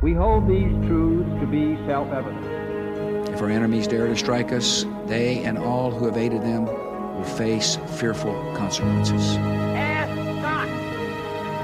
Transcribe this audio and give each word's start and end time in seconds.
We 0.00 0.14
hold 0.14 0.46
these 0.46 0.72
truths 0.86 1.28
to 1.40 1.46
be 1.46 1.74
self-evident. 1.84 3.28
If 3.30 3.42
our 3.42 3.50
enemies 3.50 3.88
dare 3.88 4.06
to 4.06 4.16
strike 4.16 4.52
us, 4.52 4.86
they 5.06 5.42
and 5.42 5.58
all 5.58 5.90
who 5.90 6.06
have 6.06 6.16
aided 6.16 6.42
them 6.42 6.66
will 6.66 7.24
face 7.24 7.78
fearful 7.98 8.32
consequences. 8.54 9.34
Ask 9.74 10.14
not 10.40 10.68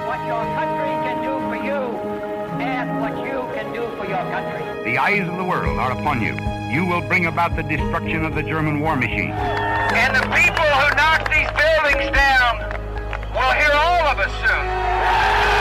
what 0.09 0.19
your 0.27 0.43
country 0.59 0.91
can 1.07 1.23
do 1.23 1.39
for 1.47 1.65
you. 1.65 1.79
Ask 2.61 2.91
what 3.01 3.25
you 3.25 3.39
can 3.55 3.73
do 3.73 3.87
for 3.97 4.04
your 4.04 4.19
country. 4.19 4.82
The 4.82 4.98
eyes 4.98 5.28
of 5.28 5.37
the 5.37 5.44
world 5.44 5.78
are 5.78 5.92
upon 5.92 6.21
you. 6.21 6.35
You 6.74 6.85
will 6.87 7.06
bring 7.06 7.26
about 7.26 7.54
the 7.54 7.62
destruction 7.62 8.24
of 8.24 8.35
the 8.35 8.42
German 8.42 8.80
war 8.80 8.96
machine. 8.96 9.30
And 9.30 10.12
the 10.12 10.22
people 10.35 10.64
who 10.64 10.96
knock 10.96 11.30
these 11.30 11.51
buildings 11.54 12.10
down 12.10 12.58
will 13.30 13.54
hear 13.62 13.71
all 13.72 14.08
of 14.08 14.19
us 14.19 14.32
soon. 14.42 15.54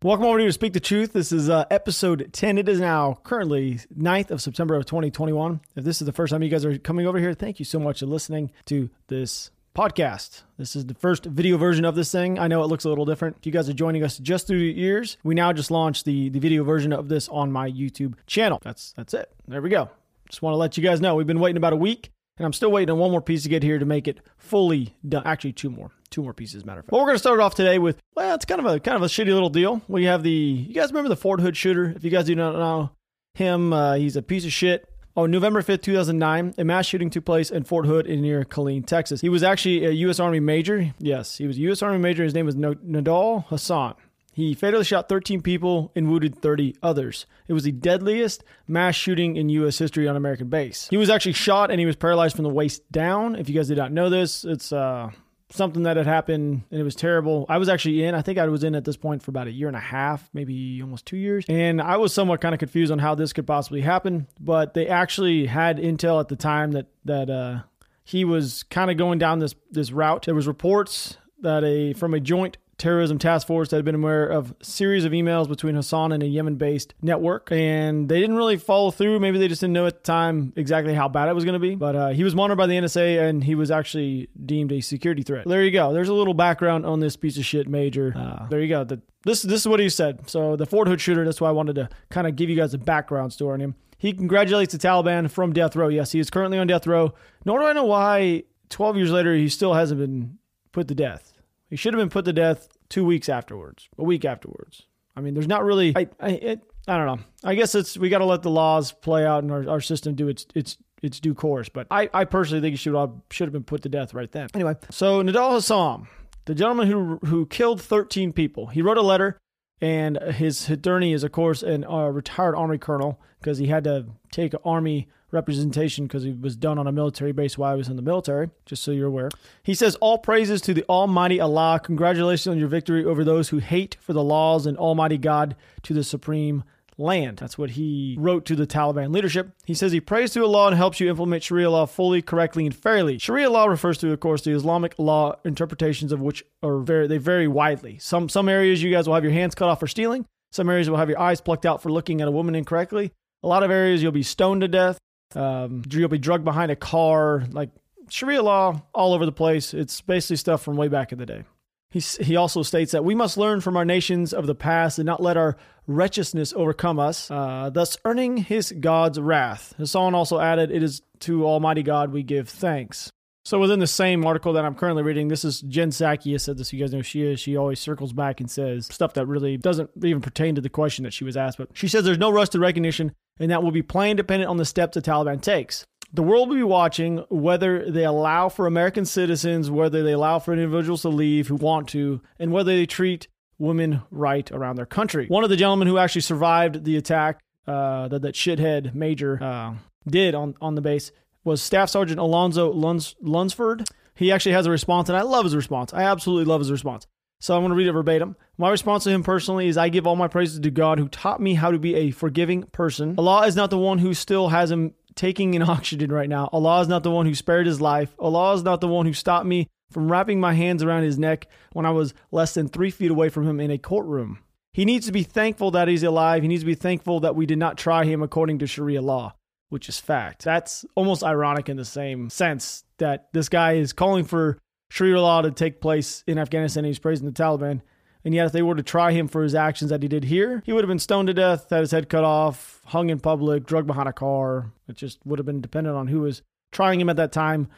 Welcome 0.00 0.26
over 0.26 0.38
here 0.38 0.46
to 0.46 0.52
Speak 0.52 0.74
the 0.74 0.78
Truth. 0.78 1.12
This 1.12 1.32
is 1.32 1.50
uh, 1.50 1.64
episode 1.72 2.30
10. 2.32 2.56
It 2.56 2.68
is 2.68 2.78
now 2.78 3.18
currently 3.24 3.80
9th 3.98 4.30
of 4.30 4.40
September 4.40 4.76
of 4.76 4.86
2021. 4.86 5.60
If 5.74 5.82
this 5.82 6.00
is 6.00 6.06
the 6.06 6.12
first 6.12 6.30
time 6.30 6.40
you 6.40 6.48
guys 6.48 6.64
are 6.64 6.78
coming 6.78 7.04
over 7.04 7.18
here, 7.18 7.34
thank 7.34 7.58
you 7.58 7.64
so 7.64 7.80
much 7.80 7.98
for 7.98 8.06
listening 8.06 8.52
to 8.66 8.90
this 9.08 9.50
podcast. 9.74 10.42
This 10.56 10.76
is 10.76 10.86
the 10.86 10.94
first 10.94 11.24
video 11.24 11.56
version 11.56 11.84
of 11.84 11.96
this 11.96 12.12
thing. 12.12 12.38
I 12.38 12.46
know 12.46 12.62
it 12.62 12.68
looks 12.68 12.84
a 12.84 12.88
little 12.88 13.06
different. 13.06 13.38
If 13.40 13.46
you 13.46 13.50
guys 13.50 13.68
are 13.68 13.72
joining 13.72 14.04
us 14.04 14.18
just 14.18 14.46
through 14.46 14.58
your 14.58 14.76
ears, 14.76 15.16
we 15.24 15.34
now 15.34 15.52
just 15.52 15.72
launched 15.72 16.04
the, 16.04 16.28
the 16.28 16.38
video 16.38 16.62
version 16.62 16.92
of 16.92 17.08
this 17.08 17.28
on 17.30 17.50
my 17.50 17.68
YouTube 17.68 18.14
channel. 18.28 18.60
That's 18.62 18.92
that's 18.92 19.14
it. 19.14 19.32
There 19.48 19.60
we 19.60 19.68
go. 19.68 19.90
Just 20.28 20.42
want 20.42 20.52
to 20.52 20.58
let 20.58 20.76
you 20.76 20.84
guys 20.84 21.00
know 21.00 21.16
we've 21.16 21.26
been 21.26 21.40
waiting 21.40 21.56
about 21.56 21.72
a 21.72 21.76
week, 21.76 22.12
and 22.36 22.46
I'm 22.46 22.52
still 22.52 22.70
waiting 22.70 22.92
on 22.92 23.00
one 23.00 23.10
more 23.10 23.20
piece 23.20 23.42
to 23.42 23.48
get 23.48 23.64
here 23.64 23.80
to 23.80 23.84
make 23.84 24.06
it 24.06 24.20
fully 24.36 24.94
done. 25.08 25.24
Actually, 25.26 25.54
two 25.54 25.70
more. 25.70 25.90
Two 26.10 26.22
more 26.22 26.34
pieces, 26.34 26.64
matter 26.64 26.80
of 26.80 26.86
fact. 26.86 26.90
But 26.90 26.98
we're 26.98 27.06
going 27.06 27.16
to 27.16 27.20
start 27.20 27.40
off 27.40 27.54
today 27.54 27.78
with 27.78 28.00
well, 28.14 28.34
it's 28.34 28.44
kind 28.44 28.60
of 28.60 28.66
a 28.66 28.80
kind 28.80 28.96
of 28.96 29.02
a 29.02 29.06
shitty 29.06 29.32
little 29.32 29.50
deal. 29.50 29.82
We 29.88 30.04
have 30.04 30.22
the 30.22 30.30
you 30.30 30.74
guys 30.74 30.90
remember 30.90 31.08
the 31.08 31.16
Fort 31.16 31.40
Hood 31.40 31.56
shooter? 31.56 31.92
If 31.94 32.04
you 32.04 32.10
guys 32.10 32.24
do 32.24 32.34
not 32.34 32.54
know 32.54 32.90
him, 33.34 33.72
uh, 33.72 33.94
he's 33.94 34.16
a 34.16 34.22
piece 34.22 34.44
of 34.44 34.52
shit. 34.52 34.88
Oh, 35.16 35.26
November 35.26 35.62
5th, 35.62 35.82
2009, 35.82 36.54
a 36.58 36.64
mass 36.64 36.86
shooting 36.86 37.10
took 37.10 37.24
place 37.24 37.50
in 37.50 37.64
Fort 37.64 37.86
Hood 37.86 38.06
in 38.06 38.22
near 38.22 38.44
Killeen, 38.44 38.86
Texas. 38.86 39.20
He 39.20 39.28
was 39.28 39.42
actually 39.42 39.84
a 39.84 39.90
U.S. 39.90 40.20
Army 40.20 40.38
major. 40.38 40.94
Yes, 41.00 41.38
he 41.38 41.46
was 41.48 41.56
a 41.56 41.60
U.S. 41.62 41.82
Army 41.82 41.98
major. 41.98 42.22
His 42.22 42.34
name 42.34 42.46
was 42.46 42.54
Nidal 42.54 43.44
Hasan. 43.48 43.94
He 44.38 44.54
fatally 44.54 44.84
shot 44.84 45.08
13 45.08 45.42
people 45.42 45.90
and 45.96 46.08
wounded 46.08 46.40
30 46.40 46.76
others. 46.80 47.26
It 47.48 47.52
was 47.52 47.64
the 47.64 47.72
deadliest 47.72 48.44
mass 48.68 48.94
shooting 48.94 49.34
in 49.34 49.48
U.S. 49.48 49.76
history 49.76 50.06
on 50.06 50.14
American 50.14 50.46
base. 50.48 50.86
He 50.88 50.96
was 50.96 51.10
actually 51.10 51.32
shot 51.32 51.72
and 51.72 51.80
he 51.80 51.86
was 51.86 51.96
paralyzed 51.96 52.36
from 52.36 52.44
the 52.44 52.48
waist 52.50 52.88
down. 52.92 53.34
If 53.34 53.48
you 53.48 53.56
guys 53.56 53.66
did 53.66 53.78
not 53.78 53.90
know 53.90 54.08
this, 54.08 54.44
it's 54.44 54.72
uh, 54.72 55.10
something 55.50 55.84
that 55.84 55.96
had 55.96 56.06
happened 56.06 56.62
and 56.70 56.80
it 56.80 56.84
was 56.84 56.94
terrible. 56.94 57.46
I 57.48 57.58
was 57.58 57.68
actually 57.68 58.04
in, 58.04 58.14
I 58.14 58.22
think 58.22 58.38
I 58.38 58.46
was 58.46 58.64
in 58.64 58.74
at 58.74 58.84
this 58.84 58.96
point 58.96 59.22
for 59.22 59.30
about 59.30 59.46
a 59.46 59.50
year 59.50 59.68
and 59.68 59.76
a 59.76 59.80
half, 59.80 60.28
maybe 60.32 60.80
almost 60.82 61.06
two 61.06 61.16
years. 61.16 61.44
And 61.48 61.80
I 61.80 61.96
was 61.96 62.12
somewhat 62.12 62.40
kind 62.40 62.54
of 62.54 62.58
confused 62.58 62.92
on 62.92 62.98
how 62.98 63.14
this 63.14 63.32
could 63.32 63.46
possibly 63.46 63.80
happen. 63.80 64.26
But 64.40 64.74
they 64.74 64.88
actually 64.88 65.46
had 65.46 65.78
intel 65.78 66.20
at 66.20 66.28
the 66.28 66.36
time 66.36 66.72
that, 66.72 66.86
that, 67.04 67.30
uh, 67.30 67.60
he 68.04 68.24
was 68.24 68.62
kind 68.64 68.90
of 68.90 68.96
going 68.96 69.18
down 69.18 69.38
this, 69.38 69.54
this 69.70 69.92
route. 69.92 70.24
There 70.24 70.34
was 70.34 70.46
reports 70.46 71.18
that 71.40 71.62
a, 71.62 71.92
from 71.92 72.14
a 72.14 72.20
joint 72.20 72.56
terrorism 72.78 73.18
task 73.18 73.46
force 73.46 73.68
that 73.70 73.76
had 73.76 73.84
been 73.84 73.96
aware 73.96 74.26
of 74.26 74.54
a 74.60 74.64
series 74.64 75.04
of 75.04 75.12
emails 75.12 75.48
between 75.48 75.74
Hasan 75.74 76.12
and 76.12 76.22
a 76.22 76.26
Yemen-based 76.26 76.94
network, 77.02 77.50
and 77.50 78.08
they 78.08 78.20
didn't 78.20 78.36
really 78.36 78.56
follow 78.56 78.90
through. 78.90 79.18
Maybe 79.18 79.38
they 79.38 79.48
just 79.48 79.60
didn't 79.60 79.74
know 79.74 79.86
at 79.86 80.04
the 80.04 80.06
time 80.06 80.52
exactly 80.56 80.94
how 80.94 81.08
bad 81.08 81.28
it 81.28 81.34
was 81.34 81.44
going 81.44 81.54
to 81.54 81.58
be. 81.58 81.74
But 81.74 81.96
uh, 81.96 82.08
he 82.10 82.24
was 82.24 82.34
monitored 82.34 82.58
by 82.58 82.66
the 82.66 82.74
NSA, 82.74 83.28
and 83.28 83.42
he 83.42 83.54
was 83.54 83.70
actually 83.70 84.28
deemed 84.46 84.72
a 84.72 84.80
security 84.80 85.22
threat. 85.22 85.46
There 85.46 85.62
you 85.62 85.72
go. 85.72 85.92
There's 85.92 86.08
a 86.08 86.14
little 86.14 86.34
background 86.34 86.86
on 86.86 87.00
this 87.00 87.16
piece 87.16 87.36
of 87.36 87.44
shit 87.44 87.68
major. 87.68 88.14
Uh, 88.16 88.46
there 88.48 88.60
you 88.60 88.68
go. 88.68 88.84
The, 88.84 89.02
this 89.24 89.42
this 89.42 89.60
is 89.60 89.68
what 89.68 89.80
he 89.80 89.88
said. 89.88 90.30
So 90.30 90.56
the 90.56 90.66
Fort 90.66 90.88
Hood 90.88 91.00
shooter. 91.00 91.24
That's 91.24 91.40
why 91.40 91.48
I 91.48 91.52
wanted 91.52 91.74
to 91.74 91.88
kind 92.10 92.26
of 92.26 92.36
give 92.36 92.48
you 92.48 92.56
guys 92.56 92.74
a 92.74 92.78
background 92.78 93.32
story 93.32 93.54
on 93.54 93.60
him. 93.60 93.74
He 93.98 94.12
congratulates 94.12 94.72
the 94.72 94.78
Taliban 94.78 95.28
from 95.28 95.52
death 95.52 95.74
row. 95.74 95.88
Yes, 95.88 96.12
he 96.12 96.20
is 96.20 96.30
currently 96.30 96.58
on 96.58 96.68
death 96.68 96.86
row. 96.86 97.14
Nor 97.44 97.58
do 97.58 97.66
I 97.66 97.72
know 97.72 97.84
why 97.84 98.44
12 98.70 98.96
years 98.96 99.10
later 99.10 99.34
he 99.34 99.48
still 99.48 99.74
hasn't 99.74 99.98
been 100.00 100.38
put 100.70 100.86
to 100.88 100.94
death. 100.94 101.32
He 101.68 101.76
should 101.76 101.94
have 101.94 102.00
been 102.00 102.10
put 102.10 102.24
to 102.24 102.32
death 102.32 102.68
two 102.88 103.04
weeks 103.04 103.28
afterwards, 103.28 103.88
a 103.98 104.04
week 104.04 104.24
afterwards. 104.24 104.82
I 105.16 105.20
mean, 105.20 105.34
there's 105.34 105.48
not 105.48 105.64
really. 105.64 105.92
I 105.96 106.08
I, 106.20 106.30
it, 106.30 106.62
I 106.86 106.96
don't 106.96 107.06
know. 107.06 107.24
I 107.44 107.54
guess 107.54 107.74
it's 107.74 107.98
we 107.98 108.08
got 108.08 108.18
to 108.18 108.24
let 108.24 108.42
the 108.42 108.50
laws 108.50 108.92
play 108.92 109.26
out 109.26 109.42
and 109.42 109.52
our, 109.52 109.68
our 109.68 109.80
system 109.80 110.14
do 110.14 110.28
its 110.28 110.46
its 110.54 110.78
its 111.02 111.20
due 111.20 111.34
course. 111.34 111.68
But 111.68 111.86
I, 111.90 112.08
I 112.14 112.24
personally 112.24 112.60
think 112.60 112.72
he 112.72 112.76
should 112.76 112.94
have 112.94 113.12
should 113.30 113.46
have 113.46 113.52
been 113.52 113.64
put 113.64 113.82
to 113.82 113.88
death 113.88 114.14
right 114.14 114.30
then. 114.30 114.48
Anyway, 114.54 114.76
so 114.90 115.22
Nidal 115.22 115.54
Hasan, 115.54 116.08
the 116.46 116.54
gentleman 116.54 116.88
who 116.88 117.18
who 117.26 117.46
killed 117.46 117.82
13 117.82 118.32
people, 118.32 118.68
he 118.68 118.80
wrote 118.80 118.96
a 118.96 119.02
letter, 119.02 119.38
and 119.80 120.18
his 120.34 120.70
attorney 120.70 121.12
is 121.12 121.24
of 121.24 121.32
course 121.32 121.62
an 121.62 121.84
uh, 121.84 122.06
retired 122.06 122.54
army 122.54 122.78
colonel 122.78 123.20
because 123.40 123.58
he 123.58 123.66
had 123.66 123.84
to 123.84 124.06
take 124.32 124.54
army 124.64 125.08
representation 125.30 126.06
because 126.06 126.22
he 126.22 126.32
was 126.32 126.56
done 126.56 126.78
on 126.78 126.86
a 126.86 126.92
military 126.92 127.32
base 127.32 127.58
while 127.58 127.74
he 127.74 127.78
was 127.78 127.88
in 127.88 127.96
the 127.96 128.02
military, 128.02 128.50
just 128.66 128.82
so 128.82 128.90
you're 128.90 129.08
aware. 129.08 129.30
He 129.62 129.74
says, 129.74 129.94
All 129.96 130.18
praises 130.18 130.60
to 130.62 130.74
the 130.74 130.84
Almighty 130.88 131.40
Allah. 131.40 131.80
Congratulations 131.82 132.46
on 132.46 132.58
your 132.58 132.68
victory 132.68 133.04
over 133.04 133.24
those 133.24 133.50
who 133.50 133.58
hate 133.58 133.96
for 134.00 134.12
the 134.12 134.22
laws 134.22 134.66
and 134.66 134.76
Almighty 134.78 135.18
God 135.18 135.56
to 135.82 135.94
the 135.94 136.04
supreme 136.04 136.64
land. 136.98 137.38
That's 137.38 137.56
what 137.56 137.70
he 137.70 138.16
wrote 138.18 138.44
to 138.46 138.56
the 138.56 138.66
Taliban 138.66 139.14
leadership. 139.14 139.50
He 139.64 139.74
says 139.74 139.92
he 139.92 140.00
prays 140.00 140.32
to 140.32 140.44
Allah 140.44 140.68
and 140.68 140.76
helps 140.76 141.00
you 141.00 141.08
implement 141.08 141.44
Sharia 141.44 141.70
law 141.70 141.86
fully, 141.86 142.20
correctly, 142.20 142.66
and 142.66 142.74
fairly. 142.74 143.18
Sharia 143.18 143.50
law 143.50 143.66
refers 143.66 143.98
to, 143.98 144.12
of 144.12 144.20
course, 144.20 144.42
the 144.42 144.50
Islamic 144.50 144.94
law 144.98 145.36
interpretations 145.44 146.12
of 146.12 146.20
which 146.20 146.44
are 146.62 146.78
very 146.78 147.06
they 147.06 147.18
vary 147.18 147.48
widely. 147.48 147.98
Some 147.98 148.28
some 148.28 148.48
areas 148.48 148.82
you 148.82 148.90
guys 148.90 149.06
will 149.06 149.14
have 149.14 149.24
your 149.24 149.32
hands 149.32 149.54
cut 149.54 149.68
off 149.68 149.80
for 149.80 149.86
stealing. 149.86 150.26
Some 150.50 150.68
areas 150.68 150.90
will 150.90 150.96
have 150.96 151.08
your 151.08 151.20
eyes 151.20 151.40
plucked 151.40 151.66
out 151.66 151.82
for 151.82 151.92
looking 151.92 152.20
at 152.20 152.28
a 152.28 152.32
woman 152.32 152.54
incorrectly. 152.54 153.12
A 153.42 153.48
lot 153.48 153.62
of 153.62 153.70
areas 153.70 154.02
you'll 154.02 154.12
be 154.12 154.22
stoned 154.22 154.62
to 154.62 154.68
death. 154.68 154.98
Um, 155.34 155.82
you'll 155.90 156.08
be 156.08 156.18
drugged 156.18 156.44
behind 156.44 156.70
a 156.70 156.76
car, 156.76 157.44
like 157.50 157.70
Sharia 158.08 158.42
law 158.42 158.82
all 158.94 159.12
over 159.14 159.26
the 159.26 159.32
place. 159.32 159.74
It's 159.74 160.00
basically 160.00 160.36
stuff 160.36 160.62
from 160.62 160.76
way 160.76 160.88
back 160.88 161.12
in 161.12 161.18
the 161.18 161.26
day. 161.26 161.44
He, 161.90 162.00
he 162.00 162.36
also 162.36 162.62
states 162.62 162.92
that 162.92 163.04
we 163.04 163.14
must 163.14 163.38
learn 163.38 163.60
from 163.60 163.76
our 163.76 163.84
nations 163.84 164.34
of 164.34 164.46
the 164.46 164.54
past 164.54 164.98
and 164.98 165.06
not 165.06 165.22
let 165.22 165.38
our 165.38 165.56
wretchedness 165.86 166.52
overcome 166.54 166.98
us, 166.98 167.30
uh, 167.30 167.70
thus 167.72 167.96
earning 168.04 168.36
his 168.38 168.72
God's 168.72 169.18
wrath. 169.18 169.74
Hasan 169.78 170.14
also 170.14 170.38
added, 170.38 170.70
It 170.70 170.82
is 170.82 171.00
to 171.20 171.46
Almighty 171.46 171.82
God 171.82 172.12
we 172.12 172.22
give 172.22 172.48
thanks. 172.48 173.10
So 173.48 173.58
within 173.58 173.78
the 173.78 173.86
same 173.86 174.26
article 174.26 174.52
that 174.52 174.66
I'm 174.66 174.74
currently 174.74 175.02
reading, 175.02 175.28
this 175.28 175.42
is 175.42 175.62
Jen 175.62 175.88
Psaki 175.88 176.32
has 176.32 176.42
said 176.42 176.58
this. 176.58 176.70
You 176.70 176.80
guys 176.80 176.92
know 176.92 177.00
she 177.00 177.22
is. 177.22 177.40
She 177.40 177.56
always 177.56 177.80
circles 177.80 178.12
back 178.12 178.40
and 178.40 178.50
says 178.50 178.84
stuff 178.84 179.14
that 179.14 179.24
really 179.24 179.56
doesn't 179.56 179.88
even 180.04 180.20
pertain 180.20 180.54
to 180.56 180.60
the 180.60 180.68
question 180.68 181.04
that 181.04 181.14
she 181.14 181.24
was 181.24 181.34
asked. 181.34 181.56
But 181.56 181.70
she 181.72 181.88
says 181.88 182.04
there's 182.04 182.18
no 182.18 182.30
rush 182.30 182.50
to 182.50 182.58
recognition, 182.58 183.14
and 183.38 183.50
that 183.50 183.62
will 183.62 183.70
be 183.70 183.82
plain 183.82 184.16
dependent 184.16 184.50
on 184.50 184.56
the 184.56 184.64
steps 184.64 184.94
the 184.94 185.02
Taliban 185.02 185.40
takes. 185.40 185.86
The 186.12 186.22
world 186.22 186.48
will 186.48 186.56
be 186.56 186.62
watching 186.62 187.18
whether 187.28 187.90
they 187.90 188.04
allow 188.04 188.48
for 188.48 188.66
American 188.66 189.04
citizens, 189.04 189.70
whether 189.70 190.02
they 190.02 190.12
allow 190.12 190.38
for 190.38 190.52
individuals 190.52 191.02
to 191.02 191.10
leave 191.10 191.48
who 191.48 191.56
want 191.56 191.88
to, 191.90 192.22
and 192.38 192.50
whether 192.50 192.74
they 192.74 192.86
treat 192.86 193.28
women 193.58 194.02
right 194.10 194.50
around 194.52 194.76
their 194.76 194.86
country. 194.86 195.26
One 195.26 195.44
of 195.44 195.50
the 195.50 195.56
gentlemen 195.56 195.88
who 195.88 195.98
actually 195.98 196.22
survived 196.22 196.84
the 196.84 196.96
attack 196.96 197.40
uh, 197.66 198.08
that 198.08 198.22
that 198.22 198.34
shithead 198.34 198.94
major 198.94 199.42
uh, 199.42 199.74
did 200.06 200.34
on 200.34 200.54
on 200.60 200.74
the 200.74 200.80
base 200.80 201.12
was 201.44 201.60
Staff 201.60 201.90
Sergeant 201.90 202.18
Alonzo 202.18 202.72
Luns- 202.72 203.16
Lunsford. 203.20 203.88
He 204.14 204.32
actually 204.32 204.52
has 204.52 204.66
a 204.66 204.70
response, 204.70 205.08
and 205.08 205.18
I 205.18 205.22
love 205.22 205.44
his 205.44 205.54
response. 205.54 205.92
I 205.92 206.02
absolutely 206.02 206.46
love 206.46 206.60
his 206.60 206.70
response. 206.70 207.06
So 207.40 207.54
I'm 207.54 207.60
going 207.60 207.70
to 207.70 207.76
read 207.76 207.86
it 207.86 207.92
verbatim. 207.92 208.36
My 208.58 208.70
response 208.70 209.04
to 209.04 209.10
him 209.10 209.22
personally 209.22 209.68
is 209.68 209.76
I 209.76 209.88
give 209.88 210.06
all 210.06 210.16
my 210.16 210.28
praises 210.28 210.60
to 210.60 210.70
God 210.70 210.98
who 210.98 211.08
taught 211.08 211.40
me 211.40 211.54
how 211.54 211.70
to 211.70 211.78
be 211.78 211.94
a 211.94 212.10
forgiving 212.10 212.64
person. 212.64 213.14
Allah 213.16 213.46
is 213.46 213.56
not 213.56 213.70
the 213.70 213.78
one 213.78 213.98
who 213.98 214.12
still 214.14 214.48
has 214.48 214.70
him 214.70 214.94
taking 215.14 215.54
in 215.54 215.62
oxygen 215.70 216.12
right 216.12 216.28
now. 216.28 216.48
Allah 216.52 216.80
is 216.80 216.88
not 216.88 217.02
the 217.04 217.10
one 217.10 217.24
who 217.24 217.34
spared 217.34 217.66
his 217.66 217.80
life. 217.80 218.14
Allah 218.18 218.54
is 218.54 218.62
not 218.62 218.80
the 218.80 218.88
one 218.88 219.06
who 219.06 219.12
stopped 219.12 219.46
me 219.46 219.68
from 219.90 220.10
wrapping 220.10 220.40
my 220.40 220.54
hands 220.54 220.82
around 220.82 221.04
his 221.04 221.18
neck 221.18 221.46
when 221.72 221.86
I 221.86 221.90
was 221.92 222.12
less 222.30 222.52
than 222.54 222.68
three 222.68 222.90
feet 222.90 223.10
away 223.10 223.28
from 223.28 223.46
him 223.46 223.60
in 223.60 223.70
a 223.70 223.78
courtroom. 223.78 224.40
He 224.74 224.84
needs 224.84 225.06
to 225.06 225.12
be 225.12 225.22
thankful 225.22 225.70
that 225.70 225.88
he's 225.88 226.02
alive. 226.02 226.42
He 226.42 226.48
needs 226.48 226.62
to 226.62 226.66
be 226.66 226.74
thankful 226.74 227.20
that 227.20 227.36
we 227.36 227.46
did 227.46 227.58
not 227.58 227.78
try 227.78 228.04
him 228.04 228.22
according 228.22 228.58
to 228.58 228.66
Sharia 228.66 229.00
law 229.00 229.34
which 229.68 229.88
is 229.88 229.98
fact. 229.98 230.44
That's 230.44 230.84
almost 230.94 231.22
ironic 231.22 231.68
in 231.68 231.76
the 231.76 231.84
same 231.84 232.30
sense 232.30 232.84
that 232.98 233.28
this 233.32 233.48
guy 233.48 233.74
is 233.74 233.92
calling 233.92 234.24
for 234.24 234.58
Sharia 234.90 235.20
law 235.20 235.42
to 235.42 235.50
take 235.50 235.80
place 235.80 236.24
in 236.26 236.38
Afghanistan 236.38 236.84
and 236.84 236.88
he's 236.88 236.98
praising 236.98 237.26
the 237.26 237.32
Taliban. 237.32 237.82
And 238.28 238.34
yet, 238.34 238.44
if 238.44 238.52
they 238.52 238.60
were 238.60 238.74
to 238.74 238.82
try 238.82 239.12
him 239.12 239.26
for 239.26 239.42
his 239.42 239.54
actions 239.54 239.88
that 239.88 240.02
he 240.02 240.08
did 240.08 240.24
here, 240.24 240.62
he 240.66 240.72
would 240.74 240.84
have 240.84 240.88
been 240.88 240.98
stoned 240.98 241.28
to 241.28 241.32
death, 241.32 241.70
had 241.70 241.80
his 241.80 241.92
head 241.92 242.10
cut 242.10 242.24
off, 242.24 242.82
hung 242.84 243.08
in 243.08 243.20
public, 243.20 243.64
drugged 243.64 243.86
behind 243.86 244.06
a 244.06 244.12
car. 244.12 244.70
It 244.86 244.96
just 244.96 245.18
would 245.24 245.38
have 245.38 245.46
been 245.46 245.62
dependent 245.62 245.96
on 245.96 246.08
who 246.08 246.20
was 246.20 246.42
trying 246.70 247.00
him 247.00 247.08
at 247.08 247.16
that 247.16 247.32
time. 247.32 247.68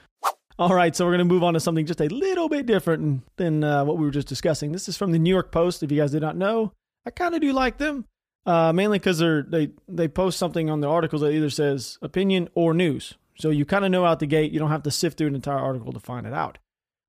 All 0.58 0.74
right, 0.74 0.96
so 0.96 1.04
we're 1.04 1.12
going 1.12 1.20
to 1.20 1.24
move 1.32 1.44
on 1.44 1.54
to 1.54 1.60
something 1.60 1.86
just 1.86 2.00
a 2.00 2.08
little 2.08 2.48
bit 2.48 2.66
different 2.66 3.22
than 3.36 3.62
uh, 3.62 3.84
what 3.84 3.96
we 3.96 4.04
were 4.04 4.10
just 4.10 4.26
discussing. 4.26 4.72
This 4.72 4.88
is 4.88 4.96
from 4.96 5.12
the 5.12 5.20
New 5.20 5.30
York 5.30 5.52
Post. 5.52 5.84
If 5.84 5.92
you 5.92 6.00
guys 6.00 6.10
did 6.10 6.22
not 6.22 6.36
know, 6.36 6.72
I 7.06 7.10
kind 7.10 7.36
of 7.36 7.40
do 7.40 7.52
like 7.52 7.78
them. 7.78 8.06
Uh, 8.44 8.72
mainly 8.72 8.98
because 8.98 9.20
they 9.20 9.70
they 9.86 10.08
post 10.08 10.36
something 10.36 10.68
on 10.68 10.80
the 10.80 10.88
articles 10.88 11.22
that 11.22 11.30
either 11.30 11.50
says 11.50 11.96
opinion 12.02 12.48
or 12.56 12.74
news, 12.74 13.14
so 13.38 13.50
you 13.50 13.64
kind 13.64 13.84
of 13.84 13.92
know 13.92 14.04
out 14.04 14.18
the 14.18 14.26
gate. 14.26 14.50
You 14.50 14.58
don't 14.58 14.70
have 14.70 14.82
to 14.82 14.90
sift 14.90 15.16
through 15.16 15.28
an 15.28 15.36
entire 15.36 15.60
article 15.60 15.92
to 15.92 16.00
find 16.00 16.26
it 16.26 16.32
out. 16.32 16.58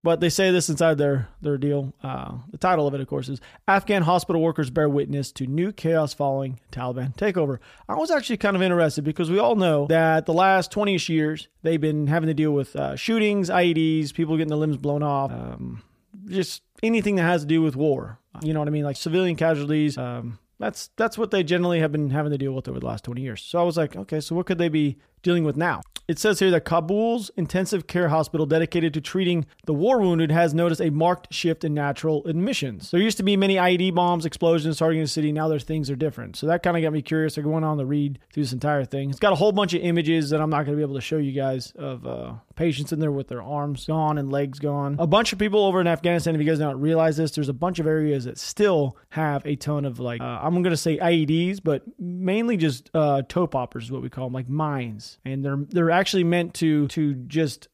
But 0.04 0.20
they 0.20 0.30
say 0.30 0.50
this 0.50 0.68
inside 0.68 0.98
their 0.98 1.28
their 1.42 1.58
deal. 1.58 1.94
Uh, 2.02 2.38
the 2.50 2.58
title 2.58 2.88
of 2.88 2.94
it, 2.96 3.02
of 3.02 3.08
course, 3.08 3.30
is 3.30 3.40
Afghan 3.68 4.02
hospital 4.02 4.42
workers 4.42 4.72
bear 4.72 4.90
witness 4.90 5.32
to 5.34 5.46
new 5.46 5.72
chaos 5.72 6.14
following 6.14 6.60
Taliban 6.72 7.16
takeover. 7.16 7.60
I 7.88 7.94
was 7.96 8.10
actually 8.10 8.38
kind 8.38 8.56
of 8.56 8.64
interested 8.64 9.04
because 9.04 9.30
we 9.30 9.38
all 9.38 9.56
know 9.56 9.86
that 9.88 10.26
the 10.26 10.34
last 10.34 10.72
20ish 10.72 11.08
years 11.08 11.50
they've 11.62 11.80
been 11.80 12.08
having 12.08 12.28
to 12.28 12.34
deal 12.34 12.52
with 12.52 12.76
uh, 12.76 12.96
shootings, 12.96 13.50
IEDs, 13.50 14.12
people 14.14 14.38
getting 14.38 14.50
their 14.50 14.58
limbs 14.58 14.78
blown 14.78 15.04
off, 15.04 15.32
um, 15.32 15.84
just 16.28 16.64
anything 16.82 17.16
that 17.18 17.24
has 17.24 17.42
to 17.42 17.48
do 17.48 17.62
with 17.62 17.76
war. 17.76 18.18
You 18.42 18.54
know 18.54 18.60
what 18.60 18.68
I 18.68 18.72
mean? 18.72 18.86
Like 18.86 18.96
civilian 18.96 19.36
casualties. 19.36 19.98
Um, 20.00 20.40
that's 20.58 20.90
that's 20.96 21.18
what 21.18 21.32
they 21.32 21.44
generally 21.44 21.80
have 21.80 21.92
been 21.92 22.12
having 22.12 22.32
to 22.32 22.38
deal 22.38 22.54
with 22.54 22.68
over 22.68 22.80
the 22.80 22.86
last 22.86 23.04
20 23.04 23.22
years. 23.22 23.42
So 23.42 23.60
I 23.60 23.64
was 23.64 23.78
like, 23.78 23.96
okay, 23.96 24.20
so 24.20 24.36
what 24.36 24.46
could 24.46 24.58
they 24.58 24.70
be 24.70 24.98
dealing 25.22 25.44
with 25.44 25.58
now? 25.58 25.82
It 26.12 26.20
says 26.20 26.40
here 26.40 26.52
that 26.52 26.66
Kabul's 26.66 27.32
intensive 27.38 27.88
care 27.88 28.10
hospital 28.10 28.46
dedicated 28.46 28.94
to 28.96 29.00
treating 29.02 29.46
the 29.66 29.74
war 29.74 30.02
wounded 30.02 30.30
has 30.30 30.54
noticed 30.54 30.82
a 30.82 30.90
marked 30.90 31.34
shift 31.34 31.64
in 31.64 31.74
natural 31.74 32.26
admissions. 32.26 32.92
There 32.92 33.00
used 33.00 33.16
to 33.18 33.24
be 33.24 33.38
many 33.38 33.56
IED 33.56 33.96
bombs, 33.96 34.26
explosions 34.26 34.78
targeting 34.78 35.04
the 35.04 35.08
city. 35.08 35.32
Now 35.32 35.48
there's 35.48 35.64
things 35.64 35.90
are 35.90 35.96
different. 35.96 36.36
So 36.36 36.48
that 36.48 36.64
kind 36.64 36.76
of 36.76 36.84
got 36.84 36.92
me 36.92 37.02
curious. 37.02 37.38
I 37.38 37.42
went 37.42 37.64
on 37.64 37.78
to 37.78 37.86
read 37.86 38.20
through 38.34 38.44
this 38.44 38.52
entire 38.52 38.84
thing. 38.84 39.10
It's 39.10 39.20
got 39.20 39.32
a 39.32 39.38
whole 39.38 39.54
bunch 39.54 39.74
of 39.74 39.84
images 39.84 40.32
that 40.32 40.42
I'm 40.42 40.50
not 40.50 40.66
going 40.66 40.74
to 40.74 40.76
be 40.76 40.82
able 40.82 40.96
to 40.96 41.02
show 41.02 41.18
you 41.18 41.32
guys 41.32 41.72
of 41.78 42.06
uh, 42.06 42.34
patients 42.56 42.92
in 42.92 43.00
there 43.00 43.14
with 43.14 43.30
their 43.30 43.42
arms 43.42 43.86
gone 43.86 44.18
and 44.18 44.30
legs 44.30 44.60
gone. 44.60 44.98
A 45.00 45.08
bunch 45.08 45.32
of 45.32 45.40
people 45.40 45.64
over 45.64 45.80
in 45.80 45.88
Afghanistan, 45.88 46.36
if 46.36 46.42
you 46.42 46.48
guys 46.48 46.60
don't 46.60 46.82
realize 46.82 47.16
this, 47.16 47.32
there's 47.32 47.48
a 47.48 47.54
bunch 47.54 47.80
of 47.80 47.88
areas 47.88 48.26
that 48.26 48.38
still 48.38 48.98
have 49.12 49.46
a 49.46 49.56
ton 49.56 49.86
of 49.86 50.00
like, 50.00 50.20
uh, 50.20 50.40
I'm 50.42 50.56
going 50.56 50.72
to 50.72 50.78
say 50.78 50.98
IEDs, 50.98 51.62
but 51.64 51.84
mainly 51.98 52.58
just 52.58 52.90
uh, 52.94 53.22
toe 53.30 53.48
poppers 53.48 53.86
is 53.86 53.92
what 53.92 54.02
we 54.02 54.10
call 54.10 54.26
them, 54.26 54.34
like 54.34 54.50
mines. 54.50 55.11
And 55.26 55.44
they're, 55.44 55.58
they're 55.70 55.92
actually 55.92 56.24
meant 56.24 56.54
to, 56.56 56.88
to 56.90 57.14
just 57.14 57.68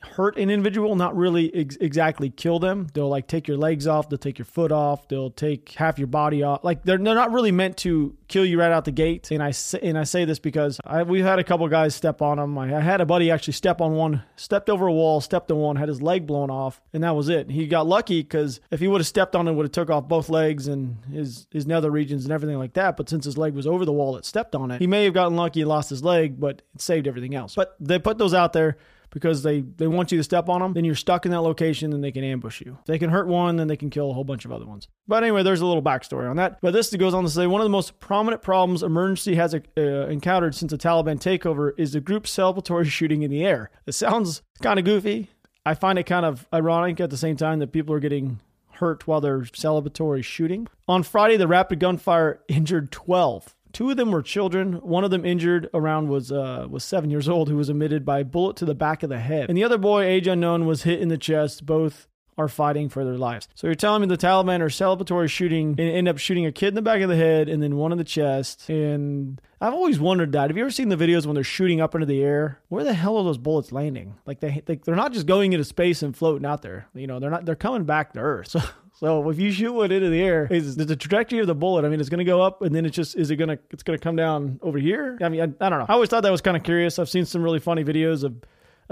hurt 0.00 0.36
an 0.36 0.50
individual, 0.50 0.94
not 0.96 1.16
really 1.16 1.54
ex- 1.54 1.76
exactly 1.80 2.30
kill 2.30 2.58
them. 2.58 2.86
They'll 2.92 3.08
like 3.08 3.26
take 3.26 3.48
your 3.48 3.56
legs 3.56 3.86
off, 3.86 4.08
they'll 4.08 4.18
take 4.18 4.38
your 4.38 4.46
foot 4.46 4.72
off, 4.72 5.08
they'll 5.08 5.30
take 5.30 5.70
half 5.72 5.98
your 5.98 6.06
body 6.06 6.42
off. 6.42 6.64
Like 6.64 6.82
they're 6.84 6.98
they're 6.98 7.14
not 7.14 7.32
really 7.32 7.52
meant 7.52 7.76
to 7.78 8.16
kill 8.28 8.44
you 8.44 8.58
right 8.58 8.72
out 8.72 8.84
the 8.84 8.92
gate. 8.92 9.30
And 9.30 9.42
I 9.42 9.50
say, 9.50 9.80
and 9.82 9.98
I 9.98 10.04
say 10.04 10.24
this 10.24 10.38
because 10.38 10.80
I, 10.84 11.02
we've 11.02 11.24
had 11.24 11.38
a 11.38 11.44
couple 11.44 11.66
guys 11.68 11.94
step 11.94 12.22
on 12.22 12.38
them. 12.38 12.56
I, 12.58 12.76
I 12.76 12.80
had 12.80 13.00
a 13.00 13.06
buddy 13.06 13.30
actually 13.30 13.54
step 13.54 13.80
on 13.80 13.92
one, 13.92 14.22
stepped 14.36 14.70
over 14.70 14.86
a 14.86 14.92
wall, 14.92 15.20
stepped 15.20 15.50
on 15.50 15.58
one, 15.58 15.76
had 15.76 15.88
his 15.88 16.02
leg 16.02 16.26
blown 16.26 16.50
off, 16.50 16.80
and 16.92 17.02
that 17.04 17.14
was 17.14 17.28
it. 17.28 17.50
He 17.50 17.66
got 17.66 17.86
lucky 17.86 18.22
because 18.22 18.60
if 18.70 18.80
he 18.80 18.88
would 18.88 19.00
have 19.00 19.06
stepped 19.06 19.36
on 19.36 19.48
it, 19.48 19.52
would 19.52 19.64
have 19.64 19.72
took 19.72 19.90
off 19.90 20.08
both 20.08 20.28
legs 20.28 20.68
and 20.68 20.96
his 21.12 21.46
his 21.50 21.66
nether 21.66 21.90
regions 21.90 22.24
and 22.24 22.32
everything 22.32 22.58
like 22.58 22.74
that. 22.74 22.96
But 22.96 23.08
since 23.08 23.24
his 23.24 23.38
leg 23.38 23.54
was 23.54 23.66
over 23.66 23.84
the 23.84 23.92
wall, 23.92 24.16
it 24.16 24.24
stepped 24.24 24.54
on 24.54 24.70
it. 24.70 24.80
He 24.80 24.86
may 24.86 25.04
have 25.04 25.14
gotten 25.14 25.36
lucky 25.36 25.60
and 25.60 25.68
lost 25.68 25.90
his 25.90 26.02
leg, 26.02 26.40
but 26.40 26.62
it 26.74 26.80
saved 26.80 27.06
everything 27.06 27.34
else. 27.34 27.54
But 27.54 27.76
they 27.80 27.98
put 27.98 28.18
those 28.18 28.34
out 28.34 28.52
there 28.52 28.76
because 29.12 29.42
they, 29.42 29.60
they 29.60 29.86
want 29.86 30.10
you 30.10 30.18
to 30.18 30.24
step 30.24 30.48
on 30.48 30.60
them, 30.60 30.72
then 30.72 30.84
you're 30.84 30.94
stuck 30.94 31.24
in 31.24 31.30
that 31.30 31.40
location 31.40 31.92
and 31.92 32.02
they 32.02 32.10
can 32.10 32.24
ambush 32.24 32.60
you. 32.60 32.78
If 32.80 32.86
they 32.86 32.98
can 32.98 33.10
hurt 33.10 33.28
one, 33.28 33.56
then 33.56 33.68
they 33.68 33.76
can 33.76 33.90
kill 33.90 34.10
a 34.10 34.14
whole 34.14 34.24
bunch 34.24 34.44
of 34.44 34.52
other 34.52 34.66
ones. 34.66 34.88
But 35.06 35.22
anyway, 35.22 35.42
there's 35.42 35.60
a 35.60 35.66
little 35.66 35.82
backstory 35.82 36.28
on 36.28 36.36
that. 36.36 36.58
But 36.60 36.72
this 36.72 36.94
goes 36.96 37.14
on 37.14 37.22
to 37.24 37.30
say 37.30 37.46
one 37.46 37.60
of 37.60 37.66
the 37.66 37.70
most 37.70 38.00
prominent 38.00 38.42
problems 38.42 38.82
emergency 38.82 39.34
has 39.34 39.54
uh, 39.54 39.80
encountered 39.80 40.54
since 40.54 40.72
the 40.72 40.78
Taliban 40.78 41.18
takeover 41.20 41.72
is 41.76 41.92
the 41.92 42.00
group 42.00 42.24
celebratory 42.24 42.86
shooting 42.90 43.22
in 43.22 43.30
the 43.30 43.44
air. 43.44 43.70
It 43.86 43.92
sounds 43.92 44.42
kind 44.62 44.78
of 44.78 44.84
goofy. 44.84 45.30
I 45.64 45.74
find 45.74 45.98
it 45.98 46.04
kind 46.04 46.26
of 46.26 46.48
ironic 46.52 46.98
at 47.00 47.10
the 47.10 47.16
same 47.16 47.36
time 47.36 47.60
that 47.60 47.72
people 47.72 47.94
are 47.94 48.00
getting 48.00 48.40
hurt 48.72 49.06
while 49.06 49.20
they're 49.20 49.40
celebratory 49.40 50.24
shooting. 50.24 50.66
On 50.88 51.02
Friday, 51.02 51.36
the 51.36 51.46
rapid 51.46 51.78
gunfire 51.78 52.40
injured 52.48 52.90
12 52.90 53.54
Two 53.72 53.90
of 53.90 53.96
them 53.96 54.10
were 54.10 54.22
children. 54.22 54.74
One 54.74 55.04
of 55.04 55.10
them 55.10 55.24
injured 55.24 55.68
around 55.74 56.08
was 56.08 56.30
uh, 56.30 56.66
was 56.68 56.84
seven 56.84 57.10
years 57.10 57.28
old, 57.28 57.48
who 57.48 57.56
was 57.56 57.68
admitted 57.68 58.04
by 58.04 58.20
a 58.20 58.24
bullet 58.24 58.56
to 58.58 58.64
the 58.64 58.74
back 58.74 59.02
of 59.02 59.08
the 59.08 59.18
head. 59.18 59.48
And 59.48 59.56
the 59.56 59.64
other 59.64 59.78
boy, 59.78 60.04
age 60.04 60.26
unknown, 60.26 60.66
was 60.66 60.82
hit 60.82 61.00
in 61.00 61.08
the 61.08 61.18
chest. 61.18 61.66
Both 61.66 62.08
are 62.38 62.48
fighting 62.48 62.88
for 62.88 63.04
their 63.04 63.18
lives. 63.18 63.48
So 63.54 63.66
you're 63.66 63.74
telling 63.74 64.00
me 64.00 64.08
the 64.08 64.16
Taliban 64.16 64.60
are 64.60 64.66
celebratory 64.66 65.28
shooting 65.28 65.70
and 65.78 65.80
end 65.80 66.08
up 66.08 66.18
shooting 66.18 66.46
a 66.46 66.52
kid 66.52 66.68
in 66.68 66.74
the 66.74 66.82
back 66.82 67.02
of 67.02 67.08
the 67.08 67.16
head 67.16 67.48
and 67.48 67.62
then 67.62 67.76
one 67.76 67.92
in 67.92 67.98
the 67.98 68.04
chest. 68.04 68.68
And 68.68 69.40
I've 69.60 69.74
always 69.74 70.00
wondered 70.00 70.32
that. 70.32 70.50
Have 70.50 70.56
you 70.56 70.62
ever 70.62 70.70
seen 70.70 70.88
the 70.88 70.96
videos 70.96 71.26
when 71.26 71.34
they're 71.34 71.44
shooting 71.44 71.80
up 71.80 71.94
into 71.94 72.06
the 72.06 72.22
air? 72.22 72.60
Where 72.68 72.84
the 72.84 72.94
hell 72.94 73.18
are 73.18 73.24
those 73.24 73.38
bullets 73.38 73.70
landing? 73.70 74.14
Like 74.26 74.40
they, 74.40 74.62
they 74.64 74.76
they're 74.76 74.96
not 74.96 75.12
just 75.12 75.26
going 75.26 75.52
into 75.52 75.64
space 75.64 76.02
and 76.02 76.16
floating 76.16 76.46
out 76.46 76.62
there. 76.62 76.88
You 76.94 77.06
know, 77.06 77.20
they're 77.20 77.30
not. 77.30 77.44
They're 77.44 77.54
coming 77.54 77.84
back 77.84 78.12
to 78.14 78.20
Earth. 78.20 78.42
So 78.52 78.60
so 79.02 79.28
if 79.30 79.38
you 79.38 79.50
shoot 79.50 79.72
one 79.72 79.90
into 79.90 80.10
the 80.10 80.22
air, 80.22 80.46
is 80.48 80.76
the 80.76 80.94
trajectory 80.94 81.40
of 81.40 81.48
the 81.48 81.56
bullet? 81.56 81.84
I 81.84 81.88
mean, 81.88 81.98
it's 81.98 82.08
going 82.08 82.18
to 82.18 82.24
go 82.24 82.40
up, 82.40 82.62
and 82.62 82.72
then 82.72 82.86
it's 82.86 82.94
just 82.94 83.16
is 83.16 83.32
it 83.32 83.36
going 83.36 83.48
to 83.48 83.58
it's 83.70 83.82
going 83.82 83.98
to 83.98 84.02
come 84.02 84.14
down 84.14 84.60
over 84.62 84.78
here? 84.78 85.18
I 85.20 85.28
mean, 85.28 85.40
I, 85.40 85.66
I 85.66 85.68
don't 85.68 85.80
know. 85.80 85.86
I 85.88 85.94
always 85.94 86.08
thought 86.08 86.22
that 86.22 86.30
was 86.30 86.40
kind 86.40 86.56
of 86.56 86.62
curious. 86.62 87.00
I've 87.00 87.08
seen 87.08 87.24
some 87.24 87.42
really 87.42 87.58
funny 87.58 87.82
videos 87.82 88.22
of 88.22 88.36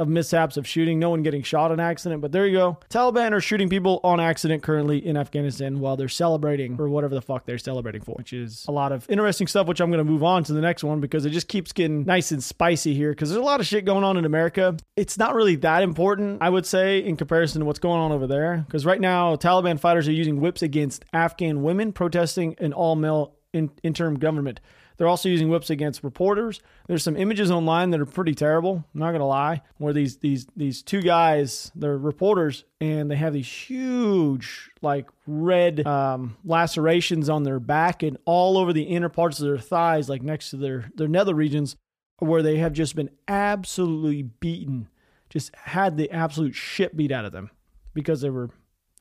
of 0.01 0.09
mishaps 0.09 0.57
of 0.57 0.67
shooting, 0.67 0.99
no 0.99 1.11
one 1.11 1.23
getting 1.23 1.43
shot 1.43 1.71
on 1.71 1.79
accident. 1.79 2.23
But 2.23 2.33
there 2.33 2.47
you 2.47 2.57
go. 2.57 2.79
Taliban 2.89 3.33
are 3.33 3.41
shooting 3.41 3.69
people 3.69 4.01
on 4.03 4.19
accident 4.19 4.63
currently 4.63 5.05
in 5.05 5.17
Afghanistan 5.17 5.79
while 5.79 5.97
they're 5.97 6.09
celebrating 6.09 6.81
or 6.81 6.89
whatever 6.89 7.15
the 7.15 7.23
fuck 7.23 7.45
they're 7.45 7.59
celebrating 7.59 8.01
for, 8.01 8.15
which 8.15 8.33
is 8.33 8.65
a 8.67 8.73
lot 8.73 8.93
of 8.93 9.09
interesting 9.11 9.47
stuff, 9.47 9.67
which 9.67 9.81
I'm 9.81 9.91
going 9.91 10.05
to 10.05 10.11
move 10.11 10.25
on 10.25 10.43
to 10.45 10.53
the 10.55 10.61
next 10.61 10.83
one 10.83 11.01
because 11.01 11.27
it 11.27 11.31
just 11.31 11.49
keeps 11.49 11.73
getting 11.73 12.05
nice 12.05 12.33
and 12.33 12.43
spicy 12.43 12.95
here 12.95 13.11
because 13.11 13.29
there's 13.29 13.41
a 13.41 13.45
lot 13.45 13.61
of 13.61 13.67
shit 13.67 13.85
going 13.85 14.03
on 14.03 14.17
in 14.17 14.25
America. 14.25 14.77
It's 14.97 15.19
not 15.19 15.35
really 15.35 15.57
that 15.57 15.83
important, 15.83 16.39
I 16.41 16.49
would 16.49 16.65
say, 16.65 16.99
in 17.01 17.17
comparison 17.17 17.61
to 17.61 17.67
what's 17.67 17.79
going 17.79 18.01
on 18.01 18.11
over 18.11 18.27
there. 18.27 18.65
Because 18.67 18.87
right 18.87 19.01
now, 19.01 19.37
Taliban 19.37 19.79
fighters 19.79 20.09
are 20.09 20.13
using 20.13 20.41
whips 20.41 20.63
against 20.63 21.05
Afghan 21.13 21.63
women 21.63 21.93
protesting 21.93 22.57
an 22.59 22.73
all 22.73 22.97
male 22.97 23.35
in- 23.53 23.71
interim 23.83 24.19
government. 24.19 24.61
They're 25.01 25.09
also 25.09 25.31
using 25.31 25.49
whips 25.49 25.71
against 25.71 26.05
reporters. 26.05 26.61
There's 26.87 27.03
some 27.03 27.17
images 27.17 27.51
online 27.51 27.89
that 27.89 28.01
are 28.03 28.05
pretty 28.07 28.35
terrible. 28.35 28.85
I'm 28.93 29.01
not 29.01 29.13
gonna 29.13 29.27
lie, 29.27 29.63
where 29.79 29.95
these 29.95 30.19
these 30.19 30.47
these 30.55 30.83
two 30.83 31.01
guys, 31.01 31.73
they're 31.75 31.97
reporters, 31.97 32.65
and 32.83 33.11
they 33.11 33.17
have 33.17 33.33
these 33.33 33.51
huge 33.51 34.69
like 34.83 35.09
red 35.27 35.87
um, 35.87 36.37
lacerations 36.45 37.31
on 37.31 37.45
their 37.45 37.59
back 37.59 38.03
and 38.03 38.19
all 38.27 38.59
over 38.59 38.75
the 38.75 38.83
inner 38.83 39.09
parts 39.09 39.41
of 39.41 39.47
their 39.47 39.57
thighs, 39.57 40.11
like 40.11 40.21
next 40.21 40.51
to 40.51 40.59
their 40.59 40.91
their 40.95 41.09
nether 41.09 41.35
regions, 41.35 41.77
where 42.19 42.43
they 42.43 42.59
have 42.59 42.75
just 42.75 42.95
been 42.95 43.09
absolutely 43.27 44.25
beaten, 44.25 44.87
just 45.31 45.51
had 45.57 45.97
the 45.97 46.11
absolute 46.11 46.55
shit 46.55 46.95
beat 46.95 47.11
out 47.11 47.25
of 47.25 47.33
them 47.33 47.49
because 47.95 48.21
they 48.21 48.29
were 48.29 48.51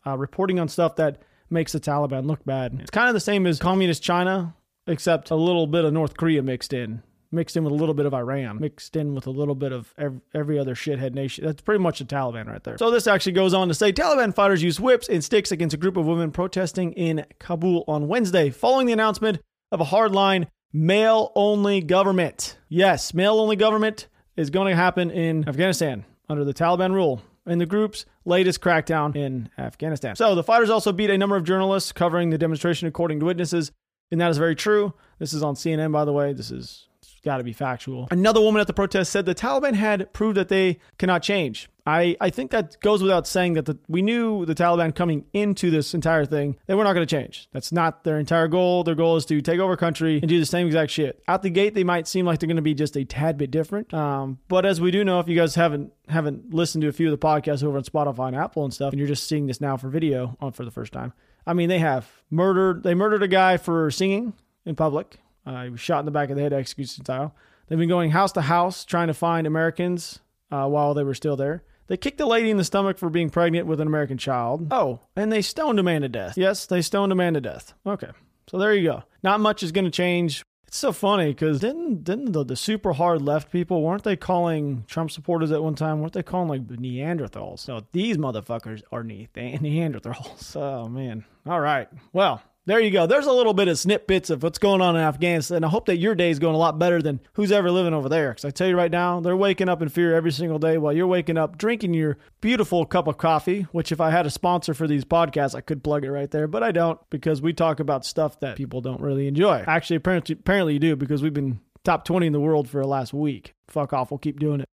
uh, 0.07 0.17
reporting 0.17 0.61
on 0.61 0.69
stuff 0.69 0.95
that 0.95 1.21
makes 1.49 1.73
the 1.73 1.79
Taliban 1.81 2.25
look 2.25 2.45
bad. 2.45 2.77
It's 2.79 2.89
kind 2.89 3.09
of 3.09 3.15
the 3.15 3.19
same 3.19 3.45
as 3.45 3.59
communist 3.59 4.01
China 4.01 4.55
except 4.89 5.31
a 5.31 5.35
little 5.35 5.67
bit 5.67 5.85
of 5.85 5.93
North 5.93 6.17
Korea 6.17 6.41
mixed 6.41 6.73
in, 6.73 7.03
mixed 7.31 7.55
in 7.55 7.63
with 7.63 7.71
a 7.71 7.75
little 7.75 7.93
bit 7.93 8.05
of 8.05 8.13
Iran, 8.13 8.59
mixed 8.59 8.95
in 8.95 9.13
with 9.13 9.27
a 9.27 9.31
little 9.31 9.55
bit 9.55 9.71
of 9.71 9.93
every 10.33 10.57
other 10.57 10.75
shithead 10.75 11.13
nation. 11.13 11.45
That's 11.45 11.61
pretty 11.61 11.81
much 11.81 11.99
the 11.99 12.05
Taliban 12.05 12.47
right 12.47 12.63
there. 12.63 12.77
So 12.77 12.91
this 12.91 13.07
actually 13.07 13.33
goes 13.33 13.53
on 13.53 13.67
to 13.67 13.73
say 13.73 13.93
Taliban 13.93 14.33
fighters 14.33 14.63
use 14.63 14.79
whips 14.79 15.07
and 15.07 15.23
sticks 15.23 15.51
against 15.51 15.73
a 15.73 15.77
group 15.77 15.95
of 15.95 16.05
women 16.05 16.31
protesting 16.31 16.91
in 16.93 17.25
Kabul 17.39 17.85
on 17.87 18.07
Wednesday, 18.07 18.49
following 18.49 18.87
the 18.87 18.93
announcement 18.93 19.39
of 19.71 19.79
a 19.79 19.85
hardline 19.85 20.47
male 20.73 21.31
only 21.35 21.81
government. 21.81 22.57
Yes, 22.67 23.13
male 23.13 23.39
only 23.39 23.55
government 23.55 24.07
is 24.35 24.49
going 24.49 24.69
to 24.71 24.75
happen 24.75 25.11
in 25.11 25.47
Afghanistan 25.47 26.05
under 26.27 26.43
the 26.43 26.53
Taliban 26.53 26.93
rule 26.93 27.21
in 27.45 27.57
the 27.57 27.65
group's 27.65 28.05
latest 28.25 28.61
crackdown 28.61 29.15
in 29.15 29.49
Afghanistan. 29.57 30.15
So 30.15 30.35
the 30.35 30.43
fighters 30.43 30.69
also 30.69 30.91
beat 30.91 31.09
a 31.09 31.17
number 31.17 31.35
of 31.35 31.43
journalists 31.43 31.91
covering 31.91 32.29
the 32.29 32.37
demonstration, 32.37 32.87
according 32.87 33.19
to 33.19 33.25
witnesses. 33.25 33.71
And 34.11 34.19
that 34.21 34.31
is 34.31 34.37
very 34.37 34.55
true. 34.55 34.93
This 35.19 35.33
is 35.33 35.43
on 35.43 35.55
CNN, 35.55 35.91
by 35.91 36.05
the 36.05 36.13
way. 36.13 36.33
This 36.33 36.51
is 36.51 36.87
got 37.23 37.37
to 37.37 37.43
be 37.43 37.53
factual. 37.53 38.07
Another 38.11 38.41
woman 38.41 38.61
at 38.61 38.67
the 38.67 38.73
protest 38.73 39.11
said 39.11 39.25
the 39.25 39.35
Taliban 39.35 39.73
had 39.73 40.11
proved 40.13 40.37
that 40.37 40.49
they 40.49 40.79
cannot 40.97 41.21
change. 41.21 41.69
I, 41.85 42.15
I 42.21 42.29
think 42.29 42.51
that 42.51 42.79
goes 42.81 43.01
without 43.01 43.27
saying 43.27 43.53
that 43.53 43.65
the, 43.65 43.77
we 43.87 44.01
knew 44.03 44.45
the 44.45 44.53
Taliban 44.53 44.93
coming 44.93 45.25
into 45.33 45.71
this 45.71 45.95
entire 45.95 46.25
thing, 46.25 46.55
they 46.67 46.75
were 46.75 46.83
not 46.83 46.93
going 46.93 47.05
to 47.05 47.15
change. 47.15 47.49
That's 47.51 47.71
not 47.71 48.03
their 48.03 48.19
entire 48.19 48.47
goal. 48.47 48.83
Their 48.83 48.95
goal 48.95 49.15
is 49.15 49.25
to 49.25 49.41
take 49.41 49.59
over 49.59 49.75
country 49.75 50.19
and 50.19 50.29
do 50.29 50.39
the 50.39 50.45
same 50.45 50.67
exact 50.67 50.91
shit. 50.91 51.23
Out 51.27 51.41
the 51.41 51.49
gate, 51.49 51.73
they 51.73 51.83
might 51.83 52.07
seem 52.07 52.25
like 52.25 52.39
they're 52.39 52.47
going 52.47 52.57
to 52.57 52.61
be 52.61 52.75
just 52.75 52.95
a 52.95 53.05
tad 53.05 53.37
bit 53.37 53.49
different. 53.49 53.91
Um, 53.93 54.37
but 54.47 54.65
as 54.65 54.79
we 54.79 54.91
do 54.91 55.03
know, 55.03 55.19
if 55.19 55.27
you 55.27 55.35
guys 55.35 55.55
haven't 55.55 55.91
haven't 56.07 56.53
listened 56.53 56.81
to 56.81 56.87
a 56.87 56.91
few 56.91 57.11
of 57.11 57.19
the 57.19 57.25
podcasts 57.25 57.63
over 57.63 57.77
on 57.77 57.83
Spotify 57.83 58.27
and 58.27 58.35
Apple 58.35 58.63
and 58.63 58.73
stuff, 58.73 58.91
and 58.93 58.99
you're 58.99 59.07
just 59.07 59.27
seeing 59.27 59.47
this 59.47 59.61
now 59.61 59.77
for 59.77 59.89
video 59.89 60.37
on 60.39 60.51
for 60.51 60.65
the 60.65 60.71
first 60.71 60.93
time, 60.93 61.13
I 61.45 61.53
mean, 61.53 61.69
they 61.69 61.79
have 61.79 62.07
murdered. 62.29 62.83
They 62.83 62.93
murdered 62.93 63.23
a 63.23 63.27
guy 63.27 63.57
for 63.57 63.89
singing 63.91 64.33
in 64.65 64.75
public. 64.75 65.17
Uh, 65.45 65.63
he 65.63 65.69
was 65.69 65.79
shot 65.79 65.99
in 65.99 66.05
the 66.05 66.11
back 66.11 66.29
of 66.29 66.35
the 66.35 66.41
head, 66.41 66.53
execution 66.53 67.03
style. 67.03 67.33
They've 67.67 67.79
been 67.79 67.89
going 67.89 68.11
house 68.11 68.31
to 68.33 68.41
house 68.41 68.85
trying 68.85 69.07
to 69.07 69.13
find 69.13 69.47
Americans 69.47 70.19
uh, 70.51 70.67
while 70.67 70.93
they 70.93 71.03
were 71.03 71.13
still 71.13 71.35
there. 71.35 71.63
They 71.87 71.97
kicked 71.97 72.21
a 72.21 72.25
lady 72.25 72.51
in 72.51 72.57
the 72.57 72.63
stomach 72.63 72.99
for 72.99 73.09
being 73.09 73.31
pregnant 73.31 73.65
with 73.65 73.81
an 73.81 73.87
American 73.87 74.17
child. 74.17 74.67
Oh, 74.71 74.99
and 75.15 75.31
they 75.31 75.41
stoned 75.41 75.79
a 75.79 75.83
man 75.83 76.01
to 76.01 76.09
death. 76.09 76.37
Yes, 76.37 76.67
they 76.67 76.83
stoned 76.83 77.11
a 77.11 77.15
man 77.15 77.33
to 77.33 77.41
death. 77.41 77.73
Okay, 77.85 78.11
so 78.47 78.59
there 78.59 78.73
you 78.73 78.87
go. 78.87 79.03
Not 79.23 79.39
much 79.39 79.63
is 79.63 79.71
going 79.71 79.85
to 79.85 79.91
change 79.91 80.43
it's 80.69 80.77
so 80.77 80.91
funny 80.91 81.29
because 81.29 81.59
didn't 81.59 82.03
didn't 82.03 82.31
the, 82.31 82.45
the, 82.45 82.55
super 82.55 82.93
hard 82.93 83.23
left 83.23 83.51
people 83.51 83.81
weren't 83.81 84.03
they 84.03 84.15
calling 84.15 84.83
Trump 84.85 85.09
supporters 85.09 85.51
at 85.51 85.63
one 85.63 85.73
time? 85.73 85.99
weren't 85.99 86.13
they 86.13 86.21
calling 86.21 86.47
like 86.47 86.67
Neanderthals? 86.67 87.57
So 87.57 87.87
these 87.91 88.17
motherfuckers 88.17 88.83
are 88.91 89.03
ne- 89.03 89.27
Neanderthals. 89.35 90.55
Oh 90.59 90.87
man. 90.87 91.25
All 91.47 91.59
right. 91.59 91.87
Well, 92.13 92.43
there 92.65 92.79
you 92.79 92.91
go. 92.91 93.07
There's 93.07 93.25
a 93.25 93.31
little 93.31 93.53
bit 93.53 93.67
of 93.67 93.79
snippets 93.79 94.29
of 94.29 94.43
what's 94.43 94.59
going 94.59 94.81
on 94.81 94.95
in 94.95 95.01
Afghanistan. 95.01 95.63
I 95.63 95.69
hope 95.69 95.87
that 95.87 95.97
your 95.97 96.13
day 96.13 96.29
is 96.29 96.39
going 96.39 96.55
a 96.55 96.59
lot 96.59 96.77
better 96.77 97.01
than 97.01 97.19
who's 97.33 97.51
ever 97.51 97.71
living 97.71 97.93
over 97.93 98.09
there. 98.09 98.31
Because 98.31 98.45
I 98.45 98.51
tell 98.51 98.67
you 98.67 98.77
right 98.77 98.91
now, 98.91 99.19
they're 99.19 99.35
waking 99.35 99.69
up 99.69 99.81
in 99.81 99.89
fear 99.89 100.15
every 100.15 100.31
single 100.31 100.59
day 100.59 100.77
while 100.77 100.93
you're 100.93 101.07
waking 101.07 101.37
up 101.37 101.57
drinking 101.57 101.93
your 101.93 102.17
beautiful 102.41 102.85
cup 102.85 103.07
of 103.07 103.17
coffee. 103.17 103.63
Which, 103.71 103.91
if 103.91 103.99
I 103.99 104.11
had 104.11 104.25
a 104.25 104.29
sponsor 104.29 104.73
for 104.73 104.87
these 104.87 105.03
podcasts, 105.03 105.55
I 105.55 105.61
could 105.61 105.83
plug 105.83 106.05
it 106.05 106.11
right 106.11 106.29
there, 106.29 106.47
but 106.47 106.61
I 106.61 106.71
don't 106.71 106.99
because 107.09 107.41
we 107.41 107.53
talk 107.53 107.79
about 107.79 108.05
stuff 108.05 108.39
that 108.41 108.55
people 108.55 108.81
don't 108.81 109.01
really 109.01 109.27
enjoy. 109.27 109.63
Actually, 109.65 109.97
apparently, 109.97 110.35
apparently 110.39 110.73
you 110.73 110.79
do 110.79 110.95
because 110.95 111.23
we've 111.23 111.33
been 111.33 111.59
top 111.83 112.05
20 112.05 112.27
in 112.27 112.33
the 112.33 112.39
world 112.39 112.69
for 112.69 112.81
the 112.81 112.87
last 112.87 113.13
week. 113.13 113.53
Fuck 113.67 113.93
off. 113.93 114.11
We'll 114.11 114.19
keep 114.19 114.39
doing 114.39 114.61
it. 114.61 114.69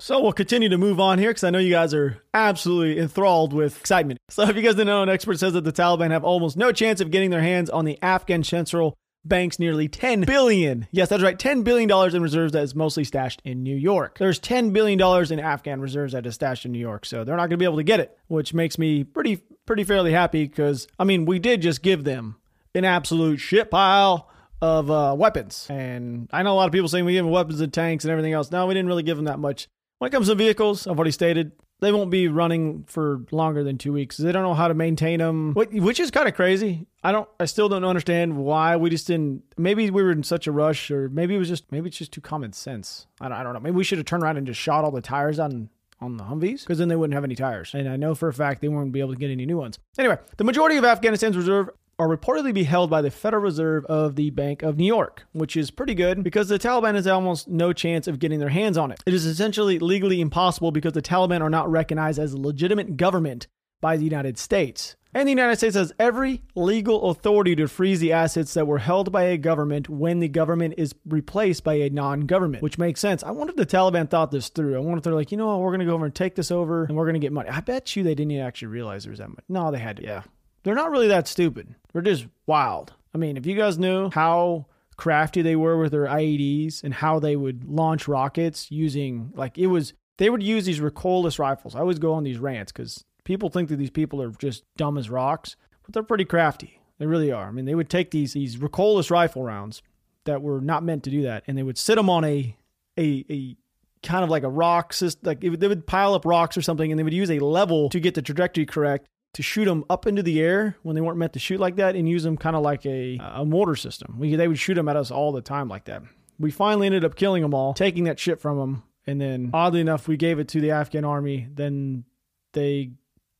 So 0.00 0.20
we'll 0.20 0.32
continue 0.32 0.68
to 0.68 0.78
move 0.78 1.00
on 1.00 1.18
here 1.18 1.30
because 1.30 1.42
I 1.42 1.50
know 1.50 1.58
you 1.58 1.72
guys 1.72 1.92
are 1.92 2.22
absolutely 2.32 3.00
enthralled 3.02 3.52
with 3.52 3.80
excitement. 3.80 4.20
So 4.30 4.44
if 4.44 4.54
you 4.54 4.62
guys 4.62 4.74
didn't 4.74 4.86
know, 4.86 5.02
an 5.02 5.08
expert 5.08 5.40
says 5.40 5.54
that 5.54 5.64
the 5.64 5.72
Taliban 5.72 6.12
have 6.12 6.22
almost 6.22 6.56
no 6.56 6.70
chance 6.70 7.00
of 7.00 7.10
getting 7.10 7.30
their 7.30 7.42
hands 7.42 7.68
on 7.68 7.84
the 7.84 8.00
Afghan 8.00 8.44
central 8.44 8.96
bank's 9.24 9.58
nearly 9.58 9.88
10 9.88 10.20
billion. 10.20 10.86
Yes, 10.92 11.08
that's 11.08 11.22
right, 11.22 11.36
10 11.36 11.62
billion 11.62 11.88
dollars 11.88 12.14
in 12.14 12.22
reserves 12.22 12.52
that 12.52 12.62
is 12.62 12.76
mostly 12.76 13.02
stashed 13.02 13.42
in 13.44 13.64
New 13.64 13.74
York. 13.74 14.18
There's 14.18 14.38
10 14.38 14.70
billion 14.70 14.98
dollars 14.98 15.32
in 15.32 15.40
Afghan 15.40 15.80
reserves 15.80 16.12
that 16.12 16.24
is 16.26 16.36
stashed 16.36 16.64
in 16.64 16.70
New 16.70 16.78
York, 16.78 17.04
so 17.04 17.24
they're 17.24 17.36
not 17.36 17.48
going 17.48 17.50
to 17.50 17.56
be 17.56 17.64
able 17.64 17.78
to 17.78 17.82
get 17.82 17.98
it, 17.98 18.16
which 18.28 18.54
makes 18.54 18.78
me 18.78 19.02
pretty 19.02 19.42
pretty 19.66 19.82
fairly 19.82 20.12
happy 20.12 20.46
because 20.46 20.86
I 20.98 21.04
mean, 21.04 21.24
we 21.24 21.40
did 21.40 21.60
just 21.60 21.82
give 21.82 22.04
them 22.04 22.36
an 22.74 22.84
absolute 22.84 23.38
shit 23.38 23.68
pile 23.70 24.30
of 24.62 24.90
uh, 24.90 25.14
weapons. 25.18 25.66
And 25.68 26.28
I 26.32 26.42
know 26.42 26.52
a 26.52 26.56
lot 26.56 26.66
of 26.66 26.72
people 26.72 26.88
saying 26.88 27.04
we 27.04 27.14
gave 27.14 27.24
them 27.24 27.32
weapons 27.32 27.60
and 27.60 27.72
tanks 27.72 28.04
and 28.04 28.12
everything 28.12 28.32
else. 28.32 28.50
No, 28.50 28.66
we 28.66 28.74
didn't 28.74 28.88
really 28.88 29.02
give 29.02 29.16
them 29.16 29.26
that 29.26 29.38
much. 29.38 29.68
When 29.98 30.08
it 30.08 30.12
comes 30.12 30.28
to 30.28 30.34
vehicles, 30.34 30.86
I've 30.86 30.96
already 30.96 31.10
stated 31.10 31.52
they 31.80 31.92
won't 31.92 32.10
be 32.10 32.28
running 32.28 32.84
for 32.88 33.24
longer 33.30 33.62
than 33.62 33.78
two 33.78 33.92
weeks. 33.92 34.16
They 34.16 34.32
don't 34.32 34.42
know 34.42 34.54
how 34.54 34.68
to 34.68 34.74
maintain 34.74 35.18
them, 35.20 35.54
which 35.54 36.00
is 36.00 36.10
kind 36.10 36.28
of 36.28 36.34
crazy. 36.34 36.86
I 37.02 37.12
don't, 37.12 37.28
I 37.38 37.44
still 37.44 37.68
don't 37.68 37.84
understand 37.84 38.36
why 38.36 38.76
we 38.76 38.90
just 38.90 39.06
didn't. 39.06 39.42
Maybe 39.56 39.90
we 39.90 40.02
were 40.02 40.12
in 40.12 40.22
such 40.22 40.46
a 40.46 40.52
rush, 40.52 40.90
or 40.90 41.08
maybe 41.08 41.34
it 41.34 41.38
was 41.38 41.48
just, 41.48 41.70
maybe 41.70 41.88
it's 41.88 41.98
just 41.98 42.12
too 42.12 42.20
common 42.20 42.52
sense. 42.52 43.06
I 43.20 43.28
don't, 43.28 43.38
I 43.38 43.42
don't 43.42 43.54
know. 43.54 43.60
Maybe 43.60 43.76
we 43.76 43.84
should 43.84 43.98
have 43.98 44.06
turned 44.06 44.22
around 44.22 44.36
and 44.36 44.46
just 44.46 44.60
shot 44.60 44.84
all 44.84 44.90
the 44.90 45.00
tires 45.00 45.38
on 45.38 45.68
on 46.00 46.16
the 46.16 46.24
Humvees 46.24 46.60
because 46.60 46.78
then 46.78 46.86
they 46.86 46.94
wouldn't 46.94 47.14
have 47.14 47.24
any 47.24 47.34
tires. 47.34 47.74
And 47.74 47.88
I 47.88 47.96
know 47.96 48.14
for 48.14 48.28
a 48.28 48.32
fact 48.32 48.60
they 48.60 48.68
wouldn't 48.68 48.92
be 48.92 49.00
able 49.00 49.14
to 49.14 49.18
get 49.18 49.30
any 49.30 49.46
new 49.46 49.56
ones. 49.56 49.80
Anyway, 49.98 50.16
the 50.36 50.44
majority 50.44 50.76
of 50.76 50.84
Afghanistan's 50.84 51.36
reserve 51.36 51.70
are 51.98 52.08
reportedly 52.08 52.54
be 52.54 52.64
held 52.64 52.90
by 52.90 53.02
the 53.02 53.10
Federal 53.10 53.42
Reserve 53.42 53.84
of 53.86 54.14
the 54.14 54.30
Bank 54.30 54.62
of 54.62 54.76
New 54.76 54.86
York, 54.86 55.24
which 55.32 55.56
is 55.56 55.70
pretty 55.70 55.94
good 55.94 56.22
because 56.22 56.48
the 56.48 56.58
Taliban 56.58 56.94
has 56.94 57.06
almost 57.06 57.48
no 57.48 57.72
chance 57.72 58.06
of 58.06 58.20
getting 58.20 58.38
their 58.38 58.50
hands 58.50 58.78
on 58.78 58.92
it. 58.92 59.02
It 59.04 59.14
is 59.14 59.26
essentially 59.26 59.78
legally 59.80 60.20
impossible 60.20 60.70
because 60.70 60.92
the 60.92 61.02
Taliban 61.02 61.40
are 61.40 61.50
not 61.50 61.70
recognized 61.70 62.20
as 62.20 62.32
a 62.32 62.38
legitimate 62.40 62.96
government 62.96 63.48
by 63.80 63.96
the 63.96 64.04
United 64.04 64.38
States. 64.38 64.94
And 65.14 65.26
the 65.26 65.32
United 65.32 65.56
States 65.56 65.74
has 65.74 65.92
every 65.98 66.42
legal 66.54 67.10
authority 67.10 67.56
to 67.56 67.66
freeze 67.66 67.98
the 67.98 68.12
assets 68.12 68.54
that 68.54 68.66
were 68.66 68.78
held 68.78 69.10
by 69.10 69.24
a 69.24 69.38
government 69.38 69.88
when 69.88 70.20
the 70.20 70.28
government 70.28 70.74
is 70.76 70.94
replaced 71.06 71.64
by 71.64 71.74
a 71.74 71.90
non 71.90 72.20
government, 72.22 72.62
which 72.62 72.78
makes 72.78 73.00
sense. 73.00 73.22
I 73.22 73.30
wonder 73.30 73.52
if 73.52 73.56
the 73.56 73.66
Taliban 73.66 74.10
thought 74.10 74.30
this 74.30 74.50
through. 74.50 74.76
I 74.76 74.78
wonder 74.80 74.98
if 74.98 75.04
they're 75.04 75.14
like, 75.14 75.32
you 75.32 75.38
know 75.38 75.46
what, 75.46 75.60
we're 75.60 75.70
going 75.70 75.80
to 75.80 75.86
go 75.86 75.94
over 75.94 76.04
and 76.04 76.14
take 76.14 76.34
this 76.34 76.50
over 76.50 76.84
and 76.84 76.96
we're 76.96 77.06
going 77.06 77.14
to 77.14 77.20
get 77.20 77.32
money. 77.32 77.48
I 77.48 77.60
bet 77.60 77.96
you 77.96 78.02
they 78.02 78.14
didn't 78.14 78.38
actually 78.38 78.68
realize 78.68 79.04
there 79.04 79.10
was 79.10 79.18
that 79.18 79.30
much. 79.30 79.44
No, 79.48 79.70
they 79.72 79.78
had 79.78 79.96
to. 79.96 80.04
Yeah. 80.04 80.22
They're 80.62 80.74
not 80.74 80.90
really 80.90 81.08
that 81.08 81.28
stupid. 81.28 81.74
They're 81.92 82.02
just 82.02 82.26
wild. 82.46 82.92
I 83.14 83.18
mean, 83.18 83.36
if 83.36 83.46
you 83.46 83.56
guys 83.56 83.78
knew 83.78 84.10
how 84.10 84.66
crafty 84.96 85.42
they 85.42 85.56
were 85.56 85.78
with 85.78 85.92
their 85.92 86.06
IEDs 86.06 86.82
and 86.82 86.92
how 86.92 87.18
they 87.18 87.36
would 87.36 87.64
launch 87.64 88.08
rockets 88.08 88.70
using, 88.70 89.32
like, 89.34 89.56
it 89.56 89.68
was, 89.68 89.94
they 90.18 90.30
would 90.30 90.42
use 90.42 90.64
these 90.64 90.80
recoilless 90.80 91.38
rifles. 91.38 91.74
I 91.74 91.80
always 91.80 91.98
go 91.98 92.14
on 92.14 92.24
these 92.24 92.38
rants 92.38 92.72
because 92.72 93.04
people 93.24 93.48
think 93.48 93.68
that 93.68 93.76
these 93.76 93.90
people 93.90 94.20
are 94.20 94.30
just 94.30 94.64
dumb 94.76 94.98
as 94.98 95.10
rocks, 95.10 95.56
but 95.84 95.94
they're 95.94 96.02
pretty 96.02 96.24
crafty. 96.24 96.80
They 96.98 97.06
really 97.06 97.30
are. 97.30 97.46
I 97.46 97.50
mean, 97.52 97.64
they 97.64 97.74
would 97.74 97.88
take 97.88 98.10
these 98.10 98.32
these 98.32 98.56
recoilless 98.56 99.10
rifle 99.10 99.42
rounds 99.42 99.82
that 100.24 100.42
were 100.42 100.60
not 100.60 100.82
meant 100.82 101.04
to 101.04 101.10
do 101.10 101.22
that, 101.22 101.44
and 101.46 101.56
they 101.56 101.62
would 101.62 101.78
sit 101.78 101.94
them 101.94 102.10
on 102.10 102.24
a 102.24 102.56
a, 102.98 103.24
a 103.30 103.56
kind 104.02 104.24
of 104.24 104.30
like 104.30 104.42
a 104.42 104.48
rock 104.48 104.92
system. 104.92 105.26
Like 105.26 105.44
it, 105.44 105.60
they 105.60 105.68
would 105.68 105.86
pile 105.86 106.14
up 106.14 106.24
rocks 106.24 106.56
or 106.56 106.62
something, 106.62 106.90
and 106.90 106.98
they 106.98 107.04
would 107.04 107.14
use 107.14 107.30
a 107.30 107.38
level 107.38 107.88
to 107.90 108.00
get 108.00 108.14
the 108.14 108.22
trajectory 108.22 108.66
correct 108.66 109.08
to 109.34 109.42
shoot 109.42 109.66
them 109.66 109.84
up 109.90 110.06
into 110.06 110.22
the 110.22 110.40
air 110.40 110.76
when 110.82 110.94
they 110.94 111.00
weren't 111.00 111.18
meant 111.18 111.32
to 111.34 111.38
shoot 111.38 111.60
like 111.60 111.76
that, 111.76 111.94
and 111.96 112.08
use 112.08 112.22
them 112.22 112.36
kind 112.36 112.56
of 112.56 112.62
like 112.62 112.84
a 112.86 113.18
a 113.20 113.44
mortar 113.44 113.76
system. 113.76 114.16
We, 114.18 114.34
they 114.36 114.48
would 114.48 114.58
shoot 114.58 114.74
them 114.74 114.88
at 114.88 114.96
us 114.96 115.10
all 115.10 115.32
the 115.32 115.42
time 115.42 115.68
like 115.68 115.84
that. 115.84 116.02
We 116.38 116.50
finally 116.50 116.86
ended 116.86 117.04
up 117.04 117.16
killing 117.16 117.42
them 117.42 117.54
all, 117.54 117.74
taking 117.74 118.04
that 118.04 118.18
shit 118.18 118.40
from 118.40 118.58
them, 118.58 118.82
and 119.06 119.20
then 119.20 119.50
oddly 119.52 119.80
enough, 119.80 120.08
we 120.08 120.16
gave 120.16 120.38
it 120.38 120.48
to 120.48 120.60
the 120.60 120.70
Afghan 120.70 121.04
army. 121.04 121.48
Then 121.52 122.04
they 122.52 122.92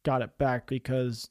got 0.04 0.23
it 0.23 0.38
back 0.38 0.66
because 0.66 1.28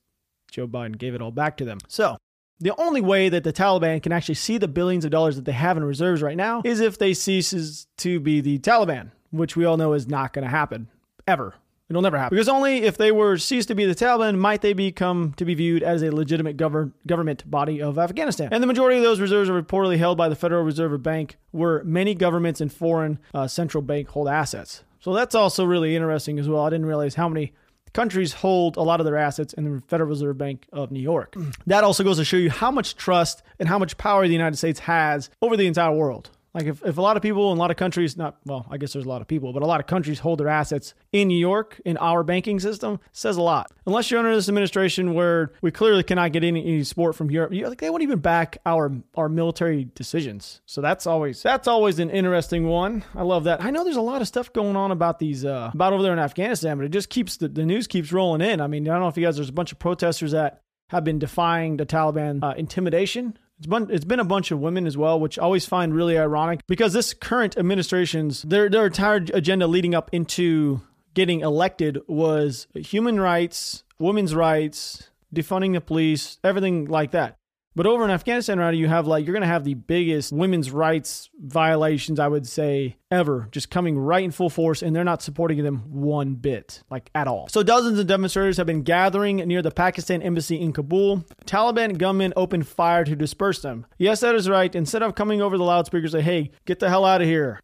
Joe 0.52 0.68
Biden 0.68 0.98
gave 0.98 1.16
it 1.16 1.22
all 1.22 1.32
back 1.32 1.58
to 1.58 1.66
them. 1.66 1.80
So 1.88 2.18
the 2.60 2.80
only 2.80 3.02
way 3.02 3.30
that 3.30 3.44
the 3.44 3.54
Taliban 3.54 4.02
can 4.02 4.12
actually 4.12 4.36
see 4.36 4.58
the 4.58 4.68
billions 4.68 5.06
of 5.06 5.12
dollars 5.12 5.36
that 5.36 5.46
they 5.46 5.52
have 5.52 5.78
in 5.78 5.84
reserves 5.84 6.22
right 6.22 6.38
now 6.38 6.62
is 6.66 6.80
if 6.80 6.98
they 6.98 7.14
ceases 7.14 7.88
to 7.98 8.20
be 8.20 8.42
the 8.42 8.60
Taliban, 8.60 9.12
which 9.32 9.56
we 9.56 9.66
all 9.66 9.78
know 9.78 9.94
is 9.94 10.08
not 10.08 10.34
going 10.34 10.44
to 10.44 10.50
happen 10.50 10.90
ever. 11.28 11.56
It'll 11.90 12.02
never 12.02 12.18
happen. 12.18 12.36
Because 12.36 12.50
only 12.50 12.84
if 12.84 12.98
they 12.98 13.12
were 13.12 13.38
ceased 13.38 13.70
to 13.70 13.76
be 13.76 13.86
the 13.86 13.96
Taliban 13.96 14.38
might 14.38 14.62
they 14.62 14.74
become 14.74 15.34
to 15.38 15.46
be 15.46 15.56
viewed 15.56 15.84
as 15.84 16.02
a 16.04 16.12
legitimate 16.12 16.58
govern- 16.58 16.94
government 17.06 17.50
body 17.50 17.82
of 17.82 17.98
Afghanistan. 17.98 18.50
And 18.52 18.62
the 18.62 18.68
majority 18.68 18.98
of 18.98 19.04
those 19.04 19.22
reserves 19.22 19.50
are 19.50 19.62
reportedly 19.62 19.98
held 19.98 20.18
by 20.18 20.28
the 20.28 20.36
Federal 20.36 20.64
Reserve 20.64 21.02
Bank, 21.02 21.38
where 21.52 21.84
many 21.86 22.14
governments 22.14 22.60
and 22.60 22.72
foreign 22.72 23.20
uh, 23.34 23.48
central 23.48 23.82
bank 23.82 24.10
hold 24.10 24.28
assets. 24.28 24.84
So 25.00 25.14
that's 25.14 25.36
also 25.36 25.64
really 25.64 25.96
interesting 25.96 26.40
as 26.40 26.50
well. 26.50 26.66
I 26.66 26.70
didn't 26.70 26.88
realize 26.88 27.16
how 27.16 27.30
many 27.30 27.54
countries 27.94 28.34
hold 28.34 28.76
a 28.76 28.82
lot 28.82 29.00
of 29.00 29.06
their 29.06 29.16
assets 29.16 29.54
in 29.54 29.76
the 29.76 29.82
Federal 29.88 30.10
Reserve 30.10 30.38
Bank 30.38 30.68
of 30.74 30.92
New 30.92 31.00
York. 31.00 31.36
That 31.68 31.84
also 31.86 32.04
goes 32.04 32.18
to 32.18 32.26
show 32.26 32.38
you 32.38 32.50
how 32.50 32.70
much 32.70 32.96
trust 32.96 33.44
and 33.60 33.70
how 33.70 33.80
much 33.80 33.98
power 33.98 34.28
the 34.28 34.34
United 34.34 34.58
States 34.58 34.82
has 34.82 35.30
over 35.42 35.56
the 35.56 35.68
entire 35.68 35.94
world. 35.94 36.30
Like 36.58 36.66
if, 36.66 36.84
if 36.84 36.98
a 36.98 37.02
lot 37.04 37.18
of 37.18 37.22
people 37.22 37.52
in 37.52 37.58
a 37.60 37.62
lot 37.62 37.70
of 37.70 37.78
countries, 37.78 38.18
not 38.18 38.38
well, 38.44 38.66
I 38.72 38.78
guess 38.78 38.94
there's 38.94 39.06
a 39.06 39.10
lot 39.10 39.22
of 39.22 39.28
people, 39.28 39.54
but 39.54 39.62
a 39.62 39.68
lot 39.68 39.80
of 39.80 39.86
countries 39.86 40.18
hold 40.18 40.40
their 40.40 40.48
assets 40.48 40.96
in 41.12 41.28
New 41.28 41.38
York 41.38 41.80
in 41.86 41.98
our 41.98 42.24
banking 42.24 42.60
system, 42.60 43.00
says 43.12 43.38
a 43.38 43.44
lot. 43.44 43.72
Unless 43.86 44.10
you're 44.10 44.20
under 44.20 44.34
this 44.34 44.50
administration 44.50 45.14
where 45.14 45.52
we 45.62 45.70
clearly 45.70 46.02
cannot 46.02 46.32
get 46.32 46.44
any, 46.44 46.62
any 46.62 46.84
support 46.84 47.16
from 47.16 47.30
Europe, 47.30 47.54
you, 47.54 47.68
like 47.68 47.78
they 47.78 47.92
won't 47.92 48.02
even 48.02 48.18
back 48.18 48.58
our 48.66 48.92
our 49.14 49.30
military 49.30 49.88
decisions. 49.94 50.62
So 50.66 50.82
that's 50.82 51.06
always 51.06 51.44
that's 51.44 51.68
always 51.68 52.00
an 52.00 52.10
interesting 52.10 52.66
one. 52.66 53.04
I 53.14 53.22
love 53.22 53.44
that. 53.44 53.64
I 53.64 53.70
know 53.70 53.84
there's 53.84 53.96
a 53.96 54.02
lot 54.02 54.24
of 54.24 54.28
stuff 54.28 54.52
going 54.52 54.76
on 54.76 54.90
about 54.90 55.20
these 55.20 55.46
uh, 55.46 55.70
about 55.76 55.94
over 55.94 56.02
there 56.02 56.14
in 56.14 56.18
Afghanistan, 56.18 56.76
but 56.78 56.88
it 56.88 56.92
just 56.92 57.10
keeps 57.10 57.38
the, 57.38 57.50
the 57.50 57.68
news 57.68 57.86
keeps 57.86 58.12
rolling 58.12 58.42
in. 58.42 58.62
I 58.62 58.68
mean, 58.68 58.90
I 58.90 58.94
don't 58.94 59.02
know 59.02 59.10
if 59.10 59.18
you 59.18 59.24
guys 59.24 59.36
there's 59.36 59.50
a 59.50 59.54
bunch 59.54 59.72
of 59.72 59.78
protesters 59.78 60.32
that 60.32 60.64
have 60.90 61.04
been 61.04 61.20
defying 61.20 61.78
the 61.78 61.86
Taliban 61.86 62.44
uh, 62.44 62.56
intimidation 62.58 63.38
it's 63.58 63.68
been, 63.68 63.88
it's 63.90 64.06
been 64.06 64.20
a 64.20 64.26
bunch 64.26 64.52
of 64.52 64.60
women 64.60 64.86
as 64.86 64.98
well, 64.98 65.20
which 65.20 65.40
I 65.40 65.44
always 65.44 65.66
find 65.66 65.94
really 65.94 66.18
ironic 66.18 66.62
because 66.68 66.94
this 66.94 67.14
current 67.14 67.58
administration's 67.58 68.44
their 68.44 68.70
their 68.70 68.86
entire 68.86 69.26
agenda 69.34 69.68
leading 69.68 69.96
up 69.96 70.10
into 70.14 70.82
getting 71.14 71.42
elected 71.42 72.00
was 72.08 72.68
human 72.76 73.20
rights, 73.20 73.84
women's 73.98 74.36
rights, 74.36 75.10
defunding 75.34 75.74
the 75.74 75.82
police, 75.82 76.38
everything 76.44 76.86
like 76.86 77.12
that. 77.12 77.37
But 77.78 77.86
over 77.86 78.04
in 78.04 78.10
Afghanistan 78.10 78.58
right 78.58 78.72
now, 78.72 78.76
you 78.76 78.88
have 78.88 79.06
like 79.06 79.28
you're 79.28 79.40
to 79.40 79.46
have 79.46 79.64
the 79.64 79.76
biggest 79.76 80.34
women's 80.34 80.72
rights 80.72 81.30
violations 81.40 82.20
I 82.20 82.28
would 82.28 82.48
say 82.48 82.98
ever, 83.12 83.50
just 83.52 83.70
coming 83.70 84.00
right 84.00 84.24
in 84.24 84.32
full 84.32 84.50
force, 84.50 84.82
and 84.82 84.96
they're 84.96 85.04
not 85.04 85.22
supporting 85.22 85.62
them 85.64 85.84
one 85.92 86.34
bit, 86.34 86.82
like 86.90 87.12
at 87.14 87.28
all. 87.28 87.48
So 87.50 87.62
dozens 87.62 88.00
of 88.00 88.08
demonstrators 88.08 88.58
have 88.58 88.66
been 88.66 88.82
gathering 88.82 89.36
near 89.36 89.62
the 89.62 89.70
Pakistan 89.70 90.24
embassy 90.24 90.60
in 90.60 90.74
Kabul. 90.74 91.24
Taliban 91.46 92.00
gunmen 92.00 92.34
opened 92.36 92.68
fire 92.68 93.06
to 93.06 93.16
disperse 93.16 93.62
them. 93.62 93.86
Yes, 94.00 94.22
that 94.22 94.34
is 94.34 94.50
right. 94.50 94.74
Instead 94.74 95.04
of 95.04 95.14
coming 95.14 95.44
over 95.44 95.56
the 95.56 95.64
loudspeakers, 95.64 96.14
say, 96.14 96.22
"Hey, 96.22 96.50
get 96.66 96.80
the 96.80 96.90
hell 96.90 97.06
out 97.06 97.22
of 97.22 97.28
here," 97.28 97.60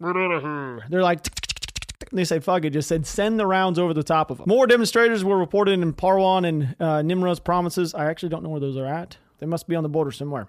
they're 0.89 1.01
like. 1.01 1.25
They 2.11 2.25
say, 2.25 2.37
fuck 2.39 2.63
it, 2.63 2.71
just 2.71 2.87
said 2.87 3.07
send 3.07 3.39
the 3.39 3.47
rounds 3.47 3.79
over 3.79 3.91
the 3.91 4.03
top 4.03 4.29
of 4.29 4.37
them. 4.37 4.45
More 4.47 4.67
demonstrators 4.67 5.23
were 5.23 5.37
reported 5.37 5.79
in 5.79 5.93
Parwan 5.93 6.47
and 6.47 6.75
uh, 6.79 7.01
Nimroz 7.01 7.43
provinces. 7.43 7.95
I 7.95 8.05
actually 8.05 8.29
don't 8.29 8.43
know 8.43 8.49
where 8.49 8.59
those 8.59 8.77
are 8.77 8.85
at. 8.85 9.17
They 9.39 9.45
must 9.45 9.67
be 9.67 9.75
on 9.75 9.83
the 9.83 9.89
border 9.89 10.11
somewhere. 10.11 10.47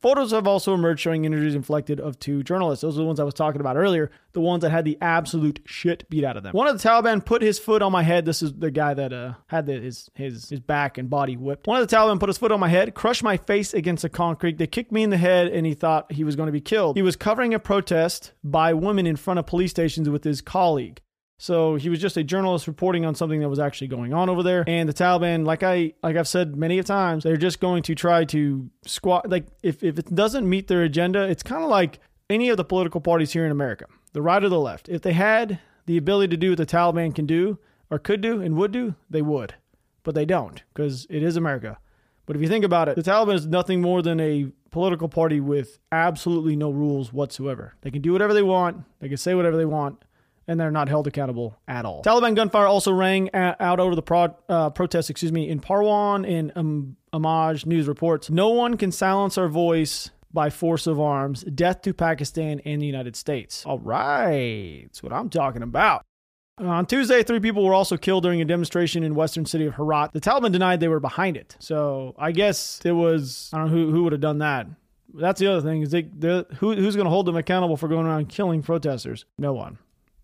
Photos 0.00 0.32
have 0.32 0.46
also 0.46 0.74
emerged 0.74 1.00
showing 1.00 1.24
injuries 1.24 1.54
inflicted 1.54 2.00
of 2.00 2.18
two 2.18 2.42
journalists. 2.42 2.82
Those 2.82 2.96
are 2.96 3.00
the 3.00 3.06
ones 3.06 3.18
I 3.18 3.24
was 3.24 3.34
talking 3.34 3.60
about 3.60 3.76
earlier, 3.76 4.10
the 4.32 4.40
ones 4.40 4.60
that 4.62 4.70
had 4.70 4.84
the 4.84 4.98
absolute 5.00 5.60
shit 5.64 6.08
beat 6.10 6.22
out 6.22 6.36
of 6.36 6.42
them. 6.42 6.52
One 6.52 6.68
of 6.68 6.80
the 6.80 6.86
Taliban 6.86 7.24
put 7.24 7.40
his 7.40 7.58
foot 7.58 7.80
on 7.80 7.92
my 7.92 8.02
head. 8.02 8.26
This 8.26 8.42
is 8.42 8.52
the 8.52 8.70
guy 8.70 8.92
that 8.94 9.12
uh, 9.12 9.34
had 9.46 9.66
the, 9.66 9.80
his 9.80 10.10
his 10.14 10.50
his 10.50 10.60
back 10.60 10.98
and 10.98 11.08
body 11.08 11.36
whipped. 11.36 11.66
One 11.66 11.80
of 11.80 11.88
the 11.88 11.96
Taliban 11.96 12.20
put 12.20 12.28
his 12.28 12.38
foot 12.38 12.52
on 12.52 12.60
my 12.60 12.68
head, 12.68 12.94
crushed 12.94 13.22
my 13.22 13.36
face 13.36 13.72
against 13.72 14.02
the 14.02 14.10
concrete. 14.10 14.58
They 14.58 14.66
kicked 14.66 14.92
me 14.92 15.02
in 15.02 15.10
the 15.10 15.16
head, 15.16 15.48
and 15.48 15.66
he 15.66 15.74
thought 15.74 16.12
he 16.12 16.24
was 16.24 16.36
going 16.36 16.48
to 16.48 16.52
be 16.52 16.60
killed. 16.60 16.96
He 16.96 17.02
was 17.02 17.16
covering 17.16 17.54
a 17.54 17.58
protest 17.58 18.32
by 18.44 18.74
women 18.74 19.06
in 19.06 19.16
front 19.16 19.38
of 19.38 19.46
police 19.46 19.70
stations 19.70 20.10
with 20.10 20.24
his 20.24 20.42
colleague. 20.42 21.00
So 21.38 21.74
he 21.76 21.88
was 21.88 22.00
just 22.00 22.16
a 22.16 22.24
journalist 22.24 22.66
reporting 22.66 23.04
on 23.04 23.14
something 23.14 23.40
that 23.40 23.48
was 23.48 23.58
actually 23.58 23.88
going 23.88 24.14
on 24.14 24.30
over 24.30 24.42
there. 24.42 24.64
And 24.66 24.88
the 24.88 24.94
Taliban, 24.94 25.44
like 25.44 25.62
I 25.62 25.92
like 26.02 26.16
I've 26.16 26.28
said 26.28 26.56
many 26.56 26.78
a 26.78 26.82
times, 26.82 27.24
they're 27.24 27.36
just 27.36 27.60
going 27.60 27.82
to 27.84 27.94
try 27.94 28.24
to 28.26 28.70
squat 28.86 29.28
like 29.28 29.46
if, 29.62 29.82
if 29.82 29.98
it 29.98 30.14
doesn't 30.14 30.48
meet 30.48 30.68
their 30.68 30.82
agenda, 30.82 31.22
it's 31.28 31.42
kind 31.42 31.62
of 31.62 31.68
like 31.68 32.00
any 32.30 32.48
of 32.48 32.56
the 32.56 32.64
political 32.64 33.00
parties 33.00 33.32
here 33.32 33.44
in 33.44 33.52
America, 33.52 33.86
the 34.12 34.22
right 34.22 34.42
or 34.42 34.48
the 34.48 34.58
left. 34.58 34.88
If 34.88 35.02
they 35.02 35.12
had 35.12 35.58
the 35.84 35.96
ability 35.96 36.30
to 36.30 36.36
do 36.36 36.50
what 36.50 36.58
the 36.58 36.66
Taliban 36.66 37.14
can 37.14 37.26
do 37.26 37.58
or 37.90 37.98
could 37.98 38.20
do 38.20 38.40
and 38.40 38.56
would 38.56 38.72
do, 38.72 38.94
they 39.08 39.22
would. 39.22 39.54
But 40.02 40.14
they 40.14 40.24
don't, 40.24 40.62
because 40.72 41.06
it 41.10 41.22
is 41.22 41.36
America. 41.36 41.78
But 42.26 42.36
if 42.36 42.42
you 42.42 42.48
think 42.48 42.64
about 42.64 42.88
it, 42.88 42.96
the 42.96 43.02
Taliban 43.02 43.34
is 43.34 43.46
nothing 43.46 43.80
more 43.80 44.02
than 44.02 44.18
a 44.20 44.50
political 44.70 45.08
party 45.08 45.40
with 45.40 45.78
absolutely 45.92 46.56
no 46.56 46.70
rules 46.70 47.12
whatsoever. 47.12 47.74
They 47.82 47.90
can 47.90 48.02
do 48.02 48.12
whatever 48.12 48.34
they 48.34 48.42
want, 48.42 48.84
they 49.00 49.08
can 49.08 49.16
say 49.16 49.34
whatever 49.34 49.56
they 49.56 49.64
want, 49.64 50.04
and 50.48 50.58
they're 50.58 50.70
not 50.70 50.88
held 50.88 51.06
accountable 51.06 51.58
at 51.66 51.84
all. 51.84 52.02
Taliban 52.02 52.34
gunfire 52.34 52.66
also 52.66 52.92
rang 52.92 53.30
out 53.34 53.80
over 53.80 53.94
the 53.94 54.02
pro- 54.02 54.36
uh, 54.48 54.70
protests, 54.70 55.10
excuse 55.10 55.32
me, 55.32 55.48
in 55.48 55.60
Parwan 55.60 56.28
and 56.28 56.52
um, 56.56 56.96
Amaj 57.12 57.66
news 57.66 57.88
reports. 57.88 58.30
No 58.30 58.50
one 58.50 58.76
can 58.76 58.92
silence 58.92 59.36
our 59.38 59.48
voice 59.48 60.10
by 60.32 60.50
force 60.50 60.86
of 60.86 61.00
arms. 61.00 61.42
Death 61.42 61.82
to 61.82 61.94
Pakistan 61.94 62.60
and 62.64 62.82
the 62.82 62.86
United 62.86 63.16
States. 63.16 63.64
All 63.64 63.78
right, 63.78 64.82
that's 64.82 65.02
what 65.02 65.12
I'm 65.12 65.30
talking 65.30 65.62
about. 65.62 66.04
On 66.58 66.86
Tuesday, 66.86 67.22
three 67.22 67.40
people 67.40 67.64
were 67.64 67.74
also 67.74 67.98
killed 67.98 68.22
during 68.22 68.40
a 68.40 68.44
demonstration 68.44 69.02
in 69.02 69.14
western 69.14 69.44
city 69.44 69.66
of 69.66 69.74
Herat. 69.74 70.12
The 70.12 70.20
Taliban 70.22 70.52
denied 70.52 70.80
they 70.80 70.88
were 70.88 71.00
behind 71.00 71.36
it. 71.36 71.54
So 71.58 72.14
I 72.18 72.32
guess 72.32 72.80
it 72.82 72.92
was, 72.92 73.50
I 73.52 73.58
don't 73.58 73.66
know 73.66 73.72
who, 73.72 73.90
who 73.90 74.04
would 74.04 74.12
have 74.12 74.22
done 74.22 74.38
that. 74.38 74.66
That's 75.12 75.38
the 75.38 75.48
other 75.48 75.60
thing 75.60 75.82
is 75.82 75.90
they, 75.90 76.08
who, 76.56 76.74
who's 76.74 76.96
going 76.96 77.04
to 77.04 77.10
hold 77.10 77.26
them 77.26 77.36
accountable 77.36 77.76
for 77.76 77.88
going 77.88 78.06
around 78.06 78.30
killing 78.30 78.62
protesters? 78.62 79.26
No 79.38 79.52
one. 79.52 79.78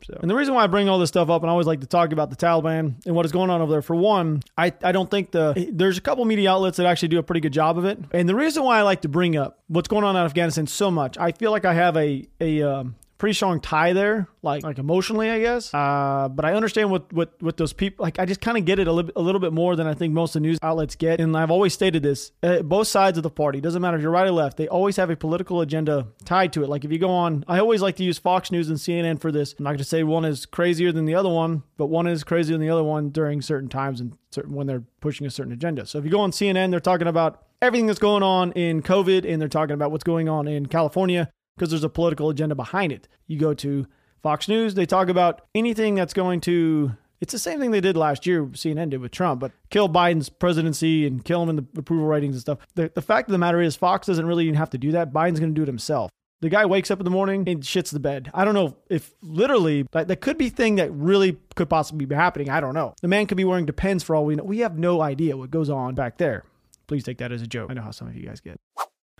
So, 0.04 0.18
and 0.20 0.30
the 0.30 0.34
reason 0.34 0.54
why 0.54 0.64
I 0.64 0.66
bring 0.66 0.88
all 0.88 0.98
this 0.98 1.08
stuff 1.08 1.30
up, 1.30 1.42
and 1.42 1.50
I 1.50 1.52
always 1.52 1.66
like 1.66 1.80
to 1.80 1.86
talk 1.86 2.12
about 2.12 2.30
the 2.30 2.36
Taliban 2.36 2.94
and 3.06 3.14
what 3.14 3.24
is 3.24 3.32
going 3.32 3.50
on 3.50 3.60
over 3.60 3.70
there. 3.70 3.82
For 3.82 3.96
one, 3.96 4.42
I, 4.56 4.72
I 4.82 4.92
don't 4.92 5.10
think 5.10 5.30
the 5.30 5.68
there's 5.72 5.98
a 5.98 6.00
couple 6.00 6.24
media 6.24 6.50
outlets 6.50 6.76
that 6.78 6.86
actually 6.86 7.08
do 7.08 7.18
a 7.18 7.22
pretty 7.22 7.40
good 7.40 7.52
job 7.52 7.78
of 7.78 7.84
it. 7.84 7.98
And 8.12 8.28
the 8.28 8.34
reason 8.34 8.62
why 8.64 8.78
I 8.78 8.82
like 8.82 9.02
to 9.02 9.08
bring 9.08 9.36
up 9.36 9.60
what's 9.68 9.88
going 9.88 10.04
on 10.04 10.16
in 10.16 10.22
Afghanistan 10.22 10.66
so 10.66 10.90
much, 10.90 11.16
I 11.18 11.32
feel 11.32 11.50
like 11.50 11.64
I 11.64 11.74
have 11.74 11.96
a 11.96 12.26
a 12.40 12.62
um, 12.62 12.96
pretty 13.22 13.34
strong 13.34 13.60
tie 13.60 13.92
there, 13.92 14.26
like 14.42 14.64
like 14.64 14.78
emotionally, 14.78 15.30
I 15.30 15.38
guess. 15.38 15.72
Uh, 15.72 16.28
but 16.28 16.44
I 16.44 16.54
understand 16.54 16.90
what 16.90 17.12
what 17.12 17.40
what 17.40 17.56
those 17.56 17.72
people 17.72 18.02
like. 18.02 18.18
I 18.18 18.24
just 18.24 18.40
kind 18.40 18.58
of 18.58 18.64
get 18.64 18.80
it 18.80 18.88
a 18.88 18.92
little 18.92 19.12
a 19.14 19.22
little 19.22 19.40
bit 19.40 19.52
more 19.52 19.76
than 19.76 19.86
I 19.86 19.94
think 19.94 20.12
most 20.12 20.34
of 20.34 20.42
the 20.42 20.48
news 20.48 20.58
outlets 20.60 20.96
get. 20.96 21.20
And 21.20 21.36
I've 21.36 21.52
always 21.52 21.72
stated 21.72 22.02
this: 22.02 22.32
uh, 22.42 22.62
both 22.62 22.88
sides 22.88 23.18
of 23.18 23.22
the 23.22 23.30
party 23.30 23.60
doesn't 23.60 23.80
matter 23.80 23.96
if 23.96 24.02
you're 24.02 24.10
right 24.10 24.26
or 24.26 24.32
left. 24.32 24.56
They 24.56 24.66
always 24.66 24.96
have 24.96 25.08
a 25.08 25.14
political 25.14 25.60
agenda 25.60 26.08
tied 26.24 26.52
to 26.54 26.64
it. 26.64 26.68
Like 26.68 26.84
if 26.84 26.90
you 26.90 26.98
go 26.98 27.10
on, 27.10 27.44
I 27.46 27.60
always 27.60 27.80
like 27.80 27.94
to 27.96 28.02
use 28.02 28.18
Fox 28.18 28.50
News 28.50 28.68
and 28.68 28.76
CNN 28.76 29.20
for 29.20 29.30
this. 29.30 29.54
I'm 29.56 29.62
not 29.62 29.70
going 29.70 29.78
to 29.78 29.84
say 29.84 30.02
one 30.02 30.24
is 30.24 30.44
crazier 30.44 30.90
than 30.90 31.04
the 31.04 31.14
other 31.14 31.28
one, 31.28 31.62
but 31.76 31.86
one 31.86 32.08
is 32.08 32.24
crazier 32.24 32.54
than 32.58 32.66
the 32.66 32.72
other 32.72 32.82
one 32.82 33.10
during 33.10 33.40
certain 33.40 33.68
times 33.68 34.00
and 34.00 34.18
certain 34.32 34.52
when 34.52 34.66
they're 34.66 34.82
pushing 35.00 35.28
a 35.28 35.30
certain 35.30 35.52
agenda. 35.52 35.86
So 35.86 35.98
if 35.98 36.04
you 36.04 36.10
go 36.10 36.22
on 36.22 36.32
CNN, 36.32 36.72
they're 36.72 36.80
talking 36.80 37.06
about 37.06 37.44
everything 37.60 37.86
that's 37.86 38.00
going 38.00 38.24
on 38.24 38.50
in 38.52 38.82
COVID 38.82 39.30
and 39.30 39.40
they're 39.40 39.48
talking 39.48 39.74
about 39.74 39.92
what's 39.92 40.02
going 40.02 40.28
on 40.28 40.48
in 40.48 40.66
California 40.66 41.30
because 41.56 41.70
there's 41.70 41.84
a 41.84 41.88
political 41.88 42.28
agenda 42.30 42.54
behind 42.54 42.92
it. 42.92 43.08
You 43.26 43.38
go 43.38 43.54
to 43.54 43.86
Fox 44.22 44.48
News, 44.48 44.74
they 44.74 44.86
talk 44.86 45.08
about 45.08 45.42
anything 45.54 45.94
that's 45.94 46.14
going 46.14 46.40
to 46.42 46.92
it's 47.22 47.32
the 47.32 47.38
same 47.38 47.60
thing 47.60 47.70
they 47.70 47.80
did 47.80 47.96
last 47.96 48.26
year, 48.26 48.46
CNN 48.46 48.90
did 48.90 49.00
with 49.00 49.12
Trump, 49.12 49.40
but 49.40 49.52
kill 49.70 49.88
Biden's 49.88 50.28
presidency 50.28 51.06
and 51.06 51.24
kill 51.24 51.40
him 51.40 51.50
in 51.50 51.56
the 51.56 51.66
approval 51.78 52.06
ratings 52.06 52.34
and 52.34 52.40
stuff. 52.40 52.58
The, 52.74 52.90
the 52.92 53.00
fact 53.00 53.28
of 53.28 53.32
the 53.32 53.38
matter 53.38 53.62
is, 53.62 53.76
Fox 53.76 54.08
doesn't 54.08 54.26
really 54.26 54.44
even 54.46 54.56
have 54.56 54.70
to 54.70 54.78
do 54.78 54.90
that. 54.90 55.12
Biden's 55.12 55.38
going 55.38 55.54
to 55.54 55.54
do 55.54 55.62
it 55.62 55.68
himself. 55.68 56.10
The 56.40 56.48
guy 56.48 56.66
wakes 56.66 56.90
up 56.90 56.98
in 56.98 57.04
the 57.04 57.12
morning 57.12 57.48
and 57.48 57.62
shits 57.62 57.92
the 57.92 58.00
bed. 58.00 58.28
I 58.34 58.44
don't 58.44 58.54
know 58.54 58.76
if 58.90 59.14
literally 59.22 59.86
that, 59.92 60.08
that 60.08 60.20
could 60.20 60.36
be 60.36 60.48
thing 60.48 60.74
that 60.74 60.90
really 60.90 61.38
could 61.54 61.70
possibly 61.70 62.06
be 62.06 62.16
happening. 62.16 62.50
I 62.50 62.60
don't 62.60 62.74
know. 62.74 62.94
The 63.00 63.06
man 63.06 63.26
could 63.26 63.36
be 63.36 63.44
wearing 63.44 63.66
Depends 63.66 64.02
for 64.02 64.16
all 64.16 64.24
we 64.24 64.34
know. 64.34 64.42
We 64.42 64.58
have 64.58 64.76
no 64.76 65.00
idea 65.00 65.36
what 65.36 65.52
goes 65.52 65.70
on 65.70 65.94
back 65.94 66.18
there. 66.18 66.42
Please 66.88 67.04
take 67.04 67.18
that 67.18 67.30
as 67.30 67.40
a 67.40 67.46
joke. 67.46 67.70
I 67.70 67.74
know 67.74 67.82
how 67.82 67.92
some 67.92 68.08
of 68.08 68.16
you 68.16 68.26
guys 68.26 68.40
get. 68.40 68.58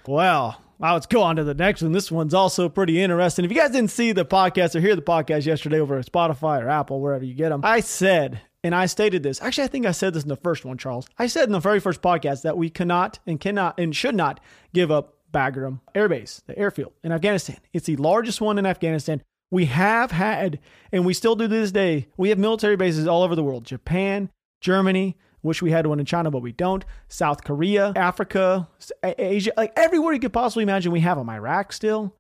Well, 0.07 0.61
now 0.81 0.95
let's 0.95 1.07
go 1.07 1.23
on 1.23 1.37
to 1.37 1.45
the 1.45 1.55
next 1.55 1.83
one. 1.83 1.93
This 1.93 2.11
one's 2.11 2.35
also 2.35 2.69
pretty 2.69 3.01
interesting. 3.01 3.45
If 3.45 3.53
you 3.53 3.57
guys 3.57 3.71
didn't 3.71 3.93
see 3.93 4.13
the 4.13 4.25
podcast 4.25 4.75
or 4.75 4.81
hear 4.81 4.97
the 4.97 5.03
podcast 5.03 5.47
yesterday 5.47 5.79
over 5.79 5.97
at 5.97 6.11
Spotify 6.11 6.61
or 6.61 6.69
Apple, 6.69 7.01
wherever 7.01 7.25
you 7.25 7.35
get 7.35 7.51
them, 7.51 7.61
I 7.63 7.81
said, 7.81 8.41
and 8.65 8.75
I 8.75 8.87
stated 8.87 9.23
this. 9.23 9.41
Actually, 9.41 9.65
I 9.65 9.69
think 9.69 9.87
I 9.87 9.93
said 9.93 10.13
this 10.13 10.25
in 10.25 10.29
the 10.29 10.37
first 10.37 10.65
one, 10.65 10.79
Charles. 10.79 11.07
I 11.19 11.29
said 11.29 11.45
in 11.45 11.53
the 11.53 11.61
very 11.61 11.79
first 11.79 12.03
podcast 12.03 12.43
that 12.43 12.59
we 12.59 12.69
cannot 12.69 13.21
and 13.29 13.39
cannot 13.39 13.79
and 13.79 13.95
should 13.95 14.17
not 14.17 14.41
give 14.75 14.91
up 14.91 15.15
Bagram 15.33 15.81
Air 15.95 16.09
Base, 16.09 16.43
the 16.47 16.59
airfield 16.59 16.93
in 17.05 17.13
Afghanistan. 17.13 17.59
It's 17.73 17.87
the 17.87 17.97
largest 17.97 18.41
one 18.41 18.59
in 18.59 18.67
Afghanistan. 18.67 19.23
We 19.53 19.67
have 19.67 20.11
had, 20.11 20.59
and 20.91 21.07
we 21.07 21.15
still 21.15 21.37
do 21.37 21.45
to 21.45 21.49
this 21.49 21.73
day, 21.73 22.09
we 22.17 22.31
have 22.31 22.39
military 22.39 22.75
bases 22.75 23.07
all 23.07 23.23
over 23.23 23.37
the 23.37 23.45
world 23.45 23.65
Japan, 23.65 24.31
Germany, 24.61 25.17
Wish 25.43 25.61
we 25.63 25.71
had 25.71 25.87
one 25.87 25.99
in 25.99 26.07
China, 26.07 26.31
but 26.31 26.43
we 26.43 26.53
don't. 26.53 26.85
South 27.09 27.45
Korea, 27.45 27.93
Africa, 27.97 28.69
Asia, 29.03 29.53
like 29.57 29.73
everywhere 29.77 30.13
you 30.13 30.21
could 30.21 30.33
possibly 30.33 30.63
imagine, 30.63 30.93
we 30.93 31.01
have 31.01 31.19
them. 31.19 31.29
Iraq 31.29 31.73
still. 31.73 32.15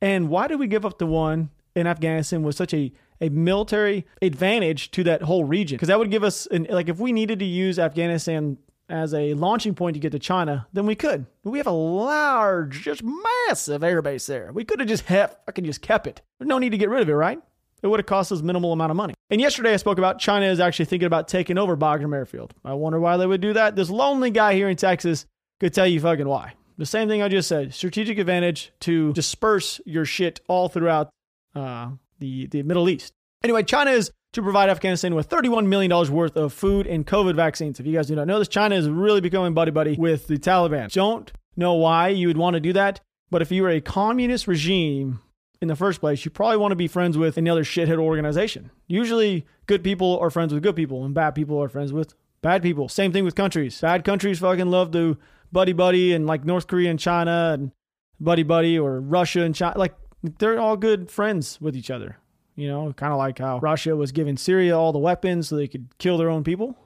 And 0.00 0.28
why 0.28 0.46
did 0.46 0.60
we 0.60 0.68
give 0.68 0.86
up 0.86 0.98
the 0.98 1.06
one 1.06 1.50
in 1.74 1.86
Afghanistan 1.86 2.42
with 2.42 2.54
such 2.54 2.72
a 2.74 2.92
a 3.20 3.28
military 3.30 4.06
advantage 4.22 4.92
to 4.92 5.02
that 5.04 5.22
whole 5.22 5.42
region? 5.44 5.76
Because 5.76 5.88
that 5.88 5.98
would 5.98 6.10
give 6.10 6.22
us, 6.22 6.46
an, 6.46 6.68
like, 6.70 6.88
if 6.88 7.00
we 7.00 7.10
needed 7.10 7.40
to 7.40 7.44
use 7.44 7.76
Afghanistan 7.76 8.58
as 8.88 9.12
a 9.12 9.34
launching 9.34 9.74
point 9.74 9.94
to 9.94 10.00
get 10.00 10.12
to 10.12 10.20
China, 10.20 10.68
then 10.72 10.86
we 10.86 10.94
could. 10.94 11.26
We 11.42 11.58
have 11.58 11.66
a 11.66 11.72
large, 11.72 12.82
just 12.82 13.02
massive 13.02 13.82
airbase 13.82 14.26
there. 14.26 14.52
We 14.52 14.64
could 14.64 14.78
have 14.78 14.88
just 14.88 15.06
have 15.06 15.36
fucking 15.46 15.64
just 15.64 15.82
kept 15.82 16.06
it. 16.06 16.22
There's 16.38 16.48
no 16.48 16.58
need 16.58 16.70
to 16.70 16.78
get 16.78 16.88
rid 16.88 17.02
of 17.02 17.08
it, 17.08 17.14
right? 17.14 17.40
It 17.82 17.86
would 17.86 18.00
have 18.00 18.06
cost 18.06 18.32
us 18.32 18.42
minimal 18.42 18.72
amount 18.72 18.90
of 18.90 18.96
money. 18.96 19.14
And 19.30 19.40
yesterday 19.40 19.72
I 19.72 19.76
spoke 19.76 19.98
about 19.98 20.18
China 20.18 20.46
is 20.46 20.60
actually 20.60 20.86
thinking 20.86 21.06
about 21.06 21.28
taking 21.28 21.58
over 21.58 21.76
Bagram 21.76 22.14
Airfield. 22.14 22.54
I 22.64 22.74
wonder 22.74 22.98
why 22.98 23.16
they 23.16 23.26
would 23.26 23.40
do 23.40 23.52
that. 23.52 23.76
This 23.76 23.90
lonely 23.90 24.30
guy 24.30 24.54
here 24.54 24.68
in 24.68 24.76
Texas 24.76 25.26
could 25.60 25.74
tell 25.74 25.86
you 25.86 26.00
fucking 26.00 26.26
why. 26.28 26.54
The 26.76 26.86
same 26.86 27.08
thing 27.08 27.22
I 27.22 27.28
just 27.28 27.48
said. 27.48 27.74
Strategic 27.74 28.18
advantage 28.18 28.72
to 28.80 29.12
disperse 29.12 29.80
your 29.84 30.04
shit 30.04 30.40
all 30.48 30.68
throughout 30.68 31.10
uh, 31.54 31.90
the, 32.20 32.46
the 32.46 32.62
Middle 32.62 32.88
East. 32.88 33.12
Anyway, 33.42 33.62
China 33.62 33.90
is 33.90 34.10
to 34.32 34.42
provide 34.42 34.68
Afghanistan 34.68 35.14
with 35.14 35.28
$31 35.28 35.66
million 35.66 35.90
worth 36.12 36.36
of 36.36 36.52
food 36.52 36.86
and 36.86 37.06
COVID 37.06 37.34
vaccines. 37.34 37.80
If 37.80 37.86
you 37.86 37.94
guys 37.94 38.08
do 38.08 38.14
not 38.14 38.26
know 38.26 38.38
this, 38.38 38.48
China 38.48 38.74
is 38.74 38.88
really 38.88 39.20
becoming 39.20 39.54
buddy 39.54 39.70
buddy 39.70 39.96
with 39.96 40.26
the 40.26 40.36
Taliban. 40.36 40.90
Don't 40.92 41.32
know 41.56 41.74
why 41.74 42.08
you 42.08 42.28
would 42.28 42.36
want 42.36 42.54
to 42.54 42.60
do 42.60 42.72
that, 42.74 43.00
but 43.30 43.42
if 43.42 43.50
you 43.50 43.62
were 43.62 43.70
a 43.70 43.80
communist 43.80 44.46
regime 44.46 45.20
in 45.60 45.68
the 45.68 45.76
first 45.76 46.00
place, 46.00 46.24
you 46.24 46.30
probably 46.30 46.56
want 46.56 46.72
to 46.72 46.76
be 46.76 46.88
friends 46.88 47.18
with 47.18 47.36
any 47.36 47.50
other 47.50 47.64
shithead 47.64 47.98
organization. 47.98 48.70
Usually, 48.86 49.46
good 49.66 49.82
people 49.82 50.18
are 50.20 50.30
friends 50.30 50.54
with 50.54 50.62
good 50.62 50.76
people, 50.76 51.04
and 51.04 51.14
bad 51.14 51.34
people 51.34 51.60
are 51.62 51.68
friends 51.68 51.92
with 51.92 52.14
bad 52.42 52.62
people. 52.62 52.88
Same 52.88 53.12
thing 53.12 53.24
with 53.24 53.34
countries. 53.34 53.80
Bad 53.80 54.04
countries 54.04 54.38
fucking 54.38 54.70
love 54.70 54.92
to 54.92 55.18
buddy 55.50 55.72
buddy, 55.72 56.12
and 56.12 56.26
like 56.26 56.44
North 56.44 56.66
Korea 56.66 56.90
and 56.90 56.98
China, 56.98 57.50
and 57.54 57.72
buddy 58.20 58.42
buddy, 58.44 58.78
or 58.78 59.00
Russia 59.00 59.42
and 59.42 59.54
China. 59.54 59.76
Like, 59.78 59.94
they're 60.22 60.60
all 60.60 60.76
good 60.76 61.10
friends 61.10 61.60
with 61.60 61.76
each 61.76 61.90
other. 61.90 62.18
You 62.54 62.68
know, 62.68 62.92
kind 62.92 63.12
of 63.12 63.18
like 63.18 63.38
how 63.38 63.58
Russia 63.60 63.94
was 63.94 64.10
giving 64.10 64.36
Syria 64.36 64.76
all 64.76 64.92
the 64.92 64.98
weapons 64.98 65.48
so 65.48 65.56
they 65.56 65.68
could 65.68 65.86
kill 65.98 66.18
their 66.18 66.28
own 66.28 66.42
people. 66.42 66.76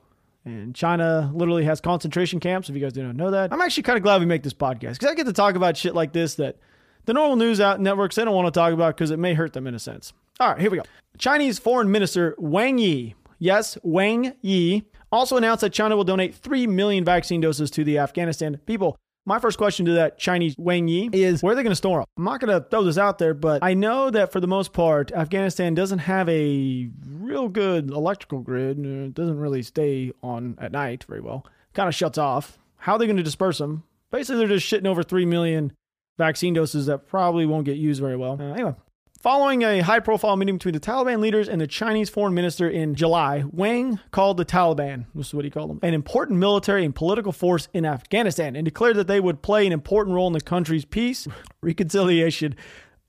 And 0.45 0.75
China 0.75 1.31
literally 1.33 1.65
has 1.65 1.81
concentration 1.81 2.41
camps, 2.41 2.69
if 2.69 2.75
you 2.75 2.83
guys 2.83 2.97
not 2.97 3.17
know 3.17 3.31
that. 3.31 3.53
I'm 3.53 3.61
actually 3.61 3.85
kind 3.85 3.97
of 3.97 4.03
glad 4.03 4.21
we 4.21 4.27
make 4.27 4.43
this 4.43 4.53
podcast 4.53 4.95
because 4.95 5.09
I 5.09 5.15
get 5.15 5.27
to 5.27 5.33
talk 5.33 5.55
about 5.55 5.77
shit 5.77 5.95
like 5.95 6.13
this 6.13 6.35
that 6.35 6.57
the 7.05 7.13
normal 7.13 7.37
news 7.37 7.61
out 7.61 7.81
networks 7.81 8.17
they 8.17 8.25
don't 8.25 8.35
want 8.35 8.47
to 8.47 8.59
talk 8.59 8.73
about 8.73 8.97
because 8.97 9.11
it 9.11 9.19
may 9.19 9.35
hurt 9.35 9.53
them 9.53 9.67
in 9.67 9.75
a 9.75 9.79
sense. 9.79 10.13
All 10.41 10.51
right, 10.51 10.61
here 10.61 10.71
we 10.71 10.79
go. 10.79 10.85
Chinese 11.19 11.59
Foreign 11.59 11.91
Minister 11.91 12.35
Wang 12.39 12.79
Yi, 12.79 13.15
yes, 13.39 13.77
Wang 13.83 14.35
Yi, 14.41 14.85
also 15.11 15.37
announced 15.37 15.61
that 15.61 15.73
China 15.73 15.97
will 15.97 16.05
donate 16.05 16.35
3 16.35 16.67
million 16.67 17.05
vaccine 17.05 17.41
doses 17.41 17.71
to 17.73 17.85
the 17.85 17.99
Afghanistan 17.99 18.59
people. 18.67 18.97
My 19.25 19.39
first 19.39 19.57
question 19.57 19.87
to 19.87 19.93
that 19.93 20.19
Chinese 20.19 20.57
Wang 20.59 20.89
Yi 20.89 21.11
is 21.13 21.43
where 21.43 21.53
are 21.53 21.55
they 21.55 21.63
going 21.63 21.71
to 21.71 21.77
store 21.77 22.01
them? 22.01 22.07
I'm 22.17 22.25
not 22.25 22.41
going 22.41 22.61
to 22.61 22.67
throw 22.69 22.83
this 22.83 22.99
out 22.99 23.19
there, 23.19 23.35
but 23.35 23.63
I 23.63 23.75
know 23.75 24.11
that 24.11 24.33
for 24.33 24.41
the 24.41 24.49
most 24.49 24.73
part, 24.73 25.13
Afghanistan 25.13 25.75
doesn't 25.75 26.01
have 26.01 26.29
a 26.29 26.91
real 27.07 27.49
good 27.49 27.91
electrical 27.91 28.41
grid. 28.41 28.85
It 28.85 29.15
doesn't 29.15 29.39
really 29.39 29.63
stay 29.63 30.11
on 30.25 30.57
at 30.61 30.73
night 30.73 31.05
very 31.09 31.21
well. 31.21 31.47
Kind 31.73 31.89
of 31.89 31.95
shuts 31.95 32.19
off. 32.19 32.59
How 32.79 32.95
are 32.95 32.99
they 32.99 33.07
going 33.07 33.17
to 33.17 33.23
disperse 33.23 33.59
them? 33.59 33.85
Basically, 34.11 34.39
they're 34.39 34.59
just 34.59 34.67
shitting 34.67 34.89
over 34.89 35.05
3 35.05 35.25
million 35.25 35.73
vaccine 36.19 36.55
doses 36.55 36.87
that 36.87 37.07
probably 37.07 37.47
won't 37.47 37.65
get 37.65 37.77
used 37.77 38.01
very 38.01 38.17
well. 38.17 38.39
Uh, 38.41 38.53
anyway, 38.53 38.75
Following 39.23 39.63
a 39.63 39.79
high 39.83 40.01
profile 40.01 40.35
meeting 40.37 40.57
between 40.57 40.75
the 40.75 40.81
Taliban 40.81 41.21
leaders 41.21 41.49
and 41.49 41.61
the 41.61 41.69
Chinese 41.69 42.11
foreign 42.11 42.35
minister 42.35 42.69
in 42.69 42.97
July, 42.97 43.45
Wang 43.53 44.01
called 44.11 44.37
the 44.37 44.45
Taliban, 44.45 45.05
this 45.15 45.29
is 45.29 45.35
what 45.35 45.45
he 45.45 45.51
called 45.51 45.71
them, 45.71 45.79
an 45.81 45.95
important 45.95 46.41
military 46.41 46.85
and 46.85 46.93
political 46.93 47.31
force 47.31 47.69
in 47.73 47.87
Afghanistan 47.87 48.57
and 48.57 48.65
declared 48.65 48.97
that 48.97 49.07
they 49.07 49.21
would 49.21 49.41
play 49.41 49.65
an 49.65 49.73
important 49.73 50.17
role 50.17 50.27
in 50.27 50.33
the 50.33 50.41
country's 50.41 50.85
peace, 50.85 51.29
reconciliation, 51.63 52.57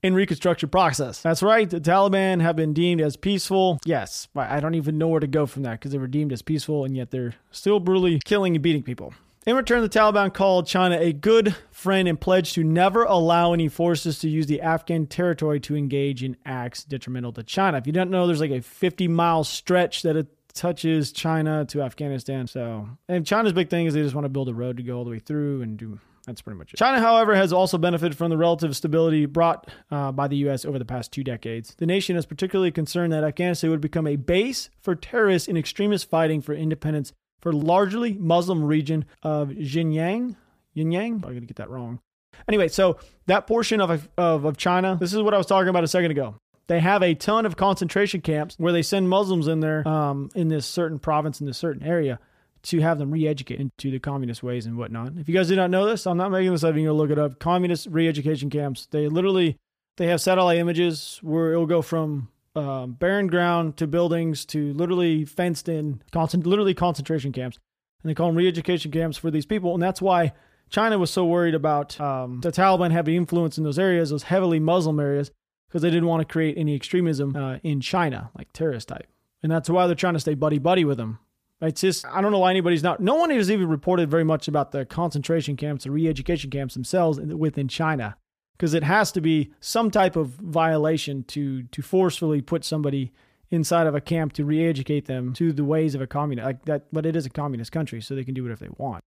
and 0.04 0.14
reconstruction 0.14 0.68
process. 0.68 1.20
That's 1.20 1.42
right, 1.42 1.68
the 1.68 1.80
Taliban 1.80 2.40
have 2.42 2.54
been 2.54 2.74
deemed 2.74 3.00
as 3.00 3.16
peaceful. 3.16 3.80
Yes, 3.84 4.28
I 4.36 4.60
don't 4.60 4.76
even 4.76 4.98
know 4.98 5.08
where 5.08 5.18
to 5.18 5.26
go 5.26 5.46
from 5.46 5.64
that 5.64 5.80
because 5.80 5.90
they 5.90 5.98
were 5.98 6.06
deemed 6.06 6.32
as 6.32 6.42
peaceful 6.42 6.84
and 6.84 6.96
yet 6.96 7.10
they're 7.10 7.34
still 7.50 7.80
brutally 7.80 8.20
killing 8.24 8.54
and 8.54 8.62
beating 8.62 8.84
people. 8.84 9.14
In 9.46 9.56
return, 9.56 9.82
the 9.82 9.90
Taliban 9.90 10.32
called 10.32 10.66
China 10.66 10.96
a 10.96 11.12
good 11.12 11.54
friend 11.70 12.08
and 12.08 12.18
pledged 12.18 12.54
to 12.54 12.64
never 12.64 13.04
allow 13.04 13.52
any 13.52 13.68
forces 13.68 14.18
to 14.20 14.28
use 14.28 14.46
the 14.46 14.62
Afghan 14.62 15.06
territory 15.06 15.60
to 15.60 15.76
engage 15.76 16.24
in 16.24 16.38
acts 16.46 16.82
detrimental 16.82 17.30
to 17.34 17.42
China. 17.42 17.76
If 17.76 17.86
you 17.86 17.92
don't 17.92 18.10
know, 18.10 18.26
there's 18.26 18.40
like 18.40 18.50
a 18.50 18.62
50 18.62 19.06
mile 19.08 19.44
stretch 19.44 20.00
that 20.00 20.16
it 20.16 20.28
touches 20.54 21.12
China 21.12 21.66
to 21.66 21.82
Afghanistan. 21.82 22.46
So, 22.46 22.88
and 23.06 23.26
China's 23.26 23.52
big 23.52 23.68
thing 23.68 23.84
is 23.84 23.92
they 23.92 24.00
just 24.00 24.14
want 24.14 24.24
to 24.24 24.30
build 24.30 24.48
a 24.48 24.54
road 24.54 24.78
to 24.78 24.82
go 24.82 24.96
all 24.96 25.04
the 25.04 25.10
way 25.10 25.18
through 25.18 25.60
and 25.60 25.76
do. 25.76 26.00
That's 26.26 26.40
pretty 26.40 26.56
much 26.56 26.72
it. 26.72 26.78
China, 26.78 27.02
however, 27.02 27.34
has 27.34 27.52
also 27.52 27.76
benefited 27.76 28.16
from 28.16 28.30
the 28.30 28.38
relative 28.38 28.74
stability 28.74 29.26
brought 29.26 29.68
uh, 29.90 30.10
by 30.10 30.26
the 30.26 30.36
U.S. 30.36 30.64
over 30.64 30.78
the 30.78 30.86
past 30.86 31.12
two 31.12 31.22
decades. 31.22 31.74
The 31.74 31.84
nation 31.84 32.16
is 32.16 32.24
particularly 32.24 32.70
concerned 32.70 33.12
that 33.12 33.24
Afghanistan 33.24 33.68
would 33.68 33.82
become 33.82 34.06
a 34.06 34.16
base 34.16 34.70
for 34.80 34.94
terrorists 34.94 35.48
and 35.48 35.58
extremists 35.58 36.08
fighting 36.08 36.40
for 36.40 36.54
independence 36.54 37.12
for 37.44 37.52
largely 37.52 38.14
Muslim 38.14 38.64
region 38.64 39.04
of 39.22 39.50
Xinjiang. 39.50 40.34
Xinjiang? 40.74 41.12
I'm 41.12 41.20
going 41.20 41.40
to 41.42 41.46
get 41.46 41.58
that 41.58 41.68
wrong. 41.68 42.00
Anyway, 42.48 42.68
so 42.68 42.98
that 43.26 43.46
portion 43.46 43.82
of, 43.82 44.08
of, 44.16 44.44
of 44.46 44.56
China, 44.56 44.96
this 44.98 45.12
is 45.12 45.20
what 45.20 45.34
I 45.34 45.36
was 45.36 45.46
talking 45.46 45.68
about 45.68 45.84
a 45.84 45.88
second 45.88 46.10
ago. 46.10 46.36
They 46.68 46.80
have 46.80 47.02
a 47.02 47.14
ton 47.14 47.44
of 47.44 47.56
concentration 47.56 48.22
camps 48.22 48.54
where 48.58 48.72
they 48.72 48.80
send 48.80 49.10
Muslims 49.10 49.46
in 49.46 49.60
there 49.60 49.86
um, 49.86 50.30
in 50.34 50.48
this 50.48 50.64
certain 50.64 50.98
province, 50.98 51.38
in 51.38 51.46
this 51.46 51.58
certain 51.58 51.82
area, 51.82 52.18
to 52.62 52.80
have 52.80 52.98
them 52.98 53.10
re-educate 53.10 53.60
into 53.60 53.90
the 53.90 53.98
communist 53.98 54.42
ways 54.42 54.64
and 54.64 54.78
whatnot. 54.78 55.12
If 55.18 55.28
you 55.28 55.34
guys 55.34 55.48
did 55.48 55.56
not 55.56 55.68
know 55.68 55.84
this, 55.84 56.06
I'm 56.06 56.16
not 56.16 56.30
making 56.30 56.50
this 56.50 56.64
up. 56.64 56.74
You 56.74 56.86
can 56.88 56.92
look 56.92 57.10
it 57.10 57.18
up. 57.18 57.38
Communist 57.38 57.88
re-education 57.90 58.48
camps. 58.48 58.88
They 58.90 59.06
literally 59.08 59.58
they 59.98 60.06
have 60.06 60.22
satellite 60.22 60.56
images 60.56 61.20
where 61.22 61.52
it'll 61.52 61.66
go 61.66 61.82
from 61.82 62.28
um, 62.54 62.92
barren 62.92 63.26
ground 63.26 63.76
to 63.78 63.86
buildings 63.86 64.44
to 64.46 64.72
literally 64.74 65.24
fenced 65.24 65.68
in, 65.68 66.02
concent- 66.12 66.46
literally 66.46 66.74
concentration 66.74 67.32
camps, 67.32 67.58
and 68.02 68.10
they 68.10 68.14
call 68.14 68.28
them 68.28 68.36
re-education 68.36 68.90
camps 68.90 69.16
for 69.16 69.30
these 69.30 69.46
people. 69.46 69.74
And 69.74 69.82
that's 69.82 70.02
why 70.02 70.32
China 70.70 70.98
was 70.98 71.10
so 71.10 71.24
worried 71.24 71.54
about 71.54 72.00
um, 72.00 72.40
the 72.40 72.52
Taliban 72.52 72.90
having 72.90 73.14
influence 73.14 73.58
in 73.58 73.64
those 73.64 73.78
areas, 73.78 74.10
those 74.10 74.24
heavily 74.24 74.60
Muslim 74.60 75.00
areas, 75.00 75.30
because 75.68 75.82
they 75.82 75.90
didn't 75.90 76.08
want 76.08 76.26
to 76.26 76.32
create 76.32 76.56
any 76.56 76.74
extremism 76.74 77.34
uh, 77.36 77.58
in 77.62 77.80
China, 77.80 78.30
like 78.36 78.52
terrorist 78.52 78.88
type. 78.88 79.08
And 79.42 79.50
that's 79.50 79.68
why 79.68 79.86
they're 79.86 79.96
trying 79.96 80.14
to 80.14 80.20
stay 80.20 80.34
buddy 80.34 80.58
buddy 80.58 80.84
with 80.84 80.96
them. 80.96 81.18
It's 81.60 81.80
just 81.80 82.04
I 82.06 82.20
don't 82.20 82.32
know 82.32 82.40
why 82.40 82.50
anybody's 82.50 82.82
not. 82.82 83.00
No 83.00 83.14
one 83.14 83.30
has 83.30 83.50
even 83.50 83.68
reported 83.68 84.10
very 84.10 84.24
much 84.24 84.48
about 84.48 84.72
the 84.72 84.84
concentration 84.84 85.56
camps, 85.56 85.84
the 85.84 85.90
re-education 85.90 86.50
camps 86.50 86.74
themselves 86.74 87.18
within 87.20 87.68
China 87.68 88.16
because 88.56 88.74
it 88.74 88.82
has 88.82 89.12
to 89.12 89.20
be 89.20 89.52
some 89.60 89.90
type 89.90 90.16
of 90.16 90.28
violation 90.28 91.24
to 91.24 91.64
to 91.64 91.82
forcefully 91.82 92.40
put 92.40 92.64
somebody 92.64 93.12
inside 93.50 93.86
of 93.86 93.94
a 93.94 94.00
camp 94.00 94.32
to 94.32 94.44
re-educate 94.44 95.06
them 95.06 95.32
to 95.34 95.52
the 95.52 95.64
ways 95.64 95.94
of 95.94 96.00
a 96.00 96.06
communist 96.06 96.44
like 96.44 96.64
that 96.64 96.86
but 96.92 97.06
it 97.06 97.14
is 97.14 97.26
a 97.26 97.30
communist 97.30 97.72
country 97.72 98.00
so 98.00 98.14
they 98.14 98.24
can 98.24 98.34
do 98.34 98.42
whatever 98.42 98.64
they 98.64 98.74
want. 98.78 99.02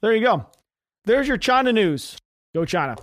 There 0.00 0.14
you 0.14 0.22
go. 0.22 0.46
There's 1.04 1.28
your 1.28 1.36
china 1.36 1.72
news. 1.72 2.16
Go 2.54 2.64
china. 2.64 2.96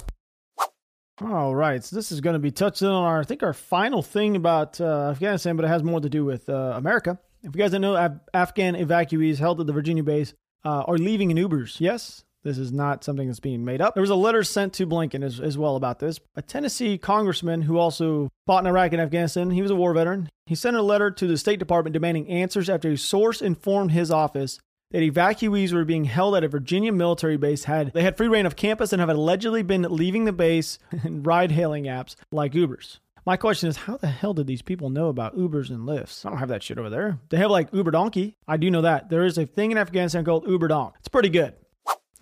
All 1.22 1.56
right 1.56 1.84
so 1.84 1.96
this 1.96 2.12
is 2.12 2.22
going 2.22 2.34
to 2.34 2.39
be 2.39 2.52
touching 2.52 2.88
on 2.88 3.04
our 3.04 3.19
i 3.22 3.24
think 3.24 3.43
our 3.43 3.54
final 3.54 4.02
thing 4.02 4.36
about 4.36 4.82
uh, 4.82 5.10
afghanistan 5.12 5.56
but 5.56 5.63
it 5.63 5.67
has 5.67 5.84
more 5.84 6.02
to 6.02 6.10
do 6.10 6.26
with 6.26 6.50
uh, 6.50 6.74
america. 6.76 7.19
If 7.43 7.56
you 7.56 7.62
guys 7.62 7.72
don't 7.72 7.82
know 7.82 7.96
Af- 7.96 8.19
afghan 8.34 8.76
evacuees 8.76 9.38
held 9.38 9.60
at 9.60 9.67
the 9.67 9.74
virginia 9.74 10.04
base 10.04 10.34
uh, 10.65 10.84
are 10.88 10.98
leaving 10.98 11.30
in 11.30 11.38
ubers. 11.38 11.80
Yes 11.80 12.24
this 12.43 12.58
is 12.58 12.71
not 12.71 13.03
something 13.03 13.27
that's 13.27 13.39
being 13.39 13.63
made 13.63 13.82
up. 13.82 13.93
There 13.93 14.01
was 14.01 14.10
a 14.10 14.15
letter 14.15 14.43
sent 14.43 14.73
to 14.73 14.88
Blinken 14.88 15.23
as, 15.23 15.39
as 15.39 15.58
well 15.58 15.75
about 15.75 15.99
this. 15.99 16.19
A 16.36 16.41
Tennessee 16.41 16.97
congressman 16.97 17.62
who 17.62 17.77
also 17.77 18.29
fought 18.45 18.63
in 18.63 18.67
Iraq 18.67 18.91
and 18.91 19.01
Afghanistan, 19.01 19.51
he 19.51 19.62
was 19.62 19.71
a 19.71 19.75
war 19.75 19.93
veteran. 19.93 20.29
He 20.45 20.56
sent 20.56 20.75
a 20.75 20.82
letter 20.82 21.10
to 21.10 21.27
the 21.27 21.38
State 21.38 21.60
Department 21.60 21.93
demanding 21.93 22.27
answers 22.29 22.69
after 22.69 22.91
a 22.91 22.97
source 22.97 23.41
informed 23.41 23.91
his 23.91 24.12
office 24.12 24.60
that 24.91 24.99
evacuees 24.99 25.73
were 25.73 25.86
being 25.86 26.06
held 26.06 26.36
at 26.36 26.43
a 26.43 26.47
Virginia 26.47 26.91
military 26.91 27.38
base 27.38 27.63
had 27.63 27.91
they 27.93 28.03
had 28.03 28.15
free 28.15 28.27
reign 28.27 28.45
of 28.45 28.56
campus 28.56 28.93
and 28.93 28.99
have 28.99 29.10
allegedly 29.10 29.63
been 29.63 29.84
leaving 29.84 30.25
the 30.25 30.32
base 30.32 30.79
in 31.03 31.23
ride 31.23 31.51
hailing 31.51 31.86
apps 31.86 32.15
like 32.32 32.53
Ubers. 32.53 32.99
My 33.25 33.38
question 33.38 33.69
is, 33.69 33.77
how 33.77 33.95
the 33.95 34.08
hell 34.08 34.34
did 34.34 34.47
these 34.47 34.62
people 34.62 34.89
know 34.89 35.08
about 35.08 35.38
Ubers 35.38 35.69
and 35.69 35.88
Lyfts? 35.88 36.25
I 36.25 36.29
don't 36.29 36.39
have 36.39 36.49
that 36.49 36.62
shit 36.62 36.77
over 36.77 36.89
there. 36.89 37.19
They 37.29 37.38
have 37.38 37.51
like 37.51 37.73
Uber 37.73 37.91
Donkey. 37.91 38.36
I 38.49 38.58
do 38.58 38.69
know 38.69 38.82
that. 38.82 39.10
There 39.10 39.23
is 39.23 39.38
a 39.38 39.45
thing 39.45 39.71
in 39.71 39.77
Afghanistan 39.77 40.25
called 40.25 40.45
Uber 40.45 40.67
Donk. 40.67 40.95
It's 40.99 41.08
pretty 41.08 41.29
good. 41.29 41.53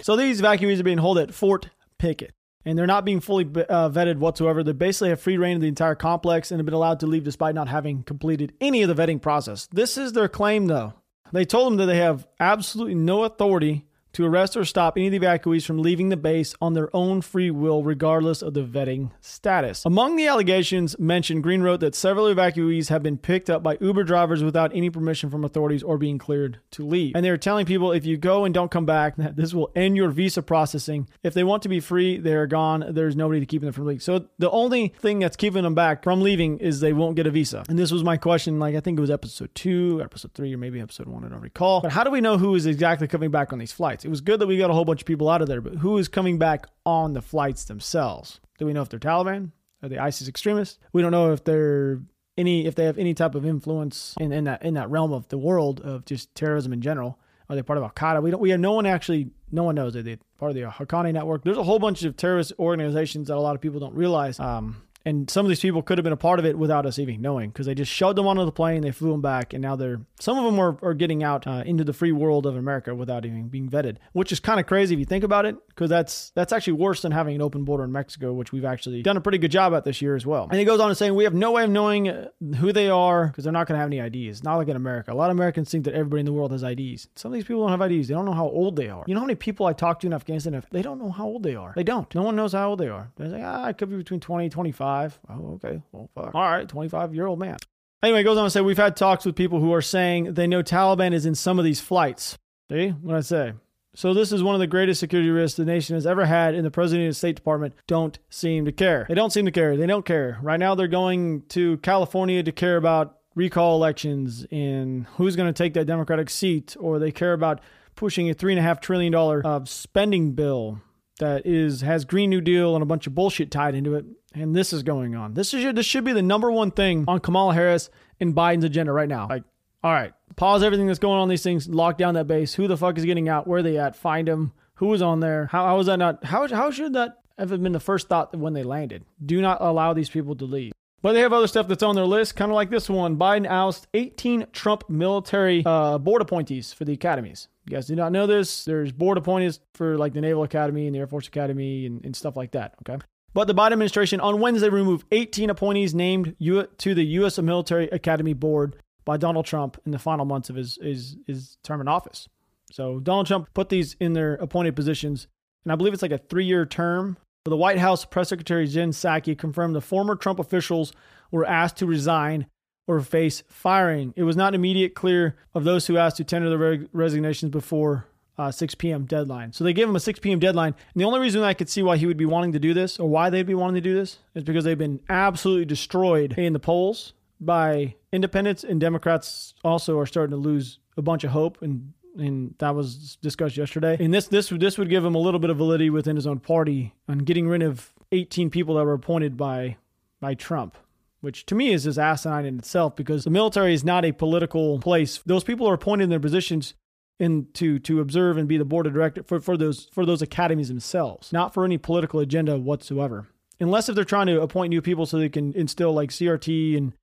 So 0.03 0.15
these 0.15 0.41
evacuees 0.41 0.79
are 0.79 0.83
being 0.83 0.97
held 0.97 1.17
at 1.17 1.33
Fort 1.33 1.69
Pickett. 1.97 2.33
And 2.63 2.77
they're 2.77 2.85
not 2.85 3.05
being 3.05 3.21
fully 3.21 3.45
uh, 3.45 3.89
vetted 3.89 4.17
whatsoever. 4.17 4.63
They 4.63 4.71
basically 4.71 5.09
have 5.09 5.19
free 5.19 5.37
reign 5.37 5.55
of 5.55 5.61
the 5.61 5.67
entire 5.67 5.95
complex 5.95 6.51
and 6.51 6.59
have 6.59 6.65
been 6.65 6.75
allowed 6.75 6.99
to 6.99 7.07
leave 7.07 7.23
despite 7.23 7.55
not 7.55 7.67
having 7.67 8.03
completed 8.03 8.53
any 8.61 8.83
of 8.83 8.95
the 8.95 9.01
vetting 9.01 9.19
process. 9.19 9.67
This 9.71 9.97
is 9.97 10.13
their 10.13 10.27
claim, 10.27 10.67
though. 10.67 10.93
They 11.31 11.45
told 11.45 11.71
them 11.71 11.77
that 11.77 11.85
they 11.87 11.97
have 11.97 12.27
absolutely 12.39 12.95
no 12.95 13.23
authority 13.23 13.87
to 14.13 14.26
arrest 14.26 14.58
or 14.58 14.65
stop 14.65 14.97
any 14.97 15.08
of 15.08 15.12
the 15.12 15.19
evacuees 15.19 15.65
from 15.65 15.82
leaving 15.82 16.10
the 16.10 16.17
base 16.17 16.54
on 16.62 16.74
their 16.74 16.93
own 16.95 17.21
free 17.21 17.52
will, 17.52 17.84
regardless 17.84 18.41
of 18.41 18.54
the 18.54 18.63
vetting 18.63 19.12
status. 19.21 19.86
Among 19.86 20.15
the 20.15 20.28
allegations 20.28 20.97
mentioned, 21.00 21.43
Green 21.43 21.62
wrote 21.62 21.80
that 21.80 21.95
several 21.95 22.26
evacuees 22.26 22.89
have 22.89 23.04
been 23.04 23.17
picked 23.17 23.50
up 23.50 23.63
by 23.63 23.78
Uber 23.80 24.04
drivers 24.04 24.43
without 24.43 24.76
any 24.76 24.89
permission 24.89 25.30
from 25.30 25.43
authorities 25.45 25.84
or 25.84 25.97
being 25.97 26.17
cleared 26.17 26.60
to 26.71 26.86
leave. 26.86 27.15
And 27.15 27.26
they 27.26 27.30
are 27.30 27.38
telling 27.38 27.65
people 27.65 27.91
if 27.91 28.06
you 28.06 28.17
go 28.17 28.45
and 28.45 28.54
don't 28.54 28.71
come 28.71 28.86
back, 28.86 29.15
that 29.17 29.36
this 29.36 29.54
will 29.54 29.71
end 29.76 29.95
your 29.95 30.10
visa 30.10 30.41
processing. 30.41 31.08
If 31.24 31.34
they 31.34 31.43
want 31.43 31.63
to 31.63 31.69
be 31.69 31.80
free, 31.80 32.17
they 32.17 32.34
are 32.34 32.47
gone. 32.47 32.86
There's 32.89 33.15
nobody 33.15 33.39
to 33.39 33.45
keep 33.45 33.62
them 33.62 33.71
from 33.71 33.86
leaving. 33.86 34.00
So 34.00 34.28
the 34.38 34.50
only 34.50 34.89
thing 35.00 35.19
that's 35.19 35.38
keeping 35.38 35.63
them 35.63 35.76
back 35.76 36.04
from 36.04 36.21
leaving 36.21 36.58
is 36.60 36.80
they 36.80 36.93
won't 36.93 37.15
get 37.15 37.28
a 37.28 37.32
visa. 37.32 37.63
And 37.69 37.78
this 37.78 37.91
was 37.91 38.04
my 38.04 38.17
question, 38.17 38.60
like 38.60 38.76
I 38.76 38.80
think 38.80 38.97
it 38.97 39.02
was 39.02 39.12
episode 39.12 39.54
two, 39.56 40.02
episode 40.04 40.34
three, 40.34 40.54
or 40.54 40.58
maybe 40.58 40.82
episode 40.82 41.08
one, 41.08 41.24
I 41.24 41.30
don't 41.30 41.41
recall. 41.41 41.82
But 41.82 41.91
how 41.91 42.04
do 42.04 42.12
we 42.12 42.21
know 42.21 42.38
who 42.38 42.56
is 42.56 42.65
exactly 42.65 43.08
coming 43.08 43.32
back 43.32 43.54
on 43.54 43.60
these 43.60 43.71
flights? 43.71 44.00
Flights. 44.01 44.05
It 44.05 44.09
was 44.09 44.21
good 44.21 44.39
that 44.39 44.47
we 44.47 44.57
got 44.57 44.69
a 44.69 44.73
whole 44.73 44.85
bunch 44.85 45.01
of 45.01 45.07
people 45.07 45.29
out 45.29 45.41
of 45.41 45.47
there, 45.47 45.61
but 45.61 45.75
who 45.75 45.97
is 45.97 46.07
coming 46.07 46.37
back 46.37 46.67
on 46.85 47.13
the 47.13 47.21
flights 47.21 47.65
themselves? 47.65 48.39
Do 48.57 48.65
we 48.65 48.73
know 48.73 48.81
if 48.81 48.89
they're 48.89 48.99
Taliban? 48.99 49.51
Are 49.83 49.89
they 49.89 49.97
ISIS 49.97 50.27
extremists? 50.27 50.77
We 50.93 51.01
don't 51.01 51.11
know 51.11 51.33
if 51.33 51.43
they're 51.43 51.99
any 52.37 52.65
if 52.65 52.75
they 52.75 52.85
have 52.85 52.97
any 52.97 53.13
type 53.13 53.35
of 53.35 53.45
influence 53.45 54.15
in, 54.19 54.31
in 54.31 54.45
that 54.45 54.63
in 54.63 54.75
that 54.75 54.89
realm 54.89 55.11
of 55.11 55.27
the 55.29 55.37
world 55.37 55.81
of 55.81 56.05
just 56.05 56.33
terrorism 56.35 56.71
in 56.73 56.81
general. 56.81 57.19
Are 57.49 57.55
they 57.55 57.63
part 57.63 57.77
of 57.77 57.83
Al 57.83 57.89
Qaeda? 57.89 58.21
We 58.21 58.31
don't. 58.31 58.39
We 58.39 58.51
have 58.51 58.59
no 58.59 58.73
one 58.73 58.85
actually. 58.85 59.31
No 59.51 59.63
one 59.63 59.75
knows. 59.75 59.95
Are 59.95 60.03
they 60.03 60.17
part 60.37 60.51
of 60.51 60.55
the 60.55 60.61
Haqqani 60.61 61.13
network? 61.13 61.43
There's 61.43 61.57
a 61.57 61.63
whole 61.63 61.79
bunch 61.79 62.03
of 62.03 62.15
terrorist 62.15 62.53
organizations 62.57 63.27
that 63.27 63.35
a 63.35 63.41
lot 63.41 63.55
of 63.55 63.61
people 63.61 63.79
don't 63.79 63.95
realize. 63.95 64.39
Um, 64.39 64.83
and 65.05 65.29
some 65.29 65.45
of 65.45 65.49
these 65.49 65.59
people 65.59 65.81
could 65.81 65.97
have 65.97 66.03
been 66.03 66.13
a 66.13 66.17
part 66.17 66.39
of 66.39 66.45
it 66.45 66.57
without 66.57 66.85
us 66.85 66.99
even 66.99 67.21
knowing 67.21 67.49
because 67.49 67.65
they 67.65 67.75
just 67.75 67.91
shoved 67.91 68.17
them 68.17 68.27
onto 68.27 68.45
the 68.45 68.51
plane, 68.51 68.81
they 68.81 68.91
flew 68.91 69.11
them 69.11 69.21
back, 69.21 69.53
and 69.53 69.61
now 69.61 69.75
they're 69.75 70.01
some 70.19 70.37
of 70.37 70.45
them 70.45 70.59
are, 70.59 70.77
are 70.81 70.93
getting 70.93 71.23
out 71.23 71.47
uh, 71.47 71.63
into 71.65 71.83
the 71.83 71.93
free 71.93 72.11
world 72.11 72.45
of 72.45 72.55
America 72.55 72.93
without 72.93 73.25
even 73.25 73.47
being 73.47 73.69
vetted, 73.69 73.97
which 74.13 74.31
is 74.31 74.39
kind 74.39 74.59
of 74.59 74.65
crazy 74.65 74.93
if 74.93 74.99
you 74.99 75.05
think 75.05 75.23
about 75.23 75.45
it 75.45 75.55
because 75.69 75.89
that's 75.89 76.31
that's 76.31 76.53
actually 76.53 76.73
worse 76.73 77.01
than 77.01 77.11
having 77.11 77.35
an 77.35 77.41
open 77.41 77.63
border 77.63 77.83
in 77.83 77.91
Mexico, 77.91 78.33
which 78.33 78.51
we've 78.51 78.65
actually 78.65 79.01
done 79.01 79.17
a 79.17 79.21
pretty 79.21 79.37
good 79.37 79.51
job 79.51 79.73
at 79.73 79.83
this 79.83 80.01
year 80.01 80.15
as 80.15 80.25
well. 80.25 80.47
And 80.49 80.59
he 80.59 80.65
goes 80.65 80.79
on 80.79 80.89
to 80.89 80.95
saying 80.95 81.15
we 81.15 81.23
have 81.23 81.33
no 81.33 81.51
way 81.51 81.63
of 81.63 81.69
knowing 81.69 82.09
uh, 82.09 82.29
who 82.57 82.71
they 82.71 82.89
are 82.89 83.27
because 83.27 83.43
they're 83.43 83.53
not 83.53 83.67
going 83.67 83.77
to 83.77 83.79
have 83.79 83.91
any 83.91 84.27
IDs. 84.27 84.43
Not 84.43 84.57
like 84.57 84.67
in 84.67 84.75
America. 84.75 85.11
A 85.11 85.15
lot 85.15 85.29
of 85.29 85.37
Americans 85.37 85.71
think 85.71 85.85
that 85.85 85.93
everybody 85.93 86.19
in 86.21 86.25
the 86.25 86.33
world 86.33 86.51
has 86.51 86.63
IDs. 86.63 87.07
Some 87.15 87.31
of 87.31 87.35
these 87.35 87.45
people 87.45 87.67
don't 87.67 87.79
have 87.79 87.91
IDs. 87.91 88.07
They 88.07 88.13
don't 88.13 88.25
know 88.25 88.33
how 88.33 88.47
old 88.47 88.75
they 88.75 88.89
are. 88.89 89.03
You 89.07 89.13
know 89.13 89.21
how 89.21 89.25
many 89.25 89.35
people 89.35 89.65
I 89.65 89.73
talk 89.73 89.99
to 90.01 90.07
in 90.07 90.13
Afghanistan? 90.13 90.61
They 90.71 90.81
don't 90.81 90.99
know 90.99 91.11
how 91.11 91.25
old 91.25 91.43
they 91.43 91.55
are. 91.55 91.73
They 91.75 91.83
don't. 91.83 92.13
No 92.13 92.23
one 92.23 92.35
knows 92.35 92.53
how 92.53 92.69
old 92.69 92.79
they 92.79 92.89
are. 92.89 93.11
They're 93.15 93.27
like, 93.27 93.43
ah, 93.43 93.63
I 93.63 93.73
could 93.73 93.89
be 93.89 93.97
between 93.97 94.19
20 94.19 94.49
25. 94.49 94.90
Oh, 95.30 95.54
okay 95.56 95.82
well, 95.91 96.10
fuck. 96.15 96.36
All 96.36 96.41
right, 96.41 96.67
25 96.67 97.15
year 97.15 97.27
old 97.27 97.39
man. 97.39 97.58
Anyway, 98.04 98.23
goes 98.23 98.38
on 98.38 98.45
to 98.45 98.49
say 98.49 98.62
we've 98.62 98.77
had 98.77 98.95
talks 98.95 99.25
with 99.25 99.36
people 99.36 99.60
who 99.60 99.73
are 99.73 99.82
saying 99.82 100.34
they 100.34 100.47
know 100.47 100.63
Taliban 100.63 101.13
is 101.13 101.25
in 101.25 101.36
some 101.36 101.60
of 101.60 101.65
these 101.65 101.80
flights. 101.80 102.38
See 102.71 102.89
what 102.89 103.15
I 103.15 103.21
say? 103.21 103.54
So 103.93 104.13
this 104.13 104.32
is 104.32 104.41
one 104.41 104.56
of 104.56 104.60
the 104.60 104.67
greatest 104.67 105.01
security 105.01 105.30
risks 105.30 105.58
the 105.58 105.65
nation 105.65 105.95
has 105.95 106.08
ever 106.08 106.25
had, 106.25 106.56
and 106.56 106.65
the 106.65 106.71
president 106.71 107.04
and 107.04 107.12
the 107.12 107.15
State 107.15 107.36
Department 107.36 107.73
don't 107.88 108.17
seem 108.30 108.65
to 108.65 108.71
care. 108.71 109.06
They 109.08 109.15
don't 109.15 109.32
seem 109.32 109.45
to 109.45 109.51
care. 109.51 109.75
They 109.75 109.86
don't 109.86 110.06
care. 110.06 110.39
Right 110.41 110.60
now, 110.60 110.75
they're 110.75 110.88
going 110.88 111.41
to 111.49 111.77
California 111.77 112.41
to 112.41 112.51
care 112.54 112.77
about 112.77 113.17
recall 113.36 113.75
elections 113.75 114.45
and 114.49 115.06
who's 115.17 115.36
going 115.36 115.54
to 115.54 115.58
take 115.58 115.73
that 115.73 115.86
Democratic 115.86 116.30
seat, 116.30 116.77
or 116.80 116.99
they 116.99 117.12
care 117.12 117.34
about 117.34 117.60
pushing 117.95 118.30
a 118.30 118.34
three 118.34 118.54
and 118.54 118.60
a 118.60 118.63
half 118.63 118.80
trillion 118.80 119.12
dollar 119.12 119.41
uh, 119.45 119.63
spending 119.65 120.32
bill 120.32 120.80
that 121.21 121.45
is 121.45 121.81
has 121.81 122.03
Green 122.05 122.29
New 122.29 122.41
Deal 122.41 122.75
and 122.75 122.84
a 122.84 122.86
bunch 122.86 123.07
of 123.07 123.15
bullshit 123.15 123.49
tied 123.49 123.73
into 123.73 123.95
it 123.95 124.05
and 124.34 124.55
this 124.55 124.73
is 124.73 124.84
going 124.84 125.15
on. 125.15 125.34
This 125.34 125.53
is 125.53 125.73
this 125.73 125.86
should 125.86 126.03
be 126.03 126.13
the 126.13 126.21
number 126.21 126.51
one 126.51 126.71
thing 126.71 127.05
on 127.07 127.19
Kamala 127.19 127.53
Harris 127.53 127.89
and 128.19 128.36
Biden's 128.36 128.63
agenda 128.63 128.91
right 128.91 129.10
now. 129.10 129.27
Like, 129.29 129.43
all 129.84 129.91
right, 129.91 130.13
pause 130.36 130.63
everything 130.63 130.88
that's 130.88 130.99
going 130.99 131.19
on. 131.19 131.29
These 131.29 131.43
things, 131.43 131.67
lock 131.67 131.97
down 131.97 132.13
that 132.15 132.27
base. 132.27 132.53
Who 132.53 132.67
the 132.67 132.77
fuck 132.77 132.97
is 132.97 133.05
getting 133.05 133.29
out? 133.29 133.47
Where 133.47 133.60
are 133.60 133.63
they 133.63 133.77
at? 133.77 133.95
Find 133.95 134.27
them. 134.27 134.53
Who 134.75 134.88
was 134.88 135.01
on 135.01 135.19
there? 135.19 135.47
How 135.47 135.65
how 135.65 135.77
was 135.77 135.88
that 135.88 135.97
not? 135.97 136.23
How 136.23 136.47
how 136.47 136.71
should 136.71 136.93
that 136.93 137.19
have 137.38 137.49
been 137.49 137.71
the 137.71 137.79
first 137.79 138.07
thought 138.07 138.36
when 138.36 138.53
they 138.53 138.63
landed? 138.63 139.05
Do 139.23 139.41
not 139.41 139.60
allow 139.62 139.93
these 139.93 140.10
people 140.10 140.36
to 140.36 140.45
leave. 140.45 140.71
But 141.01 141.13
they 141.13 141.21
have 141.21 141.34
other 141.34 141.47
stuff 141.47 141.67
that's 141.67 141.81
on 141.81 141.95
their 141.95 142.05
list, 142.05 142.36
kind 142.36 142.51
of 142.51 142.55
like 142.55 142.69
this 142.69 142.88
one. 142.88 143.17
Biden 143.17 143.49
oust 143.49 143.88
18 143.95 144.47
Trump 144.53 144.88
military 144.88 145.63
uh, 145.65 145.97
board 145.97 146.21
appointees 146.21 146.73
for 146.73 146.86
the 146.86 146.93
academies. 146.93 147.47
You 147.65 147.76
guys 147.76 147.88
do 147.88 147.95
not 147.95 148.12
know 148.12 148.26
this. 148.26 148.65
There's 148.65 148.91
board 148.91 149.17
appointees 149.17 149.60
for 149.76 149.97
like 149.97 150.13
the 150.13 150.21
Naval 150.21 150.43
Academy 150.43 150.88
and 150.88 150.95
the 150.95 151.00
Air 151.00 151.08
Force 151.08 151.28
Academy 151.28 151.86
and, 151.86 152.04
and 152.04 152.15
stuff 152.15 152.36
like 152.36 152.52
that. 152.52 152.76
Okay. 152.82 153.04
But 153.34 153.47
the 153.47 153.56
Biden 153.56 153.74
administration 153.74 154.19
on 154.19 154.41
Wednesday 154.41 154.69
removed 154.69 155.06
18 155.12 155.50
appointees 155.50 155.95
named 155.95 156.36
to 156.39 156.95
the 156.95 157.04
U.S. 157.04 157.38
Military 157.39 157.88
Academy 157.89 158.34
Board 158.34 158.76
by 159.06 159.17
Donald 159.17 159.45
Trump 159.45 159.80
in 159.86 159.91
the 159.91 160.00
final 160.00 160.26
months 160.26 160.50
of 160.50 160.56
his, 160.56 160.78
his, 160.82 161.15
his 161.28 161.58
term 161.63 161.82
in 161.82 161.88
office. 161.88 162.28
So 162.71 163.00
Donald 163.00 163.28
Trump 163.28 163.54
put 163.54 163.69
these 163.69 163.95
in 164.00 164.13
their 164.13 164.36
appointed 164.36 164.76
positions, 164.76 165.28
and 165.63 165.71
I 165.71 165.76
believe 165.76 165.93
it's 165.93 166.02
like 166.02 166.12
a 166.12 166.17
three 166.17 166.45
year 166.45 166.65
term. 166.65 167.17
But 167.43 167.52
the 167.52 167.58
White 167.58 167.80
House 167.80 168.06
Press 168.06 168.30
Secretary 168.30 168.67
Jen 168.67 168.91
Psaki 168.91 169.36
confirmed 169.36 169.74
the 169.74 169.82
former 169.82 170.15
Trump 170.15 170.39
officials 170.39 170.93
were 171.32 171.45
asked 171.45 171.78
to 171.78 171.88
resign 171.88 172.45
or 172.91 173.01
face 173.01 173.41
firing. 173.47 174.13
It 174.17 174.23
was 174.23 174.36
not 174.36 174.54
immediate 174.54 174.93
clear 174.95 175.36
of 175.56 175.63
those 175.63 175.88
who 175.88 175.97
asked 175.97 176.17
to 176.17 176.23
tender 176.25 176.49
their 176.49 176.86
resignations 176.91 177.51
before 177.51 178.06
uh, 178.38 178.51
6 178.51 178.75
p.m. 178.75 179.06
deadline. 179.06 179.54
So 179.54 179.63
they 179.63 179.71
gave 179.71 179.88
him 179.88 179.95
a 179.95 179.99
6 179.99 180.19
p.m. 180.19 180.39
deadline. 180.39 180.75
And 180.93 181.01
the 181.01 181.06
only 181.06 181.21
reason 181.21 181.41
I 181.41 181.54
could 181.54 181.69
see 181.69 181.82
why 181.82 181.95
he 181.95 182.06
would 182.06 182.17
be 182.17 182.25
wanting 182.25 182.51
to 182.51 182.60
do 182.60 182.73
this 182.73 182.99
or 182.99 183.08
why 183.08 183.30
they'd 183.30 183.47
be 183.47 183.54
wanting 183.54 183.75
to 183.75 183.89
do 183.89 183.95
this 183.95 184.17
is 184.36 184.43
because 184.43 184.65
they've 184.65 184.77
been 184.77 184.99
absolutely 185.08 185.65
destroyed 185.65 186.38
in 186.38 186.51
the 186.51 186.60
polls 186.60 187.13
by 187.39 187.95
independents 188.12 188.63
and 188.63 188.82
Democrats 188.82 189.54
also 189.63 189.97
are 189.97 190.06
starting 190.06 190.32
to 190.32 190.38
lose 190.38 190.80
a 190.97 191.01
bunch 191.01 191.23
of 191.23 191.32
hope 191.32 191.62
and 191.62 191.93
and 192.17 192.56
that 192.58 192.75
was 192.75 193.15
discussed 193.21 193.56
yesterday. 193.56 193.95
And 193.97 194.13
this 194.13 194.27
this 194.27 194.49
this 194.49 194.77
would 194.77 194.89
give 194.89 195.06
him 195.06 195.15
a 195.15 195.17
little 195.17 195.39
bit 195.39 195.49
of 195.49 195.56
validity 195.56 195.89
within 195.89 196.17
his 196.17 196.27
own 196.27 196.39
party 196.39 196.93
on 197.08 197.19
getting 197.19 197.47
rid 197.47 197.63
of 197.63 197.93
18 198.12 198.49
people 198.49 198.75
that 198.75 198.84
were 198.84 198.93
appointed 198.93 199.38
by 199.38 199.77
by 200.19 200.34
Trump. 200.34 200.75
Which 201.21 201.45
to 201.45 201.55
me 201.55 201.71
is 201.71 201.84
just 201.84 201.99
asinine 201.99 202.45
in 202.45 202.60
itself 202.60 202.95
because 202.95 203.23
the 203.23 203.29
military 203.29 203.73
is 203.73 203.84
not 203.84 204.03
a 204.03 204.12
political 204.12 204.79
place. 204.79 205.19
Those 205.25 205.43
people 205.43 205.69
are 205.69 205.75
appointed 205.75 206.05
in 206.05 206.10
their 206.10 206.19
positions 206.19 206.73
in 207.19 207.47
to 207.53 207.77
to 207.79 208.01
observe 208.01 208.38
and 208.38 208.47
be 208.47 208.57
the 208.57 208.65
board 208.65 208.88
of 208.88 208.93
director 208.93 209.23
for, 209.23 209.39
for 209.39 209.55
those 209.55 209.86
for 209.91 210.05
those 210.05 210.23
academies 210.23 210.67
themselves, 210.67 211.31
not 211.31 211.53
for 211.53 211.63
any 211.63 211.77
political 211.77 212.19
agenda 212.19 212.57
whatsoever. 212.57 213.27
Unless 213.60 213.89
if 213.89 213.95
they're 213.95 214.03
trying 214.03 214.25
to 214.25 214.41
appoint 214.41 214.71
new 214.71 214.81
people 214.81 215.05
so 215.05 215.19
they 215.19 215.29
can 215.29 215.53
instill 215.53 215.93
like 215.93 216.10
CRT 216.10 216.75
and 216.75 216.93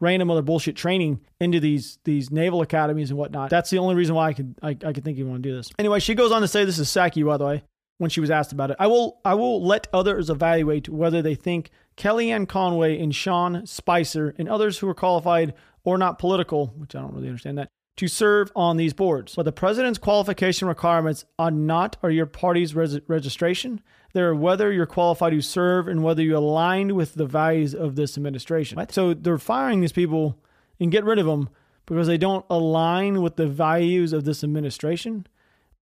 random 0.00 0.30
other 0.30 0.42
bullshit 0.42 0.76
training 0.76 1.20
into 1.40 1.60
these 1.60 1.98
these 2.04 2.30
naval 2.30 2.60
academies 2.60 3.10
and 3.10 3.18
whatnot. 3.18 3.50
That's 3.50 3.70
the 3.70 3.78
only 3.78 3.94
reason 3.94 4.16
why 4.16 4.28
I 4.28 4.32
could 4.32 4.54
I, 4.62 4.70
I 4.70 4.92
could 4.92 5.04
think 5.04 5.18
you 5.18 5.26
want 5.26 5.42
to 5.42 5.48
do 5.48 5.54
this. 5.54 5.70
Anyway, 5.78 6.00
she 6.00 6.16
goes 6.16 6.32
on 6.32 6.42
to 6.42 6.48
say 6.48 6.64
this 6.64 6.80
is 6.80 6.88
Psaki, 6.88 7.24
by 7.24 7.36
the 7.36 7.46
way, 7.46 7.62
when 7.98 8.10
she 8.10 8.20
was 8.20 8.30
asked 8.30 8.52
about 8.52 8.70
it. 8.70 8.76
I 8.78 8.86
will 8.86 9.20
I 9.24 9.34
will 9.34 9.64
let 9.64 9.88
others 9.92 10.30
evaluate 10.30 10.88
whether 10.88 11.20
they 11.20 11.34
think 11.34 11.70
Kellyanne 11.96 12.48
Conway 12.48 12.98
and 12.98 13.14
Sean 13.14 13.66
Spicer 13.66 14.34
and 14.38 14.48
others 14.48 14.78
who 14.78 14.88
are 14.88 14.94
qualified 14.94 15.52
or 15.84 15.98
not 15.98 16.18
political, 16.18 16.68
which 16.76 16.94
I 16.94 17.00
don't 17.00 17.14
really 17.14 17.28
understand 17.28 17.58
that, 17.58 17.68
to 17.96 18.08
serve 18.08 18.52
on 18.54 18.76
these 18.76 18.92
boards. 18.92 19.34
But 19.34 19.44
the 19.44 19.52
president's 19.52 19.98
qualification 19.98 20.68
requirements 20.68 21.24
are 21.38 21.50
not 21.50 21.96
are 22.02 22.10
your 22.10 22.26
party's 22.26 22.74
res- 22.74 23.00
registration. 23.08 23.80
They're 24.14 24.34
whether 24.34 24.72
you're 24.72 24.86
qualified 24.86 25.32
to 25.32 25.40
serve 25.42 25.88
and 25.88 26.02
whether 26.02 26.22
you 26.22 26.36
align 26.36 26.94
with 26.94 27.14
the 27.14 27.26
values 27.26 27.74
of 27.74 27.96
this 27.96 28.16
administration. 28.16 28.76
What? 28.76 28.92
So 28.92 29.12
they're 29.12 29.38
firing 29.38 29.80
these 29.80 29.92
people 29.92 30.38
and 30.80 30.92
get 30.92 31.04
rid 31.04 31.18
of 31.18 31.26
them 31.26 31.50
because 31.86 32.06
they 32.06 32.18
don't 32.18 32.44
align 32.48 33.22
with 33.22 33.36
the 33.36 33.46
values 33.46 34.12
of 34.12 34.24
this 34.24 34.44
administration. 34.44 35.26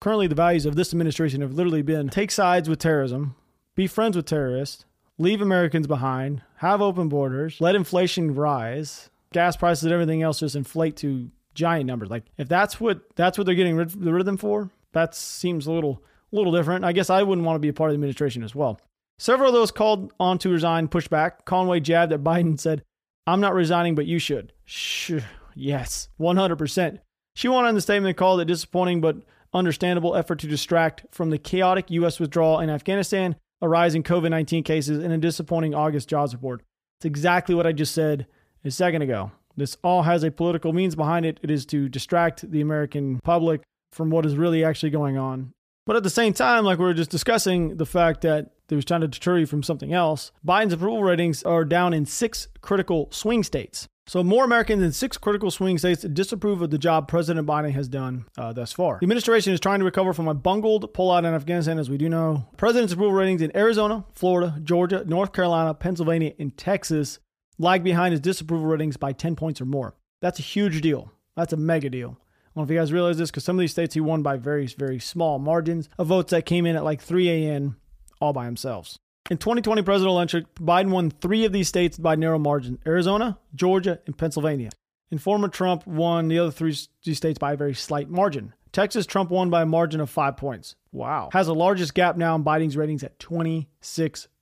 Currently, 0.03 0.27
the 0.27 0.35
values 0.35 0.65
of 0.65 0.75
this 0.75 0.91
administration 0.91 1.39
have 1.39 1.53
literally 1.53 1.81
been 1.81 2.09
take 2.09 2.29
sides 2.29 2.67
with 2.67 2.79
terrorism, 2.79 3.35
be 3.73 3.87
friends 3.87 4.17
with 4.17 4.25
terrorists, 4.25 4.83
leave 5.17 5.39
Americans 5.39 5.87
behind, 5.87 6.41
have 6.57 6.81
open 6.81 7.07
borders, 7.07 7.61
let 7.61 7.73
inflation 7.73 8.35
rise, 8.35 9.09
gas 9.31 9.55
prices 9.55 9.85
and 9.85 9.93
everything 9.93 10.21
else 10.21 10.41
just 10.41 10.57
inflate 10.57 10.97
to 10.97 11.31
giant 11.53 11.85
numbers. 11.85 12.09
Like 12.09 12.25
if 12.37 12.49
that's 12.49 12.81
what 12.81 13.15
that's 13.15 13.37
what 13.37 13.45
they're 13.45 13.55
getting 13.55 13.77
rid, 13.77 13.95
rid 13.95 14.19
of 14.19 14.25
them 14.25 14.35
for, 14.35 14.69
that 14.91 15.15
seems 15.15 15.67
a 15.67 15.71
little 15.71 16.03
a 16.33 16.35
little 16.35 16.51
different. 16.51 16.83
I 16.83 16.91
guess 16.91 17.09
I 17.09 17.23
wouldn't 17.23 17.47
want 17.47 17.55
to 17.55 17.61
be 17.61 17.69
a 17.69 17.73
part 17.73 17.89
of 17.89 17.93
the 17.93 17.95
administration 17.95 18.43
as 18.43 18.53
well. 18.53 18.81
Several 19.19 19.47
of 19.47 19.53
those 19.53 19.71
called 19.71 20.11
on 20.19 20.37
to 20.39 20.49
resign 20.49 20.89
pushed 20.89 21.11
back. 21.11 21.45
Conway 21.45 21.79
jabbed 21.79 22.11
at 22.11 22.25
Biden 22.25 22.41
and 22.41 22.59
said, 22.59 22.83
I'm 23.25 23.39
not 23.39 23.53
resigning, 23.53 23.95
but 23.95 24.05
you 24.05 24.19
should. 24.19 24.51
Shh, 24.65 25.21
yes, 25.55 26.09
100%. 26.19 26.99
She 27.35 27.47
went 27.47 27.67
on 27.67 27.73
the 27.73 27.79
statement 27.79 28.09
and 28.09 28.17
called 28.17 28.41
it 28.41 28.45
disappointing 28.45 28.99
but 28.99 29.15
understandable 29.53 30.15
effort 30.15 30.39
to 30.39 30.47
distract 30.47 31.05
from 31.11 31.29
the 31.29 31.37
chaotic 31.37 31.89
U.S. 31.91 32.19
withdrawal 32.19 32.59
in 32.59 32.69
Afghanistan, 32.69 33.35
a 33.61 33.69
rise 33.69 33.95
in 33.95 34.03
COVID 34.03 34.29
19 34.29 34.63
cases, 34.63 35.03
and 35.03 35.13
a 35.13 35.17
disappointing 35.17 35.73
August 35.73 36.09
jobs 36.09 36.33
report. 36.33 36.61
It's 36.99 37.05
exactly 37.05 37.55
what 37.55 37.67
I 37.67 37.71
just 37.71 37.93
said 37.93 38.27
a 38.63 38.71
second 38.71 39.01
ago. 39.01 39.31
This 39.55 39.77
all 39.83 40.03
has 40.03 40.23
a 40.23 40.31
political 40.31 40.73
means 40.73 40.95
behind 40.95 41.25
it. 41.25 41.39
It 41.43 41.51
is 41.51 41.65
to 41.67 41.87
distract 41.87 42.49
the 42.49 42.61
American 42.61 43.19
public 43.23 43.61
from 43.91 44.09
what 44.09 44.25
is 44.25 44.35
really 44.35 44.63
actually 44.63 44.89
going 44.89 45.17
on. 45.17 45.53
But 45.85 45.95
at 45.95 46.03
the 46.03 46.09
same 46.09 46.33
time, 46.33 46.63
like 46.63 46.79
we 46.79 46.85
were 46.85 46.93
just 46.93 47.11
discussing, 47.11 47.75
the 47.77 47.85
fact 47.85 48.21
that 48.21 48.51
they 48.67 48.75
was 48.75 48.85
trying 48.85 49.01
to 49.01 49.07
deter 49.07 49.37
you 49.39 49.45
from 49.45 49.63
something 49.63 49.93
else, 49.93 50.31
Biden's 50.45 50.73
approval 50.73 51.03
ratings 51.03 51.43
are 51.43 51.65
down 51.65 51.93
in 51.93 52.05
six 52.05 52.47
critical 52.61 53.09
swing 53.11 53.43
states. 53.43 53.87
So 54.05 54.21
more 54.23 54.43
Americans 54.43 54.83
in 54.83 54.91
six 54.91 55.17
critical 55.17 55.49
swing 55.49 55.77
states 55.77 56.01
disapprove 56.01 56.61
of 56.61 56.71
the 56.71 56.77
job 56.77 57.07
President 57.07 57.47
Biden 57.47 57.71
has 57.71 57.87
done 57.87 58.25
uh, 58.37 58.51
thus 58.51 58.73
far. 58.73 58.97
The 58.99 59.05
administration 59.05 59.53
is 59.53 59.61
trying 59.61 59.79
to 59.79 59.85
recover 59.85 60.13
from 60.13 60.27
a 60.27 60.33
bungled 60.33 60.93
pullout 60.93 61.19
in 61.19 61.33
Afghanistan, 61.33 61.79
as 61.79 61.89
we 61.89 61.97
do 61.97 62.09
know. 62.09 62.45
President's 62.57 62.93
approval 62.93 63.13
ratings 63.13 63.41
in 63.41 63.55
Arizona, 63.55 64.03
Florida, 64.13 64.59
Georgia, 64.61 65.03
North 65.05 65.31
Carolina, 65.31 65.73
Pennsylvania, 65.73 66.33
and 66.37 66.57
Texas 66.57 67.19
lag 67.57 67.83
behind 67.83 68.11
his 68.11 68.19
disapproval 68.19 68.65
ratings 68.65 68.97
by 68.97 69.13
10 69.13 69.35
points 69.37 69.61
or 69.61 69.65
more. 69.65 69.95
That's 70.21 70.39
a 70.39 70.43
huge 70.43 70.81
deal. 70.81 71.11
That's 71.37 71.53
a 71.53 71.57
mega 71.57 71.89
deal. 71.89 72.17
I 72.55 72.59
don't 72.59 72.67
know 72.67 72.71
if 72.71 72.75
you 72.75 72.79
guys 72.79 72.93
realize 72.93 73.17
this 73.17 73.31
because 73.31 73.43
some 73.43 73.55
of 73.55 73.61
these 73.61 73.71
states 73.71 73.95
he 73.95 73.99
won 73.99 74.21
by 74.21 74.37
very, 74.37 74.67
very 74.67 74.99
small 74.99 75.39
margins 75.39 75.89
of 75.97 76.05
votes 76.05 76.29
that 76.29 76.45
came 76.45 76.67
in 76.67 76.75
at 76.75 76.83
like 76.83 77.01
3 77.01 77.27
a.m. 77.27 77.77
all 78.21 78.31
by 78.31 78.45
themselves. 78.45 78.99
In 79.31 79.37
2020 79.37 79.81
presidential 79.81 80.15
election, 80.15 80.45
Biden 80.55 80.91
won 80.91 81.09
three 81.09 81.45
of 81.45 81.51
these 81.51 81.67
states 81.67 81.97
by 81.97 82.15
narrow 82.15 82.37
margin 82.37 82.77
Arizona, 82.85 83.39
Georgia, 83.55 83.99
and 84.05 84.15
Pennsylvania. 84.15 84.69
And 85.09 85.19
former 85.19 85.47
Trump 85.47 85.87
won 85.87 86.27
the 86.27 86.37
other 86.37 86.51
three 86.51 86.73
states 86.73 87.39
by 87.39 87.53
a 87.53 87.57
very 87.57 87.73
slight 87.73 88.09
margin. 88.09 88.53
Texas, 88.73 89.05
Trump 89.05 89.29
won 89.29 89.51
by 89.51 89.61
a 89.61 89.65
margin 89.67 90.01
of 90.01 90.09
five 90.09 90.35
points. 90.35 90.75
Wow. 90.91 91.29
Has 91.31 91.45
the 91.45 91.55
largest 91.55 91.93
gap 91.93 92.17
now 92.17 92.35
in 92.35 92.43
Biden's 92.43 92.75
ratings 92.75 93.03
at 93.03 93.19
26%. 93.19 93.67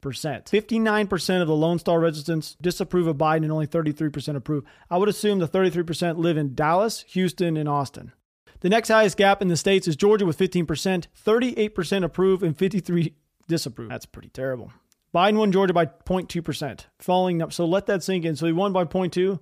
59% 0.02 1.41
of 1.41 1.48
the 1.48 1.56
Lone 1.56 1.80
Star 1.80 2.00
residents 2.00 2.56
disapprove 2.62 3.08
of 3.08 3.17
Biden 3.17 3.44
and 3.44 3.52
only 3.52 3.67
33% 3.67 4.36
approve. 4.36 4.63
I 4.89 4.98
would 4.98 5.10
assume 5.10 5.39
the 5.39 5.50
33% 5.50 6.17
live 6.17 6.38
in 6.38 6.56
Dallas, 6.56 7.04
Houston, 7.10 7.58
and 7.58 7.67
Austin. 7.67 8.13
The 8.62 8.70
next 8.70 8.88
highest 8.88 9.17
gap 9.17 9.41
in 9.41 9.50
the 9.50 9.58
states 9.58 9.88
is 9.88 9.96
Georgia 9.98 10.26
with 10.26 10.38
15%, 10.38 11.08
38% 11.26 12.04
approve, 12.04 12.41
and 12.41 12.58
53 12.58 13.13
disapprove. 13.48 13.89
That's 13.89 14.06
pretty 14.06 14.30
terrible. 14.30 14.72
Biden 15.13 15.38
won 15.38 15.52
Georgia 15.52 15.74
by 15.74 15.88
0.2%, 15.88 16.86
falling 17.00 17.41
up. 17.41 17.52
So 17.52 17.65
let 17.65 17.86
that 17.88 18.02
sink 18.02 18.24
in. 18.24 18.38
So 18.38 18.46
he 18.46 18.54
won 18.54 18.72
by 18.72 18.86
0.2. 18.86 19.39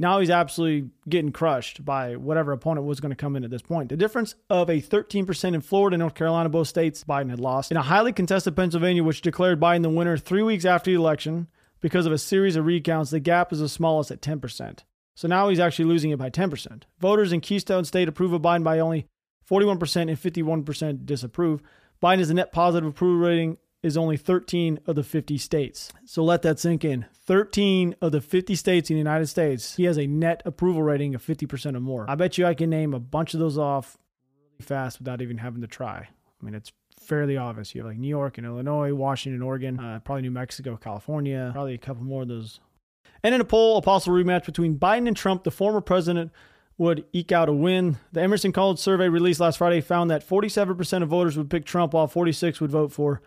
Now 0.00 0.18
he's 0.18 0.30
absolutely 0.30 0.88
getting 1.10 1.30
crushed 1.30 1.84
by 1.84 2.16
whatever 2.16 2.52
opponent 2.52 2.86
was 2.86 3.00
going 3.00 3.10
to 3.10 3.16
come 3.16 3.36
in 3.36 3.44
at 3.44 3.50
this 3.50 3.60
point. 3.60 3.90
The 3.90 3.98
difference 3.98 4.34
of 4.48 4.70
a 4.70 4.80
13% 4.80 5.54
in 5.54 5.60
Florida 5.60 5.96
and 5.96 6.00
North 6.00 6.14
Carolina, 6.14 6.48
both 6.48 6.68
states 6.68 7.04
Biden 7.04 7.28
had 7.28 7.38
lost. 7.38 7.70
In 7.70 7.76
a 7.76 7.82
highly 7.82 8.14
contested 8.14 8.56
Pennsylvania, 8.56 9.04
which 9.04 9.20
declared 9.20 9.60
Biden 9.60 9.82
the 9.82 9.90
winner 9.90 10.16
three 10.16 10.42
weeks 10.42 10.64
after 10.64 10.90
the 10.90 10.96
election 10.96 11.48
because 11.82 12.06
of 12.06 12.12
a 12.12 12.18
series 12.18 12.56
of 12.56 12.64
recounts, 12.64 13.10
the 13.10 13.20
gap 13.20 13.52
is 13.52 13.58
the 13.58 13.68
smallest 13.68 14.10
at 14.10 14.22
10%. 14.22 14.78
So 15.16 15.28
now 15.28 15.50
he's 15.50 15.60
actually 15.60 15.84
losing 15.84 16.12
it 16.12 16.18
by 16.18 16.30
10%. 16.30 16.84
Voters 16.98 17.30
in 17.30 17.42
Keystone 17.42 17.84
State 17.84 18.08
approve 18.08 18.32
of 18.32 18.40
Biden 18.40 18.64
by 18.64 18.78
only 18.78 19.06
41% 19.46 20.08
and 20.08 20.64
51% 20.64 21.04
disapprove. 21.04 21.60
Biden 22.02 22.20
has 22.20 22.30
a 22.30 22.34
net 22.34 22.52
positive 22.52 22.88
approval 22.88 23.18
rating 23.18 23.58
is 23.82 23.96
only 23.96 24.16
13 24.16 24.78
of 24.86 24.96
the 24.96 25.02
50 25.02 25.38
states. 25.38 25.92
So 26.04 26.22
let 26.22 26.42
that 26.42 26.58
sink 26.58 26.84
in. 26.84 27.06
13 27.26 27.96
of 28.00 28.12
the 28.12 28.20
50 28.20 28.54
states 28.54 28.90
in 28.90 28.94
the 28.94 28.98
United 28.98 29.26
States, 29.26 29.76
he 29.76 29.84
has 29.84 29.98
a 29.98 30.06
net 30.06 30.42
approval 30.44 30.82
rating 30.82 31.14
of 31.14 31.24
50% 31.24 31.76
or 31.76 31.80
more. 31.80 32.04
I 32.08 32.14
bet 32.14 32.36
you 32.36 32.46
I 32.46 32.54
can 32.54 32.70
name 32.70 32.92
a 32.92 33.00
bunch 33.00 33.34
of 33.34 33.40
those 33.40 33.56
off 33.56 33.96
really 34.52 34.66
fast 34.66 34.98
without 34.98 35.22
even 35.22 35.38
having 35.38 35.62
to 35.62 35.66
try. 35.66 36.08
I 36.08 36.44
mean, 36.44 36.54
it's 36.54 36.72
fairly 37.00 37.36
obvious. 37.36 37.74
You 37.74 37.82
have 37.82 37.90
like 37.90 37.98
New 37.98 38.08
York 38.08 38.38
and 38.38 38.46
Illinois, 38.46 38.92
Washington, 38.92 39.42
Oregon, 39.42 39.80
uh, 39.80 40.00
probably 40.04 40.22
New 40.22 40.30
Mexico, 40.30 40.76
California, 40.76 41.50
probably 41.52 41.74
a 41.74 41.78
couple 41.78 42.04
more 42.04 42.22
of 42.22 42.28
those. 42.28 42.60
And 43.22 43.34
in 43.34 43.40
a 43.40 43.44
poll, 43.44 43.78
a 43.78 43.82
possible 43.82 44.16
rematch 44.16 44.46
between 44.46 44.78
Biden 44.78 45.08
and 45.08 45.16
Trump, 45.16 45.44
the 45.44 45.50
former 45.50 45.80
president 45.80 46.32
would 46.78 47.04
eke 47.12 47.32
out 47.32 47.48
a 47.48 47.52
win. 47.52 47.98
The 48.12 48.22
Emerson 48.22 48.52
College 48.52 48.78
survey 48.78 49.08
released 49.08 49.40
last 49.40 49.58
Friday 49.58 49.82
found 49.82 50.10
that 50.10 50.26
47% 50.26 51.02
of 51.02 51.08
voters 51.10 51.36
would 51.36 51.50
pick 51.50 51.66
Trump, 51.66 51.92
while 51.92 52.06
46 52.06 52.60
would 52.60 52.70
vote 52.70 52.90
for 52.90 53.20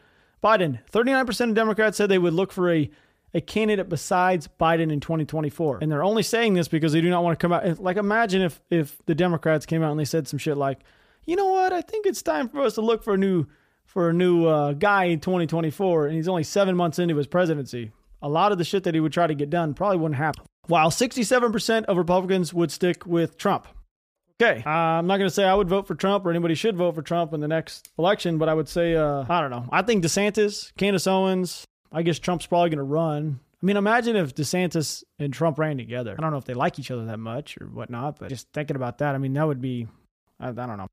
Biden. 0.43 0.79
39% 0.91 1.49
of 1.49 1.55
Democrats 1.55 1.97
said 1.97 2.09
they 2.09 2.17
would 2.17 2.33
look 2.33 2.51
for 2.51 2.71
a, 2.71 2.89
a 3.33 3.41
candidate 3.41 3.89
besides 3.89 4.49
Biden 4.59 4.91
in 4.91 4.99
2024. 4.99 5.79
And 5.81 5.91
they're 5.91 6.03
only 6.03 6.23
saying 6.23 6.53
this 6.53 6.67
because 6.67 6.91
they 6.91 7.01
do 7.01 7.09
not 7.09 7.23
want 7.23 7.39
to 7.39 7.41
come 7.41 7.53
out. 7.53 7.79
Like, 7.79 7.97
imagine 7.97 8.41
if, 8.41 8.61
if 8.69 8.97
the 9.05 9.15
Democrats 9.15 9.65
came 9.65 9.81
out 9.81 9.91
and 9.91 9.99
they 9.99 10.05
said 10.05 10.27
some 10.27 10.39
shit 10.39 10.57
like, 10.57 10.79
you 11.25 11.35
know 11.35 11.47
what? 11.47 11.71
I 11.71 11.81
think 11.81 12.05
it's 12.05 12.21
time 12.21 12.49
for 12.49 12.61
us 12.61 12.75
to 12.75 12.81
look 12.81 13.03
for 13.03 13.13
a 13.13 13.17
new 13.17 13.45
for 13.85 14.09
a 14.09 14.13
new 14.13 14.47
uh, 14.47 14.73
guy 14.73 15.05
in 15.05 15.19
2024, 15.19 16.07
and 16.07 16.15
he's 16.15 16.27
only 16.27 16.43
seven 16.43 16.75
months 16.75 16.99
into 16.99 17.15
his 17.15 17.27
presidency. 17.27 17.91
A 18.21 18.29
lot 18.29 18.51
of 18.51 18.57
the 18.57 18.63
shit 18.63 18.83
that 18.85 18.93
he 18.95 18.99
would 18.99 19.13
try 19.13 19.27
to 19.27 19.35
get 19.35 19.49
done 19.49 19.73
probably 19.73 19.97
wouldn't 19.97 20.17
happen. 20.17 20.45
While 20.67 20.89
67% 20.89 21.85
of 21.85 21.97
Republicans 21.97 22.53
would 22.53 22.71
stick 22.71 23.05
with 23.05 23.37
Trump. 23.37 23.67
Okay, 24.41 24.63
uh, 24.65 24.69
I'm 24.69 25.07
not 25.07 25.17
going 25.17 25.29
to 25.29 25.33
say 25.33 25.45
I 25.45 25.53
would 25.53 25.69
vote 25.69 25.87
for 25.87 25.95
Trump 25.95 26.25
or 26.25 26.31
anybody 26.31 26.55
should 26.55 26.75
vote 26.75 26.95
for 26.95 27.01
Trump 27.01 27.33
in 27.33 27.39
the 27.39 27.47
next 27.47 27.91
election, 27.99 28.37
but 28.37 28.49
I 28.49 28.53
would 28.53 28.67
say, 28.67 28.95
uh, 28.95 29.25
I 29.29 29.41
don't 29.41 29.51
know. 29.51 29.65
I 29.71 29.83
think 29.83 30.03
DeSantis, 30.03 30.75
Candace 30.75 31.07
Owens, 31.07 31.67
I 31.91 32.01
guess 32.01 32.19
Trump's 32.19 32.47
probably 32.47 32.69
going 32.69 32.77
to 32.77 32.83
run. 32.83 33.39
I 33.61 33.65
mean, 33.65 33.77
imagine 33.77 34.15
if 34.15 34.35
DeSantis 34.35 35.03
and 35.19 35.31
Trump 35.31 35.59
ran 35.59 35.77
together. 35.77 36.15
I 36.17 36.21
don't 36.21 36.31
know 36.31 36.37
if 36.37 36.45
they 36.45 36.55
like 36.55 36.79
each 36.79 36.91
other 36.91 37.05
that 37.05 37.19
much 37.19 37.57
or 37.61 37.67
whatnot, 37.67 38.19
but 38.19 38.29
just 38.29 38.47
thinking 38.53 38.75
about 38.75 38.97
that, 38.97 39.15
I 39.15 39.19
mean, 39.19 39.33
that 39.33 39.47
would 39.47 39.61
be, 39.61 39.87
I, 40.39 40.49
I 40.49 40.51
don't 40.51 40.77
know. 40.77 40.87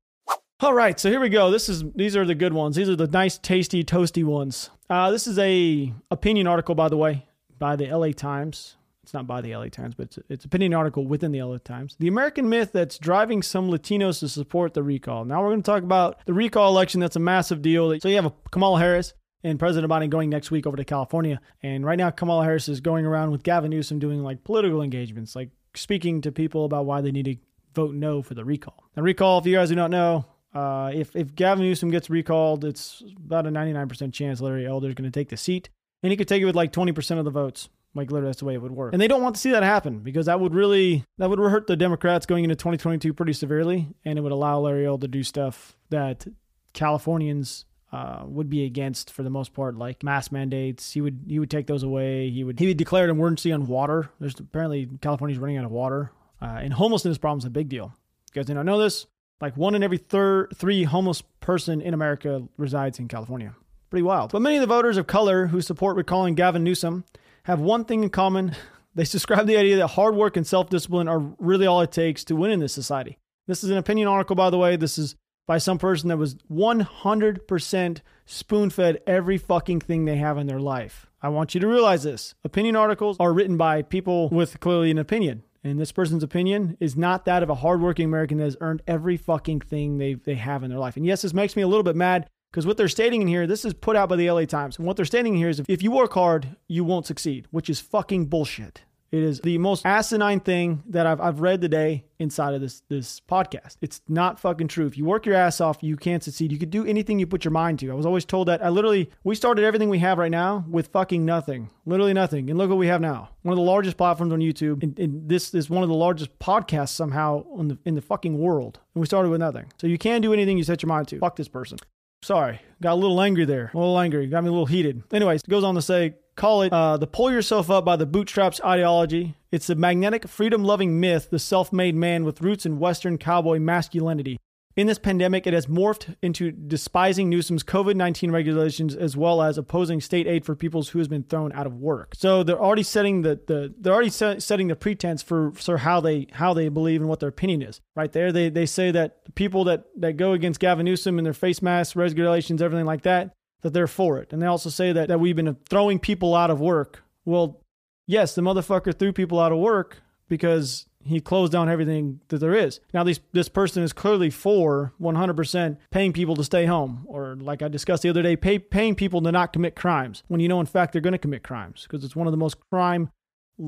All 0.61 0.73
right, 0.75 0.99
so 0.99 1.09
here 1.09 1.19
we 1.19 1.29
go. 1.29 1.49
This 1.49 1.67
is 1.67 1.83
these 1.95 2.15
are 2.15 2.23
the 2.23 2.35
good 2.35 2.53
ones. 2.53 2.75
These 2.75 2.87
are 2.87 2.95
the 2.95 3.07
nice, 3.07 3.39
tasty, 3.39 3.83
toasty 3.83 4.23
ones. 4.23 4.69
Uh, 4.91 5.09
this 5.09 5.25
is 5.25 5.39
a 5.39 5.91
opinion 6.11 6.45
article, 6.45 6.75
by 6.75 6.87
the 6.87 6.97
way, 6.97 7.25
by 7.57 7.75
the 7.75 7.87
LA 7.87 8.11
Times. 8.11 8.77
It's 9.03 9.13
not 9.13 9.25
by 9.25 9.41
the 9.41 9.55
LA 9.55 9.67
Times, 9.67 9.95
but 9.95 10.03
it's, 10.03 10.19
it's 10.29 10.45
a 10.45 10.47
opinion 10.47 10.73
article 10.73 11.07
within 11.07 11.31
the 11.31 11.41
LA 11.41 11.57
Times. 11.57 11.95
The 11.99 12.07
American 12.07 12.49
myth 12.49 12.71
that's 12.71 12.99
driving 12.99 13.41
some 13.41 13.69
Latinos 13.69 14.19
to 14.19 14.29
support 14.29 14.73
the 14.73 14.83
recall. 14.83 15.25
Now 15.25 15.41
we're 15.41 15.49
going 15.49 15.63
to 15.63 15.71
talk 15.71 15.83
about 15.83 16.19
the 16.25 16.33
recall 16.33 16.69
election. 16.69 16.99
That's 16.99 17.15
a 17.15 17.19
massive 17.19 17.61
deal. 17.61 17.99
So 17.99 18.09
you 18.09 18.15
have 18.15 18.25
a 18.25 18.33
Kamala 18.51 18.79
Harris 18.79 19.13
and 19.43 19.57
President 19.57 19.91
Biden 19.91 20.09
going 20.09 20.29
next 20.29 20.51
week 20.51 20.67
over 20.67 20.77
to 20.77 20.85
California. 20.85 21.41
And 21.63 21.85
right 21.85 21.97
now, 21.97 22.11
Kamala 22.11 22.43
Harris 22.43 22.69
is 22.69 22.79
going 22.79 23.05
around 23.05 23.31
with 23.31 23.43
Gavin 23.43 23.71
Newsom 23.71 23.99
doing 23.99 24.21
like 24.21 24.43
political 24.43 24.81
engagements, 24.83 25.35
like 25.35 25.49
speaking 25.75 26.21
to 26.21 26.31
people 26.31 26.65
about 26.65 26.85
why 26.85 27.01
they 27.01 27.11
need 27.11 27.25
to 27.25 27.35
vote 27.73 27.95
no 27.95 28.21
for 28.21 28.33
the 28.33 28.45
recall. 28.45 28.83
Now, 28.95 29.03
recall, 29.03 29.39
if 29.39 29.45
you 29.45 29.55
guys 29.55 29.69
do 29.69 29.75
not 29.75 29.89
know, 29.89 30.25
uh, 30.53 30.91
if, 30.93 31.15
if 31.15 31.33
Gavin 31.33 31.63
Newsom 31.63 31.89
gets 31.89 32.09
recalled, 32.09 32.65
it's 32.65 33.01
about 33.25 33.47
a 33.47 33.49
99% 33.49 34.13
chance 34.13 34.41
Larry 34.41 34.67
Elder 34.67 34.89
is 34.89 34.93
going 34.93 35.09
to 35.09 35.19
take 35.19 35.29
the 35.29 35.37
seat. 35.37 35.69
And 36.03 36.11
he 36.11 36.17
could 36.17 36.27
take 36.27 36.41
it 36.41 36.45
with 36.45 36.55
like 36.55 36.73
20% 36.73 37.19
of 37.19 37.25
the 37.25 37.31
votes. 37.31 37.69
Like 37.93 38.09
literally, 38.09 38.29
that's 38.29 38.39
the 38.39 38.45
way 38.45 38.53
it 38.53 38.61
would 38.61 38.71
work. 38.71 38.93
And 38.93 39.01
they 39.01 39.07
don't 39.07 39.21
want 39.21 39.35
to 39.35 39.41
see 39.41 39.51
that 39.51 39.63
happen 39.63 39.99
because 39.99 40.27
that 40.27 40.39
would 40.39 40.53
really 40.53 41.03
that 41.17 41.29
would 41.29 41.39
hurt 41.39 41.67
the 41.67 41.75
Democrats 41.75 42.25
going 42.25 42.45
into 42.45 42.55
2022 42.55 43.13
pretty 43.13 43.33
severely, 43.33 43.89
and 44.05 44.17
it 44.17 44.21
would 44.21 44.31
allow 44.31 44.59
Larry 44.59 44.85
Elder 44.85 45.07
to 45.07 45.11
do 45.11 45.23
stuff 45.23 45.75
that 45.89 46.25
Californians 46.73 47.65
uh, 47.91 48.23
would 48.25 48.49
be 48.49 48.63
against 48.63 49.11
for 49.11 49.23
the 49.23 49.29
most 49.29 49.53
part, 49.53 49.75
like 49.75 50.03
mass 50.03 50.31
mandates. 50.31 50.93
He 50.93 51.01
would 51.01 51.25
he 51.27 51.39
would 51.39 51.51
take 51.51 51.67
those 51.67 51.83
away. 51.83 52.29
He 52.29 52.43
would 52.43 52.59
he 52.59 52.67
would 52.67 52.77
declare 52.77 53.03
an 53.03 53.09
emergency 53.09 53.51
on 53.51 53.67
water. 53.67 54.09
There's 54.19 54.39
apparently 54.39 54.87
California's 55.01 55.39
running 55.39 55.57
out 55.57 55.65
of 55.65 55.71
water, 55.71 56.11
uh, 56.41 56.59
and 56.61 56.73
homelessness 56.73 57.17
problems 57.17 57.43
a 57.43 57.49
big 57.49 57.67
deal. 57.67 57.93
You 58.33 58.39
guys 58.39 58.45
did 58.45 58.55
not 58.55 58.65
know 58.65 58.79
this? 58.79 59.07
Like 59.41 59.57
one 59.57 59.75
in 59.75 59.83
every 59.83 59.97
third 59.97 60.53
three 60.55 60.83
homeless 60.83 61.21
person 61.41 61.81
in 61.81 61.93
America 61.93 62.43
resides 62.57 62.99
in 62.99 63.09
California. 63.09 63.53
Pretty 63.89 64.03
wild. 64.03 64.31
But 64.31 64.41
many 64.41 64.55
of 64.55 64.61
the 64.61 64.67
voters 64.67 64.95
of 64.95 65.07
color 65.07 65.47
who 65.47 65.59
support 65.59 65.97
recalling 65.97 66.35
Gavin 66.35 66.63
Newsom 66.63 67.03
have 67.43 67.59
one 67.59 67.85
thing 67.85 68.03
in 68.03 68.09
common. 68.09 68.55
They 68.93 69.05
subscribe 69.05 69.47
the 69.47 69.55
idea 69.55 69.77
that 69.77 69.87
hard 69.87 70.15
work 70.15 70.35
and 70.35 70.45
self 70.45 70.69
discipline 70.69 71.07
are 71.07 71.19
really 71.39 71.65
all 71.65 71.79
it 71.79 71.93
takes 71.93 72.25
to 72.25 72.35
win 72.35 72.51
in 72.51 72.59
this 72.59 72.73
society. 72.73 73.19
This 73.47 73.63
is 73.63 73.69
an 73.69 73.77
opinion 73.77 74.09
article, 74.09 74.35
by 74.35 74.49
the 74.49 74.57
way. 74.57 74.75
This 74.75 74.97
is 74.97 75.15
by 75.47 75.57
some 75.57 75.77
person 75.77 76.09
that 76.09 76.17
was 76.17 76.35
100% 76.51 78.01
spoon 78.25 78.69
fed 78.69 78.99
every 79.07 79.37
fucking 79.37 79.79
thing 79.79 80.03
they 80.03 80.17
have 80.17 80.37
in 80.37 80.47
their 80.47 80.59
life. 80.59 81.07
I 81.21 81.29
want 81.29 81.53
you 81.53 81.61
to 81.61 81.67
realize 81.67 82.03
this. 82.03 82.35
Opinion 82.43 82.75
articles 82.75 83.17
are 83.19 83.33
written 83.33 83.55
by 83.57 83.81
people 83.81 84.27
with 84.29 84.59
clearly 84.59 84.91
an 84.91 84.97
opinion. 84.97 85.43
And 85.63 85.79
this 85.79 85.91
person's 85.91 86.23
opinion 86.23 86.75
is 86.79 86.95
not 86.95 87.25
that 87.25 87.43
of 87.43 87.49
a 87.49 87.55
hardworking 87.55 88.05
American 88.05 88.39
that 88.39 88.45
has 88.45 88.57
earned 88.61 88.81
every 88.87 89.15
fucking 89.15 89.61
thing 89.61 89.97
they, 89.97 90.15
they 90.15 90.35
have 90.35 90.63
in 90.63 90.69
their 90.69 90.79
life. 90.79 90.97
And 90.97 91.05
yes, 91.05 91.21
this 91.21 91.33
makes 91.33 91.55
me 91.55 91.61
a 91.61 91.67
little 91.67 91.83
bit 91.83 91.95
mad 91.95 92.27
because 92.51 92.67
what 92.67 92.75
they're 92.75 92.89
stating 92.89 93.21
in 93.21 93.27
here, 93.27 93.47
this 93.47 93.63
is 93.63 93.73
put 93.73 93.95
out 93.95 94.09
by 94.09 94.17
the 94.17 94.29
LA 94.29 94.45
Times. 94.45 94.77
And 94.77 94.85
what 94.85 94.97
they're 94.97 95.05
stating 95.05 95.35
here 95.35 95.49
is 95.49 95.61
if 95.69 95.81
you 95.81 95.91
work 95.91 96.13
hard, 96.13 96.57
you 96.67 96.83
won't 96.83 97.05
succeed, 97.05 97.47
which 97.51 97.69
is 97.69 97.79
fucking 97.79 98.25
bullshit. 98.25 98.81
It 99.11 99.23
is 99.23 99.41
the 99.41 99.57
most 99.57 99.85
asinine 99.85 100.39
thing 100.39 100.83
that 100.87 101.05
I've, 101.05 101.19
I've 101.19 101.41
read 101.41 101.59
today 101.59 102.05
inside 102.17 102.53
of 102.53 102.61
this 102.61 102.81
this 102.87 103.19
podcast. 103.19 103.75
It's 103.81 103.99
not 104.07 104.39
fucking 104.39 104.69
true. 104.69 104.87
If 104.87 104.97
you 104.97 105.03
work 105.03 105.25
your 105.25 105.35
ass 105.35 105.59
off, 105.59 105.83
you 105.83 105.97
can't 105.97 106.23
succeed. 106.23 106.49
You 106.49 106.57
could 106.57 106.69
do 106.69 106.85
anything 106.85 107.19
you 107.19 107.27
put 107.27 107.43
your 107.43 107.51
mind 107.51 107.79
to. 107.79 107.91
I 107.91 107.93
was 107.93 108.05
always 108.05 108.23
told 108.23 108.47
that. 108.47 108.63
I 108.63 108.69
literally 108.69 109.09
we 109.25 109.35
started 109.35 109.65
everything 109.65 109.89
we 109.89 109.99
have 109.99 110.17
right 110.17 110.31
now 110.31 110.63
with 110.69 110.87
fucking 110.87 111.25
nothing, 111.25 111.69
literally 111.85 112.13
nothing. 112.13 112.49
And 112.49 112.57
look 112.57 112.69
what 112.69 112.77
we 112.77 112.87
have 112.87 113.01
now. 113.01 113.31
One 113.41 113.51
of 113.51 113.57
the 113.57 113.63
largest 113.63 113.97
platforms 113.97 114.31
on 114.31 114.39
YouTube. 114.39 114.81
And, 114.81 114.97
and 114.97 115.27
this 115.27 115.53
is 115.53 115.69
one 115.69 115.83
of 115.83 115.89
the 115.89 115.95
largest 115.95 116.39
podcasts 116.39 116.89
somehow 116.89 117.43
the 117.57 117.77
in 117.83 117.95
the 117.95 118.01
fucking 118.01 118.37
world. 118.39 118.79
And 118.95 119.01
we 119.01 119.07
started 119.07 119.27
with 119.27 119.41
nothing. 119.41 119.73
So 119.77 119.87
you 119.87 119.97
can 119.97 120.21
do 120.21 120.31
anything 120.31 120.57
you 120.57 120.63
set 120.63 120.81
your 120.81 120.87
mind 120.87 121.09
to. 121.09 121.19
Fuck 121.19 121.35
this 121.35 121.49
person. 121.49 121.79
Sorry, 122.23 122.61
got 122.83 122.93
a 122.93 122.95
little 122.95 123.19
angry 123.19 123.45
there. 123.45 123.71
A 123.73 123.77
little 123.77 123.99
angry. 123.99 124.27
Got 124.27 124.43
me 124.43 124.49
a 124.49 124.51
little 124.51 124.67
heated. 124.67 125.01
Anyways, 125.11 125.41
goes 125.41 125.63
on 125.63 125.73
to 125.73 125.81
say, 125.81 126.13
call 126.35 126.61
it 126.61 126.71
uh, 126.71 126.97
the 126.97 127.07
pull 127.07 127.31
yourself 127.31 127.71
up 127.71 127.83
by 127.83 127.95
the 127.95 128.05
bootstraps 128.05 128.61
ideology. 128.63 129.35
It's 129.51 129.71
a 129.71 129.75
magnetic, 129.75 130.27
freedom 130.27 130.63
loving 130.63 130.99
myth, 130.99 131.29
the 131.31 131.39
self 131.39 131.73
made 131.73 131.95
man 131.95 132.23
with 132.23 132.41
roots 132.41 132.63
in 132.63 132.77
Western 132.77 133.17
cowboy 133.17 133.57
masculinity. 133.57 134.37
In 134.75 134.87
this 134.87 134.97
pandemic, 134.97 135.45
it 135.45 135.53
has 135.53 135.65
morphed 135.65 136.15
into 136.21 136.51
despising 136.51 137.29
Newsom's 137.29 137.63
COVID 137.63 137.95
19 137.95 138.31
regulations 138.31 138.95
as 138.95 139.17
well 139.17 139.41
as 139.41 139.57
opposing 139.57 139.99
state 139.99 140.27
aid 140.27 140.45
for 140.45 140.55
people 140.55 140.81
who 140.83 140.99
has 140.99 141.09
been 141.09 141.23
thrown 141.23 141.51
out 141.51 141.67
of 141.67 141.75
work. 141.75 142.13
So 142.15 142.43
they're 142.43 142.61
already 142.61 142.83
setting 142.83 143.21
the, 143.21 143.39
the 143.47 143.73
they're 143.77 143.93
already 143.93 144.09
set, 144.09 144.41
setting 144.41 144.69
the 144.69 144.75
pretense 144.75 145.21
for, 145.21 145.51
for 145.51 145.79
how 145.79 145.99
they 145.99 146.27
how 146.31 146.53
they 146.53 146.69
believe 146.69 147.01
and 147.01 147.09
what 147.09 147.19
their 147.19 147.29
opinion 147.29 147.61
is. 147.61 147.81
Right 147.95 148.11
there, 148.11 148.31
they 148.31 148.49
they 148.49 148.65
say 148.65 148.91
that 148.91 149.35
people 149.35 149.65
that 149.65 149.85
that 149.97 150.15
go 150.15 150.31
against 150.31 150.61
Gavin 150.61 150.85
Newsom 150.85 151.19
and 151.19 151.25
their 151.25 151.33
face 151.33 151.61
masks, 151.61 151.95
regulations, 151.95 152.61
everything 152.61 152.85
like 152.85 153.01
that, 153.01 153.33
that 153.61 153.73
they're 153.73 153.87
for 153.87 154.19
it. 154.19 154.31
And 154.31 154.41
they 154.41 154.47
also 154.47 154.69
say 154.69 154.93
that 154.93 155.09
that 155.09 155.19
we've 155.19 155.35
been 155.35 155.57
throwing 155.69 155.99
people 155.99 156.33
out 156.33 156.49
of 156.49 156.61
work. 156.61 157.03
Well, 157.25 157.61
yes, 158.07 158.35
the 158.35 158.41
motherfucker 158.41 158.97
threw 158.97 159.11
people 159.11 159.39
out 159.39 159.51
of 159.51 159.57
work 159.57 160.01
because 160.29 160.85
he 161.05 161.19
closed 161.19 161.51
down 161.51 161.69
everything 161.69 162.21
that 162.29 162.39
there 162.39 162.55
is. 162.55 162.79
Now, 162.93 163.03
this 163.03 163.19
this 163.31 163.49
person 163.49 163.83
is 163.83 163.93
clearly 163.93 164.29
for 164.29 164.93
100% 165.01 165.77
paying 165.89 166.13
people 166.13 166.35
to 166.35 166.43
stay 166.43 166.65
home, 166.65 167.05
or 167.07 167.35
like 167.35 167.61
I 167.61 167.67
discussed 167.67 168.03
the 168.03 168.09
other 168.09 168.21
day, 168.21 168.35
pay, 168.35 168.59
paying 168.59 168.95
people 168.95 169.21
to 169.21 169.31
not 169.31 169.53
commit 169.53 169.75
crimes 169.75 170.23
when 170.27 170.39
you 170.39 170.47
know, 170.47 170.59
in 170.59 170.65
fact, 170.65 170.93
they're 170.93 171.01
going 171.01 171.13
to 171.13 171.17
commit 171.17 171.43
crimes 171.43 171.83
because 171.83 172.03
it's 172.03 172.15
one 172.15 172.27
of 172.27 172.31
the 172.31 172.37
most 172.37 172.57
crime 172.69 173.09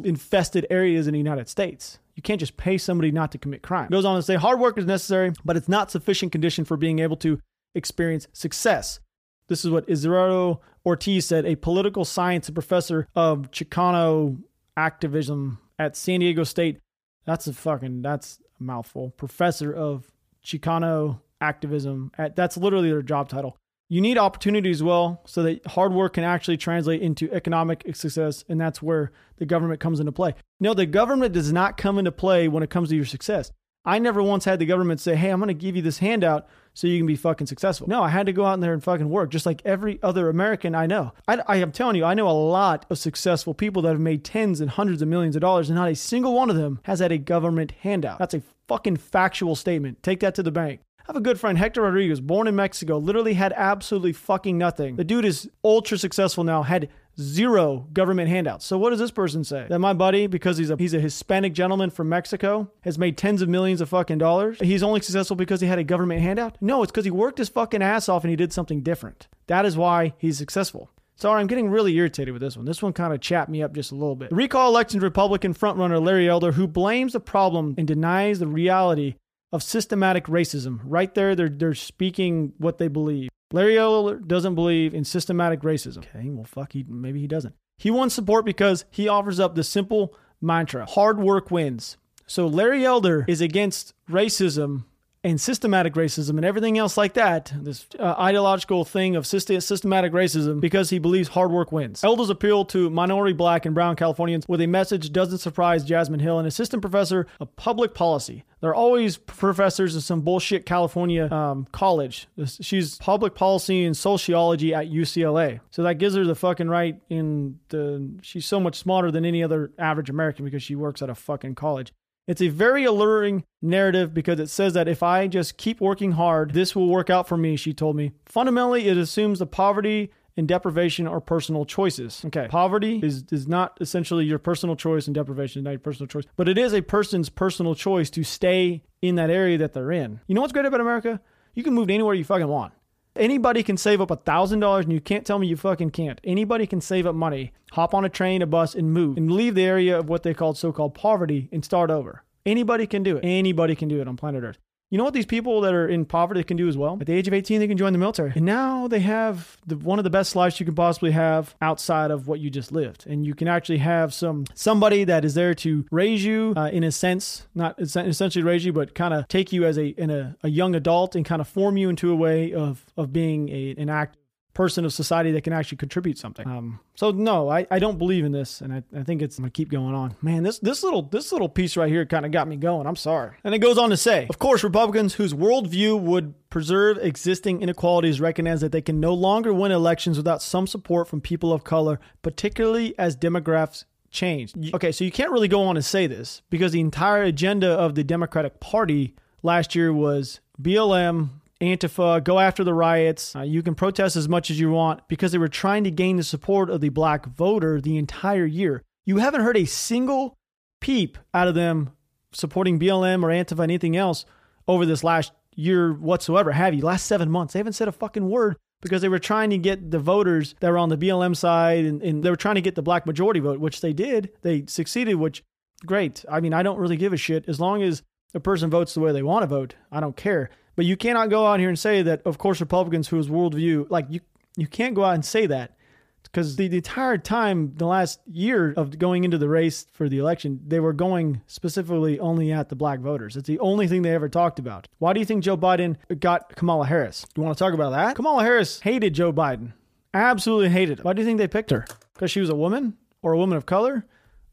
infested 0.04 0.66
areas 0.70 1.08
in 1.08 1.14
the 1.14 1.20
United 1.20 1.48
States. 1.48 2.00
You 2.16 2.24
can't 2.24 2.40
just 2.40 2.58
pay 2.58 2.78
somebody 2.78 3.12
not 3.12 3.32
to 3.32 3.38
commit 3.38 3.62
crime. 3.62 3.90
Goes 3.90 4.06
on 4.06 4.16
to 4.16 4.24
say 4.24 4.36
hard 4.36 4.60
work 4.60 4.78
is 4.78 4.86
necessary, 4.86 5.34
but 5.44 5.58
it's 5.58 5.70
not 5.70 5.92
sufficient 5.92 6.32
condition 6.32 6.66
for 6.66 6.78
being 6.78 7.00
able 7.00 7.18
to 7.18 7.40
experience 7.76 8.28
success. 8.34 9.00
This 9.48 9.66
is 9.66 9.72
what 9.72 9.88
Israel 9.88 10.62
Ortiz 10.86 11.26
said, 11.26 11.46
a 11.46 11.56
political 11.56 12.06
science 12.06 12.50
professor 12.50 13.08
of 13.16 13.52
Chicano 13.52 14.38
activism 14.78 15.60
at 15.80 15.96
San 15.96 16.20
Diego 16.20 16.44
State 16.44 16.80
that's 17.26 17.48
a 17.48 17.54
fucking 17.54 18.02
that's 18.02 18.40
a 18.60 18.64
mouthful. 18.64 19.12
Professor 19.12 19.74
of 19.74 20.12
Chicano 20.44 21.20
activism. 21.42 22.12
At, 22.18 22.36
that's 22.36 22.58
literally 22.58 22.90
their 22.90 23.02
job 23.02 23.30
title. 23.30 23.58
You 23.90 24.02
need 24.02 24.18
opportunity 24.18 24.72
as 24.72 24.82
well 24.82 25.22
so 25.26 25.44
that 25.44 25.66
hard 25.68 25.94
work 25.94 26.14
can 26.14 26.24
actually 26.24 26.58
translate 26.58 27.02
into 27.02 27.32
economic 27.32 27.96
success, 27.96 28.44
and 28.50 28.60
that's 28.60 28.82
where 28.82 29.12
the 29.38 29.46
government 29.46 29.82
comes 29.82 30.00
into 30.00 30.12
play. 30.12 30.34
No, 30.60 30.74
the 30.74 30.86
government 30.86 31.34
does 31.34 31.52
not 31.52 31.78
come 31.78 32.00
into 32.00 32.12
play 32.12 32.48
when 32.48 32.64
it 32.64 32.70
comes 32.70 32.90
to 32.90 32.96
your 32.96 33.06
success. 33.06 33.52
I 33.86 34.00
never 34.00 34.24
once 34.24 34.46
had 34.46 34.60
the 34.60 34.66
government 34.66 35.02
say, 35.02 35.16
"Hey, 35.16 35.30
I'm 35.30 35.40
going 35.40 35.50
to 35.50 35.54
give 35.54 35.76
you 35.76 35.82
this 35.82 36.00
handout 36.00 36.48
so 36.74 36.88
you 36.88 36.98
can 36.98 37.08
be 37.08 37.16
fucking 37.16 37.48
successful." 37.48 37.88
No, 37.88 38.04
I 38.04 38.10
had 38.10 38.26
to 38.26 38.34
go 38.34 38.46
out 38.46 38.56
in 38.56 38.60
there 38.60 38.74
and 38.74 38.84
fucking 38.84 39.10
work, 39.10 39.30
just 39.30 39.46
like 39.46 39.62
every 39.66 40.00
other 40.04 40.30
American 40.30 40.76
I 40.76 40.86
know. 40.86 41.14
I, 41.28 41.42
I 41.48 41.56
am 41.58 41.72
telling 41.72 41.96
you, 41.96 42.06
I 42.06 42.14
know 42.14 42.28
a 42.28 42.32
lot 42.32 42.86
of 42.90 42.98
successful 42.98 43.54
people 43.54 43.82
that 43.84 43.90
have 43.90 44.00
made 44.00 44.24
tens 44.24 44.62
and 44.62 44.70
hundreds 44.70 45.02
of 45.02 45.08
millions 45.08 45.36
of 45.36 45.42
dollars, 45.42 45.70
and 45.70 45.78
not 45.78 45.90
a 45.90 45.96
single 45.96 46.34
one 46.34 46.50
of 46.50 46.56
them 46.56 46.80
has 46.84 47.00
had 47.00 47.12
a 47.12 47.18
government 47.18 47.72
handout. 47.82 48.20
That's 48.20 48.34
a 48.34 48.44
fucking 48.68 48.98
factual 48.98 49.56
statement. 49.56 50.02
Take 50.04 50.20
that 50.22 50.36
to 50.36 50.44
the 50.44 50.52
bank. 50.52 50.82
I 51.00 51.04
have 51.08 51.16
a 51.18 51.22
good 51.22 51.38
friend, 51.38 51.58
Hector 51.58 51.82
Rodriguez, 51.82 52.22
born 52.22 52.48
in 52.48 52.56
Mexico, 52.56 52.98
literally 52.98 53.34
had 53.34 53.52
absolutely 53.58 54.14
fucking 54.14 54.58
nothing. 54.58 54.96
The 54.96 55.04
dude 55.04 55.26
is 55.26 55.50
ultra 55.62 55.98
successful 55.98 56.46
now, 56.46 56.64
had 56.64 56.88
zero 57.20 57.88
government 57.94 58.30
handouts. 58.30 58.66
So 58.66 58.78
what 58.78 58.90
does 58.92 59.00
this 59.00 59.12
person 59.12 59.44
say? 59.44 59.66
That 59.70 59.80
my 59.80 59.94
buddy, 59.94 60.28
because 60.28 60.58
he's 60.58 60.70
a 60.70 60.76
he's 60.78 60.94
a 60.94 61.00
Hispanic 61.00 61.54
gentleman 61.54 61.90
from 61.90 62.10
Mexico, 62.10 62.72
has 62.82 62.98
made 62.98 63.18
tens 63.18 63.42
of 63.42 63.50
millions 63.50 63.82
of 63.82 63.90
fucking 63.90 64.18
dollars. 64.18 64.60
He's 64.60 64.84
only 64.84 65.02
successful 65.02 65.36
because 65.36 65.62
he 65.62 65.68
had 65.68 65.80
a 65.80 65.84
government 65.84 66.22
handout? 66.22 66.58
No, 66.62 66.84
it's 66.84 66.92
because 66.92 67.06
he 67.06 67.12
worked 67.12 67.38
his 67.38 67.50
fucking 67.50 67.82
ass 67.82 68.10
off 68.10 68.24
and 68.24 68.30
he 68.30 68.36
did 68.36 68.54
something 68.54 68.82
different. 68.82 69.28
That 69.48 69.66
is 69.66 69.78
why 69.78 70.14
he's 70.18 70.38
successful. 70.38 70.90
Sorry, 71.16 71.40
I'm 71.40 71.48
getting 71.48 71.70
really 71.70 71.96
irritated 71.96 72.34
with 72.34 72.42
this 72.42 72.58
one. 72.58 72.66
This 72.66 72.82
one 72.82 72.94
kind 72.94 73.14
of 73.14 73.22
chapped 73.22 73.50
me 73.50 73.62
up 73.62 73.74
just 73.74 73.92
a 73.92 73.96
little 73.96 74.16
bit. 74.16 74.30
The 74.30 74.36
recall 74.36 74.70
elections 74.70 75.04
Republican 75.04 75.54
frontrunner 75.54 76.04
Larry 76.04 76.28
Elder, 76.28 76.54
who 76.54 76.68
blames 76.68 77.14
the 77.14 77.20
problem 77.20 77.76
and 77.78 77.88
denies 77.88 78.40
the 78.40 78.48
reality 78.48 79.16
of 79.52 79.62
systematic 79.62 80.26
racism. 80.26 80.80
Right 80.84 81.14
there, 81.14 81.36
they're, 81.36 81.50
they're 81.50 81.76
speaking 81.76 82.54
what 82.58 82.80
they 82.80 82.88
believe. 82.88 83.30
Larry 83.54 83.78
Elder 83.78 84.18
doesn't 84.18 84.56
believe 84.56 84.96
in 84.96 85.06
systematic 85.06 85.62
racism. 85.62 86.00
Okay, 86.00 86.28
well, 86.30 86.44
fuck, 86.44 86.74
he, 86.74 86.84
maybe 86.90 87.22
he 87.22 87.28
doesn't. 87.28 87.54
He 87.78 87.92
wants 87.92 88.16
support 88.16 88.46
because 88.46 88.84
he 88.90 89.08
offers 89.08 89.40
up 89.40 89.54
the 89.54 89.64
simple 89.64 90.16
mantra 90.42 90.86
hard 90.88 91.20
work 91.20 91.52
wins. 91.52 91.98
So 92.26 92.48
Larry 92.48 92.84
Elder 92.84 93.26
is 93.28 93.42
against 93.42 93.94
racism 94.10 94.86
and 95.24 95.40
systematic 95.40 95.94
racism 95.94 96.32
and 96.32 96.46
everything 96.46 96.78
else 96.78 96.98
like 96.98 97.14
that, 97.14 97.54
this 97.56 97.88
uh, 97.98 98.16
ideological 98.20 98.84
thing 98.84 99.16
of 99.16 99.26
systematic 99.26 100.12
racism, 100.12 100.60
because 100.60 100.90
he 100.90 101.00
believes 101.00 101.30
hard 101.30 101.52
work 101.52 101.72
wins. 101.72 102.04
Elder's 102.04 102.30
appeal 102.30 102.66
to 102.66 102.90
minority 102.90 103.34
black 103.34 103.66
and 103.66 103.74
brown 103.74 103.96
Californians 103.96 104.48
with 104.48 104.62
a 104.62 104.68
message 104.68 105.12
doesn't 105.12 105.38
surprise 105.38 105.84
Jasmine 105.86 106.20
Hill, 106.20 106.40
an 106.40 106.46
assistant 106.46 106.82
professor 106.82 107.28
of 107.40 107.56
public 107.56 107.94
policy. 107.94 108.44
They're 108.60 108.76
always 108.76 109.18
professors 109.18 109.96
of 109.96 110.04
some 110.04 110.22
bullshit 110.22 110.66
California 110.66 111.32
um, 111.32 111.68
college. 111.74 112.28
She's 112.46 112.98
public 112.98 113.36
policy 113.36 113.84
and 113.84 113.96
sociology 113.96 114.74
at 114.74 114.90
UCLA. 114.90 115.60
So 115.70 115.84
that 115.84 115.96
gives 115.96 116.16
her 116.16 116.24
the 116.24 116.36
fucking 116.36 116.70
right 116.70 117.02
in 117.10 117.60
the. 117.70 118.10
She's 118.22 118.46
so 118.46 118.62
much 118.62 118.78
smarter 118.78 119.12
than 119.12 119.26
any 119.26 119.44
other 119.44 119.72
average 119.78 120.10
American 120.10 120.46
because 120.46 120.64
she 120.64 120.76
works 120.76 121.02
at 121.02 121.10
a 121.10 121.16
fucking 121.16 121.56
college. 121.56 121.94
It's 122.28 122.42
a 122.42 122.48
very 122.48 122.86
alluring 122.86 123.44
narrative 123.62 124.14
because 124.14 124.40
it 124.40 124.50
says 124.50 124.74
that 124.74 124.88
if 124.88 125.04
I 125.04 125.28
just 125.28 125.58
keep 125.58 125.82
working 125.82 126.14
hard, 126.14 126.54
this 126.54 126.76
will 126.76 126.88
work 126.88 127.10
out 127.10 127.28
for 127.28 127.38
me, 127.38 127.56
she 127.56 127.74
told 127.74 127.96
me. 127.96 128.14
Fundamentally, 128.26 128.88
it 128.88 128.98
assumes 128.98 129.40
the 129.40 129.46
poverty 129.46 130.12
and 130.38 130.48
deprivation 130.48 131.08
are 131.08 131.20
personal 131.20 131.66
choices. 131.66 132.24
Okay, 132.26 132.48
poverty 132.50 133.00
is, 133.04 133.26
is 133.32 133.48
not 133.48 133.78
essentially 133.82 134.26
your 134.26 134.40
personal 134.40 134.76
choice 134.76 135.08
and 135.08 135.14
deprivation 135.14 135.60
is 135.60 135.64
not 135.64 135.72
your 135.72 135.80
personal 135.80 136.08
choice, 136.08 136.24
but 136.36 136.50
it 136.50 136.58
is 136.58 136.74
a 136.74 136.82
person's 136.82 137.30
personal 137.30 137.76
choice 137.76 138.10
to 138.12 138.24
stay 138.24 138.84
in 139.02 139.16
that 139.16 139.30
area 139.30 139.58
that 139.58 139.74
they're 139.74 139.92
in. 139.92 140.20
You 140.28 140.36
know 140.36 140.42
what's 140.42 140.54
great 140.54 140.66
about 140.66 140.82
America? 140.82 141.22
You 141.54 141.64
can 141.64 141.74
move 141.74 141.88
to 141.88 141.94
anywhere 141.94 142.16
you 142.16 142.24
fucking 142.24 142.48
want. 142.48 142.74
Anybody 143.16 143.62
can 143.62 143.78
save 143.78 144.02
up 144.02 144.10
a 144.10 144.16
thousand 144.16 144.60
dollars, 144.60 144.86
and 144.86 144.94
you 144.94 145.00
can't 145.00 145.24
tell 145.24 145.38
me 145.38 145.46
you 145.46 145.56
fucking 145.56 145.92
can't. 145.92 146.20
Anybody 146.24 146.66
can 146.66 146.82
save 146.82 147.06
up 147.06 147.14
money, 147.14 147.54
hop 147.74 147.94
on 147.94 148.04
a 148.04 148.10
train, 148.10 148.42
a 148.42 148.48
bus, 148.48 148.74
and 148.74 148.92
move, 148.92 149.18
and 149.18 149.32
leave 149.32 149.54
the 149.54 149.64
area 149.64 150.00
of 150.00 150.10
what 150.10 150.24
they 150.24 150.34
call 150.34 150.56
so-called 150.56 150.96
poverty 150.96 151.48
and 151.52 151.64
start 151.64 151.92
over. 151.92 152.24
Anybody 152.44 152.88
can 152.88 153.04
do 153.04 153.18
it. 153.18 153.24
Anybody 153.24 153.76
can 153.76 153.88
do 153.88 154.02
it 154.02 154.08
on 154.08 154.18
planet 154.18 154.44
Earth. 154.44 154.58
You 154.90 155.00
know 155.00 155.06
what 155.06 155.16
these 155.16 155.26
people 155.26 155.62
that 155.62 155.74
are 155.74 155.88
in 155.88 156.06
poverty 156.06 156.44
can 156.44 156.56
do 156.56 156.68
as 156.68 156.78
well? 156.78 157.00
At 157.02 157.08
the 157.08 157.14
age 157.14 157.28
of 157.28 157.34
18, 157.34 157.60
they 157.60 157.68
can 157.68 157.78
join 157.78 157.94
the 157.94 158.00
military. 158.00 158.32
And 158.36 158.46
now 158.46 158.88
they 158.88 159.00
have 159.00 159.58
the, 159.66 159.76
one 159.76 159.98
of 159.98 160.04
the 160.04 160.12
best 160.12 160.36
lives 160.36 160.60
you 160.60 160.68
can 160.68 160.76
possibly 160.76 161.10
have 161.12 161.56
outside 161.62 162.12
of 162.12 162.28
what 162.28 162.40
you 162.40 162.52
just 162.52 162.72
lived. 162.72 163.08
And 163.08 163.26
you 163.26 163.34
can 163.34 163.48
actually 163.48 163.80
have 163.80 164.14
some 164.14 164.46
somebody 164.54 165.04
that 165.06 165.26
is 165.26 165.34
there 165.34 165.56
to 165.56 165.86
raise 165.90 166.24
you 166.24 166.54
uh, 166.56 166.70
in 166.72 166.84
a 166.84 166.92
sense, 166.92 167.48
not 167.56 167.80
essentially 167.80 168.44
raise 168.44 168.66
you, 168.66 168.72
but 168.72 168.94
kind 168.94 169.16
of 169.16 169.28
take 169.28 169.52
you 169.52 169.66
as 169.66 169.80
a, 169.80 169.88
in 169.88 170.12
a, 170.12 170.38
a 170.44 170.50
young 170.50 170.76
adult 170.76 171.16
and 171.16 171.26
kind 171.26 171.42
of 171.42 171.48
form 171.48 171.76
you 171.76 171.90
into 171.90 172.12
a 172.12 172.16
way 172.16 172.54
of, 172.54 172.86
of 172.96 173.12
being 173.12 173.50
a, 173.50 173.74
an 173.80 173.90
active 173.90 174.23
person 174.54 174.86
of 174.86 174.94
society 174.94 175.32
that 175.32 175.44
can 175.44 175.54
actually 175.54 175.78
contribute 175.78 176.18
something. 176.18 176.48
Um, 176.48 176.80
so 176.96 177.12
no, 177.12 177.50
I, 177.50 177.66
I 177.72 177.80
don't 177.80 177.98
believe 177.98 178.24
in 178.24 178.32
this, 178.32 178.62
and 178.62 178.74
I, 178.74 178.84
I 178.98 179.04
think 179.04 179.22
it's 179.22 179.38
I'm 179.38 179.44
gonna 179.44 179.52
keep 179.52 179.70
going 179.70 179.96
on. 179.96 180.16
Man, 180.22 180.44
this 180.44 180.60
this 180.60 180.84
little 180.84 181.02
this 181.02 181.32
little 181.32 181.50
piece 181.50 181.76
right 181.76 181.90
here 181.90 182.06
kind 182.06 182.26
of 182.26 182.32
got 182.32 182.48
me 182.48 182.56
going. 182.56 182.88
I'm 182.88 182.96
sorry. 182.96 183.36
And 183.44 183.56
it 183.56 183.60
goes 183.60 183.78
on 183.78 183.90
to 183.90 183.98
say, 183.98 184.28
of 184.30 184.40
course, 184.40 184.64
Republicans 184.64 185.16
whose 185.16 185.34
worldview 185.34 186.00
would 186.00 186.36
preserve 186.50 186.98
existing 187.00 187.62
inequalities 187.62 188.22
recognize 188.22 188.62
that 188.62 188.72
they 188.72 188.82
can 188.82 189.00
no 189.00 189.14
longer 189.14 189.54
win 189.54 189.72
elections 189.72 190.18
without 190.18 190.42
some 190.42 190.68
support 190.68 191.08
from 191.08 191.20
people 191.20 191.52
of 191.52 191.64
color, 191.64 192.00
particularly 192.22 192.98
as 193.00 193.18
demographics 193.18 193.86
change. 194.12 194.54
Okay, 194.74 194.92
so 194.92 195.04
you 195.04 195.12
can't 195.12 195.32
really 195.32 195.48
go 195.48 195.64
on 195.64 195.76
and 195.76 195.84
say 195.84 196.08
this 196.08 196.44
because 196.50 196.72
the 196.72 196.80
entire 196.80 197.24
agenda 197.24 197.70
of 197.70 197.96
the 197.96 198.04
Democratic 198.04 198.60
Party 198.60 199.16
last 199.42 199.76
year 199.76 199.92
was 199.92 200.40
BLM, 200.62 201.30
Antifa, 201.64 202.24
go 202.24 202.40
after 202.40 202.64
the 202.64 202.74
riots. 202.74 203.36
Uh, 203.36 203.42
you 203.42 203.64
can 203.64 203.76
protest 203.76 204.16
as 204.16 204.28
much 204.28 204.52
as 204.52 204.60
you 204.60 204.72
want 204.72 205.08
because 205.08 205.32
they 205.32 205.38
were 205.38 205.48
trying 205.48 205.84
to 205.84 205.92
gain 205.92 206.18
the 206.18 206.24
support 206.24 206.70
of 206.70 206.82
the 206.82 206.90
black 206.90 207.26
voter 207.26 207.80
the 207.80 207.98
entire 207.98 208.46
year. 208.46 208.84
You 209.06 209.18
haven't 209.18 209.42
heard 209.42 209.58
a 209.58 209.66
single 209.66 210.38
peep 210.80 211.18
out 211.34 211.48
of 211.48 211.56
them 211.56 211.92
supporting 212.32 212.80
BLM 212.80 213.24
or 213.24 213.30
Antifa, 213.30 213.64
anything 213.64 213.96
else 213.96 214.26
over 214.68 214.86
this 214.86 215.04
last 215.04 215.32
year 215.56 215.94
whatsoever, 215.94 216.52
have 216.52 216.74
you? 216.74 216.82
Last 216.82 217.06
seven 217.06 217.30
months. 217.30 217.54
They 217.54 217.60
haven't 217.60 217.74
said 217.74 217.88
a 217.88 217.92
fucking 217.92 218.30
word 218.30 218.58
because 218.82 219.02
they 219.02 219.10
were 219.10 219.20
trying 219.20 219.50
to 219.52 219.58
get 219.58 219.92
the 219.92 220.00
voters 220.00 220.56
that 220.60 220.70
were 220.70 220.78
on 220.78 220.90
the 220.90 220.98
BLM 220.98 221.36
side 221.36 221.86
and, 221.86 222.02
and 222.02 222.24
they 222.24 222.30
were 222.30 222.36
trying 222.36 222.56
to 222.56 222.62
get 222.62 222.76
the 222.76 222.82
black 222.82 223.06
majority 223.06 223.40
vote, 223.40 223.60
which 223.60 223.82
they 223.82 223.94
did. 223.94 224.32
They 224.42 224.66
succeeded, 224.68 225.16
which 225.16 225.44
great. 225.86 226.26
I 226.30 226.40
mean, 226.40 226.54
I 226.54 226.64
don't 226.64 226.80
really 226.80 226.98
give 226.98 227.14
a 227.14 227.18
shit 227.18 227.48
as 227.48 227.60
long 227.60 227.82
as 227.82 228.04
a 228.34 228.40
person 228.40 228.70
votes 228.70 228.94
the 228.94 229.00
way 229.00 229.12
they 229.12 229.24
want 229.24 229.44
to 229.44 229.48
vote. 229.48 229.76
I 229.92 230.00
don't 230.00 230.18
care. 230.18 230.50
But 230.76 230.86
you 230.86 230.98
cannot 230.98 231.30
go 231.30 231.46
out 231.46 231.60
here 231.60 231.70
and 231.70 231.78
say 231.78 232.02
that, 232.02 232.22
of 232.26 232.38
course, 232.38 232.60
Republicans 232.60 233.08
whose 233.08 233.28
worldview, 233.28 233.90
like 233.90 234.08
you, 234.10 234.22
you 234.58 234.68
can't 234.68 234.96
go 234.96 235.04
out 235.04 235.16
and 235.16 235.26
say 235.26 235.46
that 235.48 235.76
because 236.24 236.56
the, 236.56 236.68
the, 236.68 236.78
entire 236.78 237.18
time, 237.18 237.74
the 237.76 237.86
last 237.86 238.20
year 238.32 238.74
of 238.76 238.98
going 238.98 239.24
into 239.24 239.38
the 239.38 239.48
race 239.48 239.86
for 239.94 240.10
the 240.10 240.18
election, 240.18 240.60
they 240.66 240.80
were 240.80 240.94
going 240.94 241.42
specifically 241.48 242.20
only 242.20 242.52
at 242.52 242.70
the 242.70 242.76
black 242.76 243.00
voters. 243.00 243.38
It's 243.38 243.48
the 243.48 243.60
only 243.60 243.88
thing 243.88 244.02
they 244.02 244.14
ever 244.14 244.30
talked 244.30 244.58
about. 244.58 244.88
Why 245.00 245.14
do 245.14 245.20
you 245.20 245.26
think 245.26 245.44
Joe 245.44 245.58
Biden 245.58 245.98
got 246.20 246.56
Kamala 246.56 246.88
Harris? 246.88 247.26
You 247.36 247.44
want 247.44 247.58
to 247.58 247.64
talk 247.64 247.74
about 247.74 247.92
that? 247.92 248.16
Kamala 248.16 248.44
Harris 248.44 248.80
hated 248.80 249.14
Joe 249.14 249.32
Biden, 249.32 249.74
absolutely 250.14 250.70
hated 250.70 251.00
him. 251.00 251.04
Why 251.04 251.14
do 251.14 251.22
you 251.22 251.26
think 251.26 251.38
they 251.38 251.48
picked 251.48 251.72
her? 251.72 251.86
Because 252.14 252.32
she 252.32 252.40
was 252.40 252.50
a 252.50 252.56
woman 252.56 252.98
or 253.22 253.34
a 253.34 253.38
woman 253.38 253.58
of 253.58 253.66
color, 253.66 254.06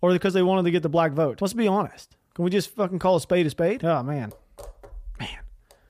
or 0.03 0.13
because 0.13 0.35
they 0.35 0.43
wanted 0.43 0.65
to 0.65 0.71
get 0.71 0.83
the 0.83 0.89
black 0.89 1.13
vote? 1.13 1.41
Let's 1.41 1.55
be 1.55 1.69
honest. 1.69 2.17
Can 2.35 2.45
we 2.45 2.51
just 2.51 2.71
fucking 2.75 2.99
call 2.99 3.17
a 3.17 3.21
spade 3.21 3.47
a 3.47 3.51
spade? 3.51 3.85
Oh 3.85 4.03
man, 4.03 4.33
man 4.33 4.33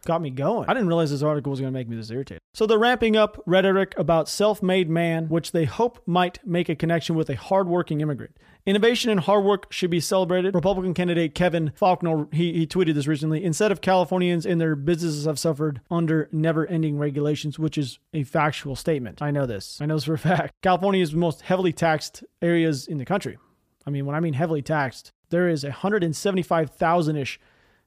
got 0.05 0.23
me 0.23 0.31
going. 0.31 0.69
I 0.69 0.75
didn't 0.75 0.89
realize 0.89 1.11
this 1.11 1.23
article 1.23 1.51
was 1.51 1.61
going 1.61 1.73
to 1.73 1.79
make 1.79 1.89
me 1.89 1.97
this 1.97 2.11
irritated. 2.11 2.41
So 2.55 2.67
they're 2.67 2.79
ramping 2.79 3.17
up 3.17 3.41
rhetoric 3.47 3.95
about 3.97 4.29
self-made 4.29 4.91
man, 4.91 5.29
which 5.29 5.53
they 5.53 5.65
hope 5.65 6.03
might 6.07 6.45
make 6.47 6.69
a 6.69 6.75
connection 6.75 7.15
with 7.15 7.31
a 7.31 7.37
hardworking 7.37 8.01
immigrant. 8.01 8.37
Innovation 8.67 9.11
and 9.11 9.21
hard 9.21 9.45
work 9.45 9.73
should 9.73 9.91
be 9.91 10.01
celebrated. 10.01 10.55
Republican 10.55 10.95
candidate 10.95 11.35
Kevin 11.35 11.73
Faulconer, 11.81 12.33
he, 12.35 12.53
he 12.53 12.67
tweeted 12.67 12.95
this 12.95 13.07
recently. 13.07 13.43
Instead 13.43 13.73
of 13.73 13.81
Californians 13.81 14.45
and 14.45 14.61
their 14.61 14.77
businesses 14.77 15.25
have 15.25 15.39
suffered 15.39 15.81
under 15.91 16.29
never-ending 16.33 16.99
regulations, 16.99 17.59
which 17.59 17.79
is 17.79 17.99
a 18.13 18.25
factual 18.25 18.77
statement. 18.77 19.23
I 19.23 19.31
know 19.31 19.47
this. 19.47 19.81
I 19.81 19.87
know 19.87 19.95
this 19.95 20.05
for 20.05 20.15
a 20.15 20.19
fact. 20.19 20.53
California 20.63 21.03
is 21.03 21.13
the 21.13 21.19
most 21.19 21.43
heavily 21.43 21.73
taxed 21.73 22.23
areas 22.43 22.87
in 22.87 22.99
the 22.99 23.05
country. 23.05 23.39
I 23.87 23.91
mean, 23.91 24.05
when 24.05 24.15
I 24.15 24.21
mean 24.21 24.35
heavily 24.35 24.63
taxed, 24.63 25.11
there 25.31 25.49
is 25.49 25.65
175,000 25.65 27.17
ish 27.17 27.41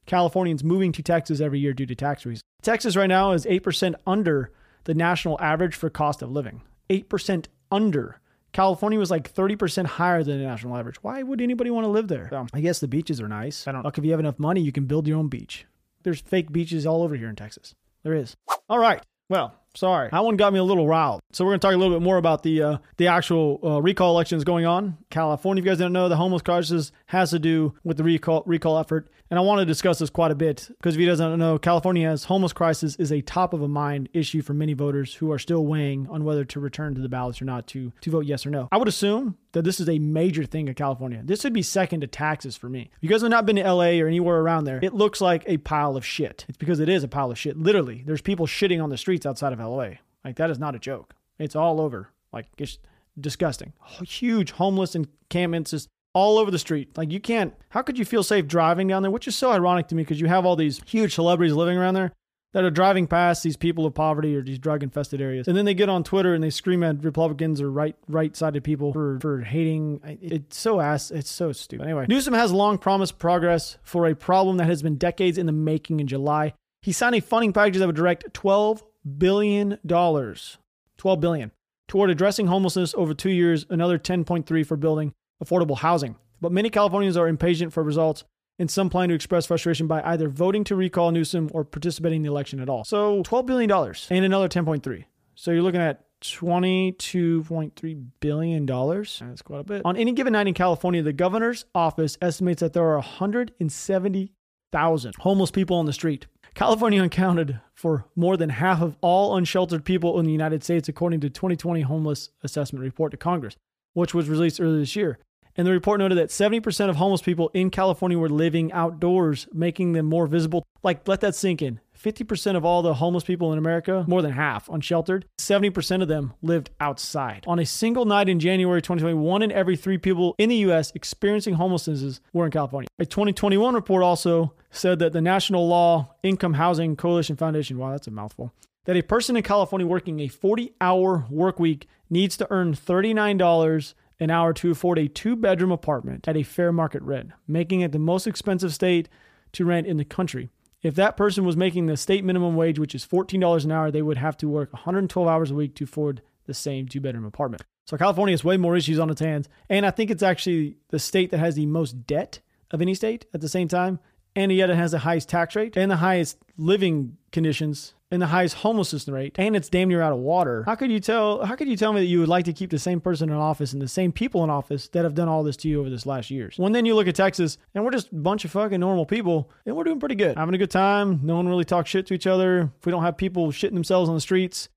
Californians 0.05 0.63
moving 0.63 0.91
to 0.93 1.03
Texas 1.03 1.39
every 1.39 1.59
year 1.59 1.73
due 1.73 1.85
to 1.85 1.95
tax 1.95 2.25
reasons. 2.25 2.43
Texas 2.61 2.95
right 2.95 3.07
now 3.07 3.31
is 3.31 3.45
8% 3.45 3.95
under 4.05 4.51
the 4.85 4.93
national 4.93 5.39
average 5.39 5.75
for 5.75 5.89
cost 5.89 6.21
of 6.21 6.31
living. 6.31 6.61
8% 6.89 7.45
under. 7.71 8.19
California 8.51 8.99
was 8.99 9.09
like 9.09 9.33
30% 9.33 9.85
higher 9.85 10.23
than 10.23 10.37
the 10.37 10.45
national 10.45 10.77
average. 10.77 10.97
Why 11.01 11.23
would 11.23 11.41
anybody 11.41 11.71
want 11.71 11.85
to 11.85 11.89
live 11.89 12.07
there? 12.07 12.27
So, 12.29 12.45
I 12.53 12.61
guess 12.61 12.79
the 12.79 12.87
beaches 12.87 13.19
are 13.19 13.27
nice. 13.27 13.67
I 13.67 13.71
don't 13.71 13.83
know. 13.83 13.91
If 13.95 14.03
you 14.03 14.11
have 14.11 14.19
enough 14.19 14.37
money, 14.37 14.61
you 14.61 14.71
can 14.71 14.85
build 14.85 15.07
your 15.07 15.17
own 15.17 15.27
beach. 15.27 15.65
There's 16.03 16.21
fake 16.21 16.51
beaches 16.51 16.85
all 16.85 17.01
over 17.01 17.15
here 17.15 17.29
in 17.29 17.35
Texas. 17.35 17.73
There 18.03 18.13
is. 18.13 18.35
All 18.69 18.77
right. 18.77 19.01
Well, 19.29 19.55
sorry. 19.73 20.09
That 20.11 20.23
one 20.23 20.35
got 20.35 20.53
me 20.53 20.59
a 20.59 20.63
little 20.63 20.85
riled. 20.85 21.21
So 21.31 21.43
we're 21.43 21.51
going 21.51 21.61
to 21.61 21.67
talk 21.67 21.73
a 21.73 21.77
little 21.77 21.97
bit 21.97 22.03
more 22.03 22.17
about 22.17 22.43
the 22.43 22.61
uh, 22.61 22.77
the 22.97 23.07
actual 23.07 23.59
uh, 23.63 23.81
recall 23.81 24.11
elections 24.11 24.43
going 24.43 24.65
on. 24.65 24.97
California, 25.09 25.61
if 25.61 25.65
you 25.65 25.71
guys 25.71 25.79
don't 25.79 25.93
know, 25.93 26.09
the 26.09 26.17
homeless 26.17 26.41
crisis 26.41 26.91
has 27.13 27.29
to 27.29 27.39
do 27.39 27.73
with 27.83 27.97
the 27.97 28.03
recall 28.03 28.43
recall 28.45 28.77
effort. 28.77 29.09
And 29.29 29.39
I 29.39 29.41
want 29.41 29.59
to 29.59 29.65
discuss 29.65 29.99
this 29.99 30.09
quite 30.09 30.31
a 30.31 30.35
bit 30.35 30.67
because 30.77 30.95
if 30.95 31.01
you 31.01 31.15
don't 31.15 31.39
know, 31.39 31.57
California's 31.57 32.25
homeless 32.25 32.53
crisis 32.53 32.95
is 32.97 33.11
a 33.11 33.21
top 33.21 33.53
of 33.53 33.61
a 33.61 33.67
mind 33.67 34.09
issue 34.13 34.41
for 34.41 34.53
many 34.53 34.73
voters 34.73 35.15
who 35.15 35.31
are 35.31 35.39
still 35.39 35.65
weighing 35.65 36.07
on 36.09 36.23
whether 36.23 36.43
to 36.45 36.59
return 36.59 36.93
to 36.95 37.01
the 37.01 37.09
ballots 37.09 37.41
or 37.41 37.45
not 37.45 37.65
to, 37.67 37.93
to 38.01 38.11
vote 38.11 38.25
yes 38.25 38.45
or 38.45 38.49
no. 38.49 38.67
I 38.71 38.77
would 38.77 38.87
assume 38.87 39.37
that 39.53 39.63
this 39.63 39.79
is 39.79 39.89
a 39.89 39.97
major 39.97 40.43
thing 40.43 40.67
in 40.67 40.73
California. 40.75 41.21
This 41.23 41.43
would 41.43 41.53
be 41.53 41.63
second 41.63 42.01
to 42.01 42.07
taxes 42.07 42.57
for 42.57 42.69
me. 42.69 42.91
If 42.97 43.03
you 43.03 43.09
guys 43.09 43.21
have 43.21 43.31
not 43.31 43.45
been 43.45 43.55
to 43.55 43.73
LA 43.73 43.99
or 44.01 44.07
anywhere 44.07 44.39
around 44.39 44.65
there, 44.65 44.79
it 44.83 44.93
looks 44.93 45.21
like 45.21 45.43
a 45.47 45.57
pile 45.57 45.95
of 45.95 46.05
shit. 46.05 46.45
It's 46.47 46.57
because 46.57 46.79
it 46.79 46.89
is 46.89 47.03
a 47.03 47.07
pile 47.07 47.31
of 47.31 47.39
shit. 47.39 47.57
Literally, 47.57 48.03
there's 48.05 48.21
people 48.21 48.45
shitting 48.45 48.83
on 48.83 48.89
the 48.89 48.97
streets 48.97 49.25
outside 49.25 49.53
of 49.53 49.59
LA. 49.59 49.91
Like 50.25 50.35
that 50.35 50.49
is 50.49 50.59
not 50.59 50.75
a 50.75 50.79
joke. 50.79 51.15
It's 51.39 51.55
all 51.55 51.79
over. 51.79 52.09
Like 52.31 52.47
it's 52.57 52.77
disgusting. 53.19 53.73
Huge 54.03 54.51
homeless 54.51 54.95
encampments 54.95 55.73
all 56.13 56.37
over 56.37 56.51
the 56.51 56.59
street. 56.59 56.97
Like 56.97 57.11
you 57.11 57.19
can't. 57.19 57.53
How 57.69 57.81
could 57.81 57.97
you 57.97 58.05
feel 58.05 58.23
safe 58.23 58.47
driving 58.47 58.87
down 58.87 59.01
there? 59.01 59.11
Which 59.11 59.27
is 59.27 59.35
so 59.35 59.51
ironic 59.51 59.87
to 59.87 59.95
me 59.95 60.03
because 60.03 60.21
you 60.21 60.27
have 60.27 60.45
all 60.45 60.55
these 60.55 60.81
huge 60.85 61.15
celebrities 61.15 61.53
living 61.53 61.77
around 61.77 61.95
there 61.95 62.11
that 62.53 62.63
are 62.63 62.69
driving 62.69 63.07
past 63.07 63.41
these 63.41 63.57
people 63.57 63.83
of 63.83 63.95
poverty 63.95 64.35
or 64.35 64.43
these 64.43 64.59
drug 64.59 64.83
infested 64.83 65.19
areas, 65.19 65.47
and 65.47 65.57
then 65.57 65.65
they 65.65 65.73
get 65.73 65.89
on 65.89 66.03
Twitter 66.03 66.35
and 66.35 66.43
they 66.43 66.51
scream 66.51 66.83
at 66.83 67.03
Republicans 67.03 67.59
or 67.59 67.71
right 67.71 67.95
right 68.07 68.35
sided 68.35 68.63
people 68.63 68.93
for 68.93 69.19
for 69.19 69.41
hating. 69.41 69.99
It's 70.21 70.57
so 70.57 70.79
ass. 70.79 71.09
It's 71.09 71.31
so 71.31 71.51
stupid. 71.51 71.85
Anyway, 71.85 72.05
Newsom 72.07 72.35
has 72.35 72.51
long 72.51 72.77
promised 72.77 73.17
progress 73.17 73.77
for 73.81 74.05
a 74.05 74.15
problem 74.15 74.57
that 74.57 74.65
has 74.65 74.83
been 74.83 74.97
decades 74.97 75.37
in 75.37 75.47
the 75.47 75.51
making. 75.51 75.99
In 75.99 76.07
July, 76.07 76.53
he 76.81 76.91
signed 76.91 77.15
a 77.15 77.21
funding 77.21 77.53
package 77.53 77.79
that 77.79 77.87
would 77.87 77.95
direct 77.95 78.31
twelve 78.33 78.83
billion 79.17 79.79
dollars, 79.83 80.59
twelve 80.97 81.19
billion, 81.19 81.51
toward 81.87 82.11
addressing 82.11 82.47
homelessness 82.47 82.93
over 82.95 83.15
two 83.15 83.31
years. 83.31 83.65
Another 83.69 83.97
ten 83.97 84.23
point 84.23 84.45
three 84.45 84.63
for 84.63 84.77
building 84.77 85.13
affordable 85.43 85.77
housing. 85.77 86.15
But 86.41 86.51
many 86.51 86.69
Californians 86.69 87.17
are 87.17 87.27
impatient 87.27 87.73
for 87.73 87.83
results, 87.83 88.23
and 88.59 88.69
some 88.69 88.89
plan 88.89 89.09
to 89.09 89.15
express 89.15 89.45
frustration 89.45 89.87
by 89.87 90.01
either 90.03 90.29
voting 90.29 90.63
to 90.65 90.75
recall 90.75 91.11
Newsom 91.11 91.49
or 91.53 91.63
participating 91.63 92.17
in 92.17 92.23
the 92.23 92.29
election 92.29 92.59
at 92.59 92.69
all. 92.69 92.83
So 92.83 93.23
$12 93.23 93.45
billion 93.45 93.71
and 93.71 94.25
another 94.25 94.47
10.3. 94.47 95.05
So 95.35 95.51
you're 95.51 95.63
looking 95.63 95.81
at 95.81 96.05
$22.3 96.21 98.05
billion. 98.19 98.65
That's 98.65 99.41
quite 99.41 99.59
a 99.59 99.63
bit. 99.63 99.81
On 99.85 99.97
any 99.97 100.13
given 100.13 100.33
night 100.33 100.47
in 100.47 100.53
California, 100.53 101.01
the 101.01 101.13
governor's 101.13 101.65
office 101.73 102.17
estimates 102.21 102.61
that 102.61 102.73
there 102.73 102.83
are 102.83 102.95
170,000 102.95 105.13
homeless 105.19 105.51
people 105.51 105.77
on 105.77 105.85
the 105.85 105.93
street. 105.93 106.27
California 106.55 107.03
accounted 107.03 107.59
for 107.73 108.05
more 108.15 108.37
than 108.37 108.49
half 108.49 108.81
of 108.81 108.95
all 109.01 109.35
unsheltered 109.35 109.83
people 109.83 110.19
in 110.19 110.25
the 110.25 110.31
United 110.31 110.63
States, 110.63 110.87
according 110.87 111.19
to 111.21 111.29
2020 111.29 111.81
Homeless 111.81 112.29
Assessment 112.43 112.83
Report 112.83 113.11
to 113.11 113.17
Congress, 113.17 113.55
which 113.93 114.13
was 114.13 114.29
released 114.29 114.61
earlier 114.61 114.79
this 114.79 114.95
year. 114.95 115.17
And 115.55 115.67
the 115.67 115.71
report 115.71 115.99
noted 115.99 116.17
that 116.17 116.29
70% 116.29 116.89
of 116.89 116.95
homeless 116.95 117.21
people 117.21 117.49
in 117.53 117.69
California 117.69 118.17
were 118.17 118.29
living 118.29 118.71
outdoors, 118.71 119.47
making 119.53 119.93
them 119.93 120.07
more 120.07 120.25
visible. 120.25 120.63
Like, 120.81 121.07
let 121.07 121.21
that 121.21 121.35
sink 121.35 121.61
in. 121.61 121.79
50% 122.03 122.57
of 122.57 122.65
all 122.65 122.81
the 122.81 122.95
homeless 122.95 123.23
people 123.23 123.53
in 123.53 123.57
America, 123.57 124.03
more 124.07 124.21
than 124.21 124.33
half, 124.33 124.67
unsheltered, 124.67 125.25
70% 125.39 126.01
of 126.01 126.09
them 126.09 126.33
lived 126.41 126.69
outside. 126.81 127.45
On 127.47 127.59
a 127.59 127.65
single 127.65 128.03
night 128.03 128.27
in 128.27 128.39
January 128.39 128.81
2021, 128.81 129.23
one 129.23 129.41
in 129.41 129.51
every 129.51 129.77
three 129.77 129.97
people 129.97 130.35
in 130.37 130.49
the 130.49 130.57
U.S. 130.57 130.91
experiencing 130.95 131.53
homelessness 131.53 132.19
were 132.33 132.45
in 132.45 132.51
California. 132.51 132.89
A 132.99 133.05
2021 133.05 133.73
report 133.73 134.03
also 134.03 134.53
said 134.69 134.99
that 134.99 135.13
the 135.13 135.21
National 135.21 135.67
Low 135.67 136.09
Income 136.23 136.55
Housing 136.55 136.97
Coalition 136.97 137.37
Foundation, 137.37 137.77
wow, 137.77 137.91
that's 137.91 138.07
a 138.07 138.11
mouthful, 138.11 138.51
that 138.85 138.97
a 138.97 139.01
person 139.01 139.37
in 139.37 139.43
California 139.43 139.87
working 139.87 140.19
a 140.19 140.27
40 140.27 140.73
hour 140.81 141.25
work 141.29 141.57
week 141.57 141.87
needs 142.09 142.35
to 142.37 142.47
earn 142.51 142.73
$39 142.73 143.93
an 144.19 144.29
hour 144.29 144.53
to 144.53 144.71
afford 144.71 144.97
a 144.97 145.07
two 145.07 145.35
bedroom 145.35 145.71
apartment 145.71 146.27
at 146.27 146.37
a 146.37 146.43
fair 146.43 146.71
market 146.71 147.01
rent, 147.03 147.31
making 147.47 147.81
it 147.81 147.91
the 147.91 147.99
most 147.99 148.27
expensive 148.27 148.73
state 148.73 149.09
to 149.53 149.65
rent 149.65 149.87
in 149.87 149.97
the 149.97 150.05
country. 150.05 150.49
If 150.81 150.95
that 150.95 151.15
person 151.15 151.45
was 151.45 151.55
making 151.55 151.85
the 151.85 151.95
state 151.95 152.25
minimum 152.25 152.55
wage, 152.55 152.77
which 152.77 152.93
is 152.93 153.05
$14 153.05 153.63
an 153.63 153.71
hour, 153.71 153.89
they 153.89 154.01
would 154.01 154.17
have 154.17 154.35
to 154.37 154.49
work 154.49 154.73
112 154.73 155.27
hours 155.27 155.51
a 155.51 155.55
week 155.55 155.75
to 155.75 155.85
afford 155.85 156.21
the 156.45 156.53
same 156.53 156.87
two 156.87 156.99
bedroom 156.99 157.25
apartment. 157.25 157.63
So 157.85 157.97
California 157.97 158.33
has 158.33 158.43
way 158.43 158.57
more 158.57 158.75
issues 158.75 158.99
on 158.99 159.09
its 159.09 159.21
hands. 159.21 159.47
And 159.69 159.85
I 159.85 159.91
think 159.91 160.11
it's 160.11 160.23
actually 160.23 160.77
the 160.89 160.99
state 160.99 161.31
that 161.31 161.39
has 161.39 161.55
the 161.55 161.65
most 161.65 162.05
debt 162.05 162.39
of 162.71 162.81
any 162.81 162.93
state 162.93 163.25
at 163.33 163.41
the 163.41 163.49
same 163.49 163.67
time, 163.67 163.99
and 164.35 164.51
yet 164.51 164.69
it 164.69 164.75
has 164.75 164.91
the 164.91 164.99
highest 164.99 165.29
tax 165.29 165.55
rate 165.55 165.77
and 165.77 165.91
the 165.91 165.97
highest 165.97 166.37
living 166.57 167.17
conditions 167.31 167.93
and 168.13 168.21
the 168.21 168.27
highest 168.27 168.57
homelessness 168.57 169.07
rate, 169.07 169.33
and 169.39 169.55
it's 169.55 169.69
damn 169.69 169.87
near 169.87 169.99
out 169.99 170.13
of 170.13 170.19
water. 170.19 170.63
How 170.67 170.75
could 170.75 170.91
you 170.91 170.99
tell? 170.99 171.43
How 171.43 171.55
could 171.55 171.67
you 171.67 171.75
tell 171.75 171.93
me 171.93 172.01
that 172.01 172.05
you 172.05 172.19
would 172.19 172.29
like 172.29 172.45
to 172.45 172.53
keep 172.53 172.69
the 172.69 172.77
same 172.77 173.01
person 173.01 173.29
in 173.29 173.35
office 173.35 173.73
and 173.73 173.81
the 173.81 173.87
same 173.87 174.11
people 174.11 174.43
in 174.43 174.51
office 174.51 174.87
that 174.89 175.03
have 175.03 175.15
done 175.15 175.27
all 175.27 175.41
this 175.41 175.57
to 175.57 175.67
you 175.67 175.79
over 175.79 175.89
this 175.89 176.05
last 176.05 176.29
years? 176.29 176.59
When 176.59 176.73
then 176.73 176.85
you 176.85 176.93
look 176.93 177.07
at 177.07 177.15
Texas, 177.15 177.57
and 177.73 177.83
we're 177.83 177.89
just 177.89 178.11
a 178.11 178.15
bunch 178.15 178.45
of 178.45 178.51
fucking 178.51 178.79
normal 178.79 179.07
people, 179.07 179.49
and 179.65 179.75
we're 179.75 179.83
doing 179.83 179.99
pretty 179.99 180.13
good, 180.13 180.37
having 180.37 180.53
a 180.53 180.59
good 180.59 180.69
time. 180.69 181.21
No 181.23 181.35
one 181.35 181.47
really 181.47 181.65
talks 181.65 181.89
shit 181.89 182.05
to 182.05 182.13
each 182.13 182.27
other. 182.27 182.71
If 182.77 182.85
we 182.85 182.91
don't 182.91 183.01
have 183.01 183.17
people 183.17 183.47
shitting 183.47 183.73
themselves 183.73 184.09
on 184.09 184.15
the 184.15 184.21
streets, 184.21 184.69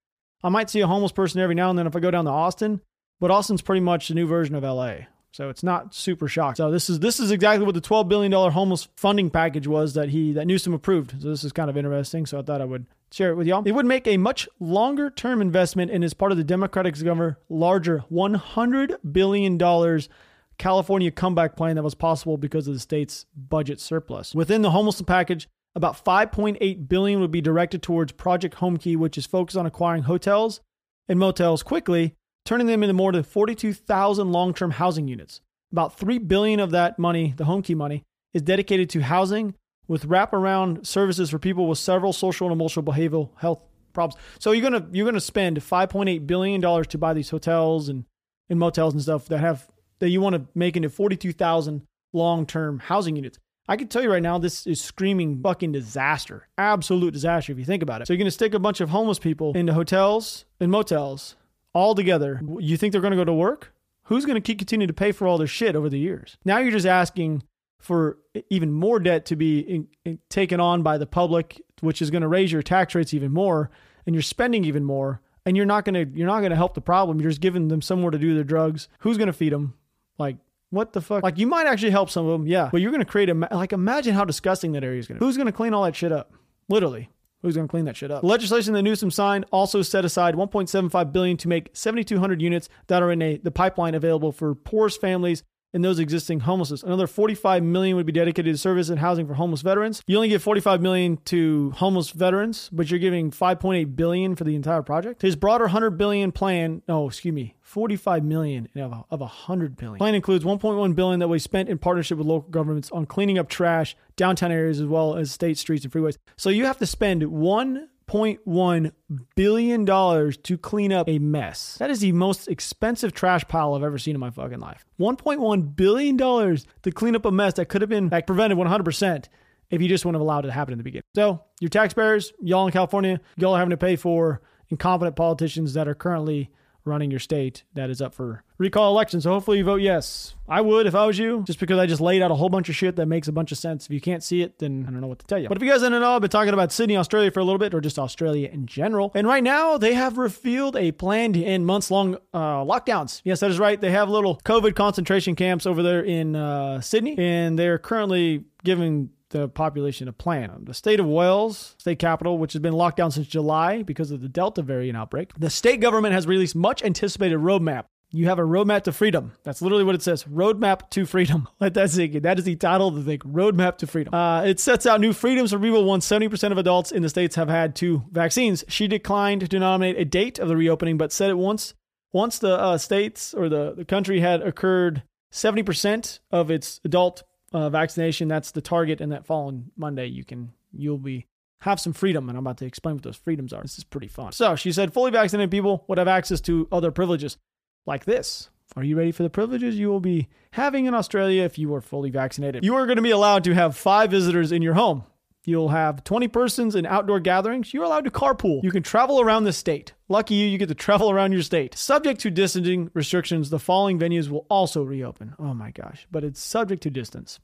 I 0.43 0.49
might 0.49 0.71
see 0.71 0.81
a 0.81 0.87
homeless 0.87 1.13
person 1.13 1.39
every 1.39 1.55
now 1.55 1.69
and 1.69 1.79
then 1.79 1.87
if 1.87 1.95
I 1.95 2.01
go 2.01 2.11
down 2.11 2.25
to 2.25 2.31
Austin, 2.31 2.81
but 3.21 3.31
Austin's 3.31 3.61
pretty 3.61 3.81
much 3.81 4.09
the 4.09 4.15
new 4.15 4.27
version 4.27 4.55
of 4.55 4.63
LA. 4.63 5.01
So 5.37 5.51
it's 5.51 5.63
not 5.63 5.95
super 5.95 6.29
shocked. 6.29 6.57
So 6.57 6.71
this 6.71 6.89
is 6.89 7.01
this 7.01 7.21
is 7.21 7.31
exactly 7.31 7.67
what 7.67 7.75
the 7.75 7.81
12 7.83 8.09
billion 8.09 8.33
dollar 8.33 8.51
homeless 8.51 8.89
funding 8.97 9.29
package 9.29 9.67
was 9.67 9.93
that 9.93 10.09
he 10.09 10.33
that 10.33 10.47
Newsom 10.47 10.73
approved. 10.73 11.21
So 11.21 11.29
this 11.29 11.45
is 11.45 11.53
kind 11.53 11.69
of 11.69 11.77
interesting. 11.77 12.25
So 12.25 12.39
I 12.39 12.43
thought 12.43 12.63
I 12.63 12.65
would 12.65 12.87
share 13.13 13.33
it 13.33 13.35
with 13.35 13.47
y'all. 13.47 13.63
It 13.67 13.73
would 13.73 13.85
make 13.85 14.07
a 14.07 14.17
much 14.17 14.49
longer 14.61 15.11
term 15.11 15.43
investment 15.43 15.91
and 15.91 16.03
is 16.03 16.15
part 16.15 16.33
of 16.33 16.39
the 16.39 16.45
Democratic 16.45 16.99
governor 17.05 17.39
larger 17.51 17.99
100 18.09 18.97
billion 19.13 19.59
dollars 19.59 20.09
California 20.57 21.11
comeback 21.11 21.55
plan 21.55 21.77
that 21.77 21.83
was 21.83 21.95
possible 21.95 22.39
because 22.39 22.67
of 22.67 22.73
the 22.73 22.81
state's 22.81 23.27
budget 23.37 23.79
surplus. 23.79 24.35
Within 24.35 24.63
the 24.63 24.71
homeless 24.71 25.03
package, 25.03 25.49
about 25.75 26.03
5.8 26.03 26.89
billion 26.89 27.21
would 27.21 27.31
be 27.31 27.43
directed 27.43 27.83
towards 27.83 28.13
Project 28.13 28.57
Homekey, 28.57 28.97
which 28.97 29.19
is 29.19 29.27
focused 29.27 29.59
on 29.59 29.67
acquiring 29.67 30.05
hotels 30.05 30.63
and 31.07 31.19
motels 31.19 31.63
quickly 31.63 32.15
turning 32.47 32.67
them 32.67 32.83
into 32.83 32.95
more 32.95 33.13
than 33.13 33.23
42,000 33.23 34.33
long-term 34.33 34.73
housing 34.73 35.09
units. 35.09 35.41
About 35.73 35.99
3 35.99 36.19
billion 36.19 36.61
of 36.61 36.71
that 36.71 36.99
money, 36.99 37.35
the 37.37 37.45
home 37.45 37.61
key 37.61 37.75
money, 37.75 38.05
is 38.33 38.43
dedicated 38.43 38.89
to 38.91 39.01
housing 39.01 39.55
with 39.89 40.09
wraparound 40.09 40.87
services 40.87 41.31
for 41.31 41.39
people 41.39 41.69
with 41.69 41.79
several 41.79 42.13
social 42.13 42.47
and 42.47 42.53
emotional 42.53 42.85
behavioral 42.85 43.31
health 43.37 43.61
problems. 43.93 44.21
So 44.39 44.53
you're 44.53 44.69
gonna 44.69 44.87
you're 44.93 45.07
gonna 45.07 45.21
spend 45.21 45.59
5.8 45.59 46.27
billion 46.27 46.61
dollars 46.61 46.87
to 46.89 46.99
buy 46.99 47.15
these 47.15 47.31
hotels 47.31 47.89
and, 47.89 48.05
and 48.49 48.59
motels 48.59 48.95
and 48.95 49.03
stuff 49.03 49.27
that 49.27 49.39
have 49.39 49.69
that 49.99 50.11
you 50.11 50.21
want 50.21 50.35
to 50.35 50.47
make 50.55 50.77
into 50.77 50.91
42,000 50.91 51.83
long-term 52.13 52.81
housing 52.81 53.17
units. 53.17 53.39
I 53.69 53.77
can 53.77 53.89
tell 53.89 54.03
you 54.03 54.13
right 54.13 54.23
now, 54.23 54.39
this 54.39 54.67
is 54.67 54.81
screaming 54.81 55.41
fucking 55.43 55.73
disaster, 55.73 56.47
absolute 56.57 57.13
disaster 57.13 57.51
if 57.51 57.59
you 57.59 57.65
think 57.65 57.83
about 57.83 58.03
it. 58.03 58.07
So 58.07 58.13
you're 58.13 58.19
gonna 58.19 58.31
stick 58.31 58.55
a 58.55 58.59
bunch 58.59 58.81
of 58.81 58.91
homeless 58.91 59.19
people 59.19 59.53
into 59.57 59.73
hotels 59.73 60.45
and 60.61 60.71
motels 60.71 61.37
all 61.77 61.95
together, 61.95 62.41
you 62.59 62.79
think 62.79 62.93
they're 62.93 63.03
going 63.03 63.11
to 63.11 63.19
go 63.19 63.25
to 63.25 63.35
work? 63.35 63.75
Who's 64.05 64.25
going 64.25 64.37
to 64.37 64.41
keep 64.41 64.59
continue 64.59 64.87
to 64.87 64.95
pay 64.95 65.13
for 65.13 65.27
all 65.27 65.37
their 65.37 65.47
shit 65.47 65.77
over 65.77 65.91
the 65.91 65.99
years? 65.99 66.39
Now 66.43 66.59
you're 66.59 66.73
just 66.73 66.87
asking 66.87 67.43
for 67.79 68.17
even 68.49 68.73
more 68.73 68.99
debt 68.99 69.27
to 69.27 69.37
be 69.37 69.59
in, 69.61 69.89
in, 70.07 70.19
taken 70.31 70.59
on 70.59 70.83
by 70.83 70.97
the 70.97 71.07
public, 71.07 71.61
which 71.81 72.01
is 72.01 72.11
going 72.11 72.23
to 72.23 72.29
raise 72.29 72.51
your 72.51 72.63
tax 72.63 72.95
rates 72.95 73.13
even 73.13 73.31
more, 73.31 73.71
and 74.07 74.15
you're 74.15 74.23
spending 74.23 74.65
even 74.65 74.85
more, 74.85 75.21
and 75.45 75.55
you're 75.55 75.67
not 75.67 75.85
going 75.85 75.95
to 75.95 76.19
you're 76.19 76.27
not 76.27 76.41
going 76.41 76.51
to 76.51 76.57
help 76.57 76.73
the 76.73 76.81
problem. 76.81 77.21
You're 77.21 77.31
just 77.31 77.43
giving 77.43 77.69
them 77.69 77.83
somewhere 77.83 78.11
to 78.11 78.19
do 78.19 78.35
their 78.35 78.45
drugs. 78.45 78.89
Who's 79.01 79.19
going 79.19 79.27
to 79.27 79.35
feed 79.35 79.53
them? 79.53 79.75
Like 80.19 80.39
what 80.71 80.95
the 80.95 81.03
fuck? 81.03 81.23
Like 81.23 81.37
you 81.37 81.47
might 81.47 81.67
actually 81.67 81.91
help 81.91 82.09
some 82.09 82.25
of 82.27 82.33
them, 82.33 82.47
yeah, 82.47 82.71
but 82.73 82.81
you're 82.81 82.91
going 82.91 83.05
to 83.05 83.11
create 83.11 83.29
a 83.29 83.35
like 83.35 83.75
imagine 83.75 84.15
how 84.15 84.25
disgusting 84.25 84.73
that 84.73 84.83
area 84.83 84.99
is 84.99 85.07
going 85.07 85.19
to. 85.19 85.25
Who's 85.25 85.37
going 85.37 85.47
to 85.47 85.53
clean 85.53 85.75
all 85.75 85.85
that 85.85 85.95
shit 85.95 86.11
up? 86.11 86.33
Literally. 86.69 87.11
Who's 87.43 87.55
going 87.55 87.69
to 87.69 87.71
clean 87.71 87.85
that 87.85 87.97
shit 87.97 88.11
up? 88.11 88.25
Legislation 88.25 88.73
that 88.75 88.83
Newsom 88.83 89.11
signed 89.11 89.45
also 89.53 89.83
set 89.83 90.05
aside 90.05 90.35
1.75 90.35 91.13
billion 91.13 91.37
to 91.37 91.49
make 91.49 91.71
7,200 91.75 92.41
units 92.41 92.69
that 92.87 93.03
are 93.03 93.13
in 93.13 93.21
a, 93.23 93.37
the 93.39 93.51
pipeline 93.51 93.95
available 93.95 94.33
for 94.33 94.55
poorest 94.55 95.01
families 95.01 95.43
and 95.75 95.85
those 95.85 95.99
existing 95.99 96.41
homelessness. 96.41 96.83
Another 96.83 97.07
45 97.07 97.63
million 97.63 97.97
would 97.97 98.07
be 98.07 98.13
dedicated 98.13 98.55
to 98.55 98.59
service 98.59 98.89
and 98.89 98.99
housing 98.99 99.27
for 99.27 99.35
homeless 99.35 99.61
veterans. 99.61 100.03
You 100.07 100.17
only 100.17 100.31
give 100.31 100.43
45 100.43 100.81
million 100.81 101.19
to 101.27 101.73
homeless 101.73 102.11
veterans, 102.11 102.71
but 102.73 102.91
you're 102.91 103.01
giving 103.01 103.31
5.8 103.31 103.95
billion 103.95 104.37
for 104.37 104.45
the 104.45 104.55
entire 104.57 104.83
project. 104.83 105.21
His 105.21 105.37
broader 105.37 105.65
100 105.65 105.91
billion 105.91 106.33
plan, 106.33 106.83
no, 106.89 107.09
excuse 107.09 107.35
me, 107.35 107.56
45 107.67 108.25
million 108.25 108.69
of 108.77 109.05
of 109.11 109.21
100 109.21 109.77
billion. 109.77 109.99
Plan 109.99 110.15
includes 110.15 110.45
1.1 110.45 110.95
billion 110.95 111.19
that 111.19 111.27
we 111.27 111.41
spent 111.41 111.69
in 111.69 111.79
partnership 111.79 112.17
with 112.17 112.27
local 112.27 112.49
governments 112.49 112.93
on 112.93 113.07
cleaning 113.07 113.39
up 113.39 113.49
trash, 113.49 113.97
downtown 114.15 114.53
areas 114.53 114.81
as 114.81 114.87
well 114.87 115.17
as 115.17 115.33
state 115.33 115.59
streets 115.59 115.85
and 115.85 115.93
freeways. 115.93 116.17
So 116.37 116.49
you 116.49 116.65
have 116.67 116.79
to 116.79 116.87
spend 116.87 117.23
1.1 117.23 118.93
billion 119.35 119.85
dollars 119.85 120.37
to 120.37 120.57
clean 120.57 120.93
up 120.93 121.09
a 121.09 121.19
mess. 121.19 121.75
That 121.79 121.91
is 121.91 121.99
the 121.99 122.13
most 122.13 122.47
expensive 122.47 123.13
trash 123.13 123.45
pile 123.49 123.75
I've 123.75 123.83
ever 123.83 123.99
seen 123.99 124.15
in 124.15 124.21
my 124.21 124.31
fucking 124.31 124.61
life. 124.61 124.87
1.1 125.01 125.75
billion 125.75 126.17
dollars 126.17 126.69
to 126.85 126.93
clean 126.93 127.17
up 127.17 127.25
a 127.25 127.33
mess 127.33 127.55
that 127.55 127.67
could 127.67 127.83
have 127.83 127.91
been 127.91 128.11
like 128.11 128.29
prevented 128.29 128.57
100% 128.57 129.25
if 129.71 129.83
you 129.83 129.89
just 129.89 130.05
wouldn't 130.05 130.21
have 130.21 130.23
allowed 130.23 130.45
it 130.45 130.49
to 130.49 130.55
happen 130.55 130.71
in 130.71 130.79
the 130.79 130.85
beginning. 130.85 131.03
So, 131.17 131.43
your 131.59 131.69
taxpayers, 131.71 132.33
y'all 132.41 132.67
in 132.67 132.73
California, 132.73 133.21
y'all 133.37 133.55
are 133.55 133.59
having 133.59 133.71
to 133.71 133.77
pay 133.77 133.97
for 133.97 134.41
incompetent 134.69 135.17
politicians 135.17 135.75
that 135.75 135.89
are 135.89 135.95
currently 135.97 136.53
running 136.87 137.11
your 137.11 137.21
state 137.21 137.65
that 137.75 137.91
is 137.91 138.01
up 138.01 138.15
for 138.15 138.43
recall 138.59 138.93
election. 138.93 139.21
So 139.21 139.31
hopefully 139.31 139.59
you 139.59 139.65
vote 139.65 139.81
yes. 139.81 140.35
I 140.49 140.61
would 140.61 140.87
if 140.87 140.95
I 140.95 141.07
was 141.07 141.19
you, 141.19 141.43
just 141.47 141.59
because 141.59 141.79
I 141.79 141.87
just 141.87 142.01
laid 142.01 142.23
out 142.23 142.31
a 142.31 142.35
whole 142.35 142.49
bunch 142.49 142.69
of 142.69 142.77
shit 142.77 142.97
that 142.97 143.07
makes 143.07 143.29
a 143.29 143.33
bunch 143.33 143.53
of 143.53 143.59
sense. 143.59 143.87
If 143.87 143.91
you 143.91 144.01
can't 144.01 144.23
see 144.23 144.43
it, 144.43 144.59
then 144.59 144.85
I 144.89 144.93
don't 144.93 145.01
know 145.01 145.09
what 145.09 145.19
to 145.19 145.27
tell 145.27 145.39
you. 145.39 145.49
But 145.49 145.57
if 145.57 145.63
you 145.63 145.71
guys 145.71 145.81
didn't 145.81 146.01
know, 146.01 146.15
I've 146.15 146.21
been 146.21 146.31
talking 146.31 146.55
about 146.55 146.73
Sydney, 146.73 146.97
Australia 146.97 147.31
for 147.31 147.41
a 147.41 147.45
little 147.45 147.59
bit, 147.59 147.75
or 147.75 147.81
just 147.81 147.99
Australia 147.99 148.49
in 148.49 148.67
general. 148.67 149.11
And 149.15 149.27
right 149.27 149.43
now, 149.43 149.77
they 149.77 149.95
have 149.95 150.19
revealed 150.19 150.77
a 150.77 150.93
planned 150.93 151.37
and 151.37 151.67
months 151.67 151.91
long 151.91 152.17
uh, 152.33 152.65
lockdowns. 152.65 153.21
Yes, 153.25 153.41
that 153.41 153.51
is 153.51 153.59
right. 153.59 153.81
They 153.81 153.91
have 153.91 154.09
little 154.09 154.37
COVID 154.45 154.77
concentration 154.77 155.35
camps 155.35 155.67
over 155.67 155.83
there 155.83 156.03
in 156.03 156.37
uh, 156.37 156.81
Sydney, 156.81 157.17
and 157.19 157.59
they're 157.59 157.79
currently 157.79 158.45
giving 158.65 159.11
the 159.37 159.49
population 159.49 160.09
a 160.09 160.13
plan. 160.13 160.65
The 160.65 160.75
state 160.75 161.01
of 161.01 161.07
Wales, 161.07 161.75
state 161.79 161.99
capital, 161.99 162.39
which 162.39 162.53
has 162.53 162.63
been 162.63 162.73
locked 162.73 162.97
down 162.97 163.11
since 163.11 163.27
July 163.27 163.83
because 163.83 164.11
of 164.11 164.21
the 164.21 164.29
Delta 164.29 164.63
variant 164.63 164.97
outbreak, 164.97 165.33
the 165.39 165.51
state 165.51 165.81
government 165.81 166.15
has 166.15 166.27
released 166.27 166.55
much 166.55 166.83
anticipated 166.83 167.39
roadmap. 167.39 167.85
You 168.11 168.29
have 168.29 168.39
a 168.39 168.43
roadmap 168.43 168.85
to 168.85 168.93
freedom. 168.93 169.33
That's 169.43 169.61
literally 169.61 169.85
what 169.85 169.97
it 169.97 170.03
says. 170.03 170.25
Roadmap 170.25 170.91
to 170.91 171.07
freedom. 171.07 171.49
Let 171.61 171.75
that 171.75 171.91
sink 171.91 172.15
in. 172.15 172.23
That 172.23 172.39
is 172.39 172.45
the 172.45 172.55
title 172.55 172.89
of 172.89 172.95
the 172.95 173.03
thing. 173.03 173.19
Roadmap 173.19 173.79
to 173.79 173.87
freedom. 173.87 174.15
Uh, 174.15 174.43
it 174.43 174.61
sets 174.61 174.87
out 174.87 175.01
new 175.01 175.13
freedoms 175.13 175.53
for 175.53 175.59
people 175.59 175.85
once 175.85 176.09
70% 176.09 176.53
of 176.53 176.59
adults 176.59 176.93
in 176.93 177.03
the 177.03 177.09
states 177.09 177.35
have 177.35 177.49
had 177.49 177.75
two 177.75 178.05
vaccines. 178.13 178.65
She 178.69 178.87
declined 178.87 179.51
to 179.51 179.59
nominate 179.59 179.99
a 179.99 180.05
date 180.05 180.39
of 180.39 180.49
the 180.49 180.57
reopening, 180.57 180.97
but 180.97 181.13
said 181.13 181.31
it 181.31 181.39
once 181.39 181.75
once 182.13 182.39
the 182.39 182.59
uh, 182.59 182.79
states 182.79 183.35
or 183.35 183.49
the, 183.49 183.75
the 183.75 183.85
country 183.85 184.21
had 184.21 184.41
occurred 184.41 185.03
70% 185.33 186.21
of 186.31 186.51
its 186.51 186.81
adult 186.85 187.25
uh, 187.53 187.71
vaccination. 187.71 188.29
That's 188.29 188.51
the 188.51 188.61
target, 188.61 189.01
and 189.01 189.13
that 189.13 189.27
following 189.27 189.71
Monday, 189.77 190.07
you 190.07 190.25
can 190.25 190.53
you'll 190.73 190.99
be 190.99 191.27
have 191.63 191.81
some 191.81 191.93
freedom, 191.93 192.29
and 192.29 192.37
I'm 192.37 192.47
about 192.47 192.59
to 192.59 192.67
explain 192.67 192.97
what 192.97 193.03
those 193.03 193.17
freedoms 193.17 193.53
are. 193.53 193.63
This 193.63 193.79
is 193.79 193.85
pretty 193.85 194.09
fun. 194.09 194.33
So 194.33 194.57
she 194.57 194.73
said, 194.73 194.93
fully 194.93 195.11
vaccinated 195.11 195.51
people 195.51 195.85
would 195.89 195.99
have 195.99 196.09
access 196.09 196.41
to 196.43 196.69
other 196.71 196.91
privileges 196.91 197.39
like 197.87 198.05
this. 198.05 198.51
Are 198.77 198.85
you 198.85 198.97
ready 198.97 199.13
for 199.13 199.23
the 199.23 199.31
privileges 199.31 199.79
you 199.79 199.89
will 199.89 200.01
be 200.01 200.29
having 200.53 200.87
in 200.87 200.95
Australia 200.95 201.43
if 201.45 201.59
you 201.59 201.75
are 201.75 201.81
fully 201.81 202.11
vaccinated? 202.11 202.65
You 202.65 202.75
are 202.75 202.85
going 202.87 202.97
to 202.97 203.03
be 203.03 203.11
allowed 203.11 203.45
to 203.45 203.55
have 203.55 203.77
five 203.77 204.11
visitors 204.11 204.53
in 204.53 204.61
your 204.61 204.75
home. 204.75 205.05
You'll 205.47 205.69
have 205.69 206.03
20 206.03 206.27
persons 206.27 206.75
in 206.75 206.87
outdoor 206.87 207.21
gatherings. 207.21 207.73
You're 207.73 207.85
allowed 207.85 208.05
to 208.05 208.11
carpool. 208.11 208.65
You 208.65 208.73
can 208.73 208.83
travel 208.83 209.21
around 209.21 209.45
the 209.45 209.53
state. 209.53 209.95
Lucky 210.09 210.35
you, 210.35 210.49
you 210.49 210.59
get 210.59 210.69
to 210.69 210.75
travel 210.75 211.09
around 211.09 211.31
your 211.31 211.43
state. 211.43 211.77
Subject 211.77 212.21
to 212.23 212.33
distancing 212.33 212.91
restrictions, 212.95 213.49
the 213.49 213.61
following 213.61 213.97
venues 213.97 214.29
will 214.29 214.45
also 214.51 214.83
reopen. 214.83 215.35
Oh 215.39 215.55
my 215.55 215.71
gosh, 215.71 216.09
but 216.11 216.25
it's 216.25 216.43
subject 216.43 216.83
to 216.83 216.91
distance 216.91 217.39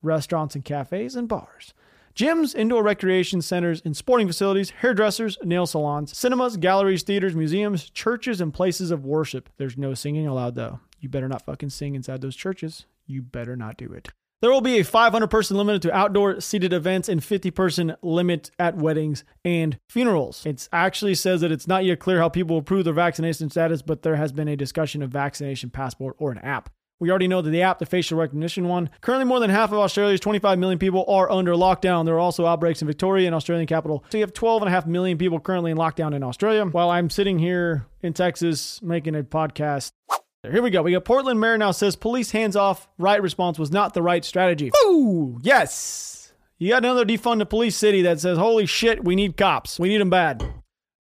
restaurants 0.00 0.54
and 0.54 0.64
cafes 0.64 1.16
and 1.16 1.26
bars. 1.26 1.74
Gyms, 2.14 2.54
indoor 2.54 2.84
recreation 2.84 3.42
centers, 3.42 3.82
and 3.84 3.96
sporting 3.96 4.28
facilities, 4.28 4.70
hairdressers, 4.70 5.36
nail 5.42 5.66
salons, 5.66 6.16
cinemas, 6.16 6.56
galleries, 6.56 7.02
theaters, 7.02 7.34
museums, 7.34 7.90
churches, 7.90 8.40
and 8.40 8.54
places 8.54 8.92
of 8.92 9.04
worship. 9.04 9.48
There's 9.56 9.76
no 9.76 9.94
singing 9.94 10.28
allowed, 10.28 10.54
though. 10.54 10.78
You 11.00 11.08
better 11.08 11.28
not 11.28 11.44
fucking 11.44 11.70
sing 11.70 11.96
inside 11.96 12.20
those 12.20 12.36
churches. 12.36 12.86
You 13.06 13.22
better 13.22 13.56
not 13.56 13.76
do 13.76 13.92
it. 13.92 14.10
There 14.40 14.52
will 14.52 14.60
be 14.60 14.78
a 14.78 14.84
500 14.84 15.26
person 15.26 15.56
limit 15.56 15.82
to 15.82 15.92
outdoor 15.92 16.40
seated 16.40 16.72
events 16.72 17.08
and 17.08 17.24
50 17.24 17.50
person 17.50 17.96
limit 18.02 18.52
at 18.56 18.76
weddings 18.76 19.24
and 19.44 19.80
funerals. 19.88 20.46
It 20.46 20.68
actually 20.72 21.16
says 21.16 21.40
that 21.40 21.50
it's 21.50 21.66
not 21.66 21.84
yet 21.84 21.98
clear 21.98 22.18
how 22.18 22.28
people 22.28 22.54
will 22.54 22.62
prove 22.62 22.84
their 22.84 22.94
vaccination 22.94 23.50
status, 23.50 23.82
but 23.82 24.02
there 24.02 24.14
has 24.14 24.30
been 24.30 24.46
a 24.46 24.54
discussion 24.54 25.02
of 25.02 25.10
vaccination 25.10 25.70
passport 25.70 26.14
or 26.18 26.30
an 26.30 26.38
app. 26.38 26.70
We 27.00 27.10
already 27.10 27.26
know 27.26 27.42
that 27.42 27.50
the 27.50 27.62
app, 27.62 27.80
the 27.80 27.86
facial 27.86 28.16
recognition 28.16 28.68
one, 28.68 28.90
currently 29.00 29.24
more 29.24 29.40
than 29.40 29.50
half 29.50 29.72
of 29.72 29.78
Australia's 29.78 30.20
25 30.20 30.56
million 30.58 30.78
people 30.78 31.04
are 31.08 31.30
under 31.30 31.54
lockdown. 31.54 32.04
There 32.04 32.14
are 32.14 32.20
also 32.20 32.46
outbreaks 32.46 32.80
in 32.80 32.86
Victoria 32.86 33.26
and 33.26 33.34
Australian 33.34 33.66
capital. 33.66 34.04
So 34.10 34.18
you 34.18 34.22
have 34.22 34.32
12.5 34.32 34.86
million 34.86 35.18
people 35.18 35.40
currently 35.40 35.72
in 35.72 35.76
lockdown 35.76 36.14
in 36.14 36.22
Australia, 36.22 36.64
while 36.64 36.90
I'm 36.90 37.10
sitting 37.10 37.40
here 37.40 37.86
in 38.02 38.12
Texas 38.12 38.80
making 38.82 39.16
a 39.16 39.24
podcast. 39.24 39.90
Here 40.42 40.62
we 40.62 40.70
go. 40.70 40.82
We 40.82 40.92
got 40.92 41.04
Portland 41.04 41.40
mayor 41.40 41.58
now 41.58 41.72
says 41.72 41.96
police 41.96 42.30
hands 42.30 42.54
off 42.54 42.88
right 42.96 43.20
response 43.20 43.58
was 43.58 43.72
not 43.72 43.92
the 43.92 44.02
right 44.02 44.24
strategy. 44.24 44.70
Ooh, 44.84 45.38
yes. 45.42 46.32
You 46.58 46.70
got 46.70 46.84
another 46.84 47.04
defund 47.04 47.38
the 47.38 47.46
police 47.46 47.76
city 47.76 48.02
that 48.02 48.20
says, 48.20 48.38
holy 48.38 48.66
shit, 48.66 49.04
we 49.04 49.16
need 49.16 49.36
cops. 49.36 49.78
We 49.78 49.88
need 49.88 50.00
them 50.00 50.10
bad. 50.10 50.44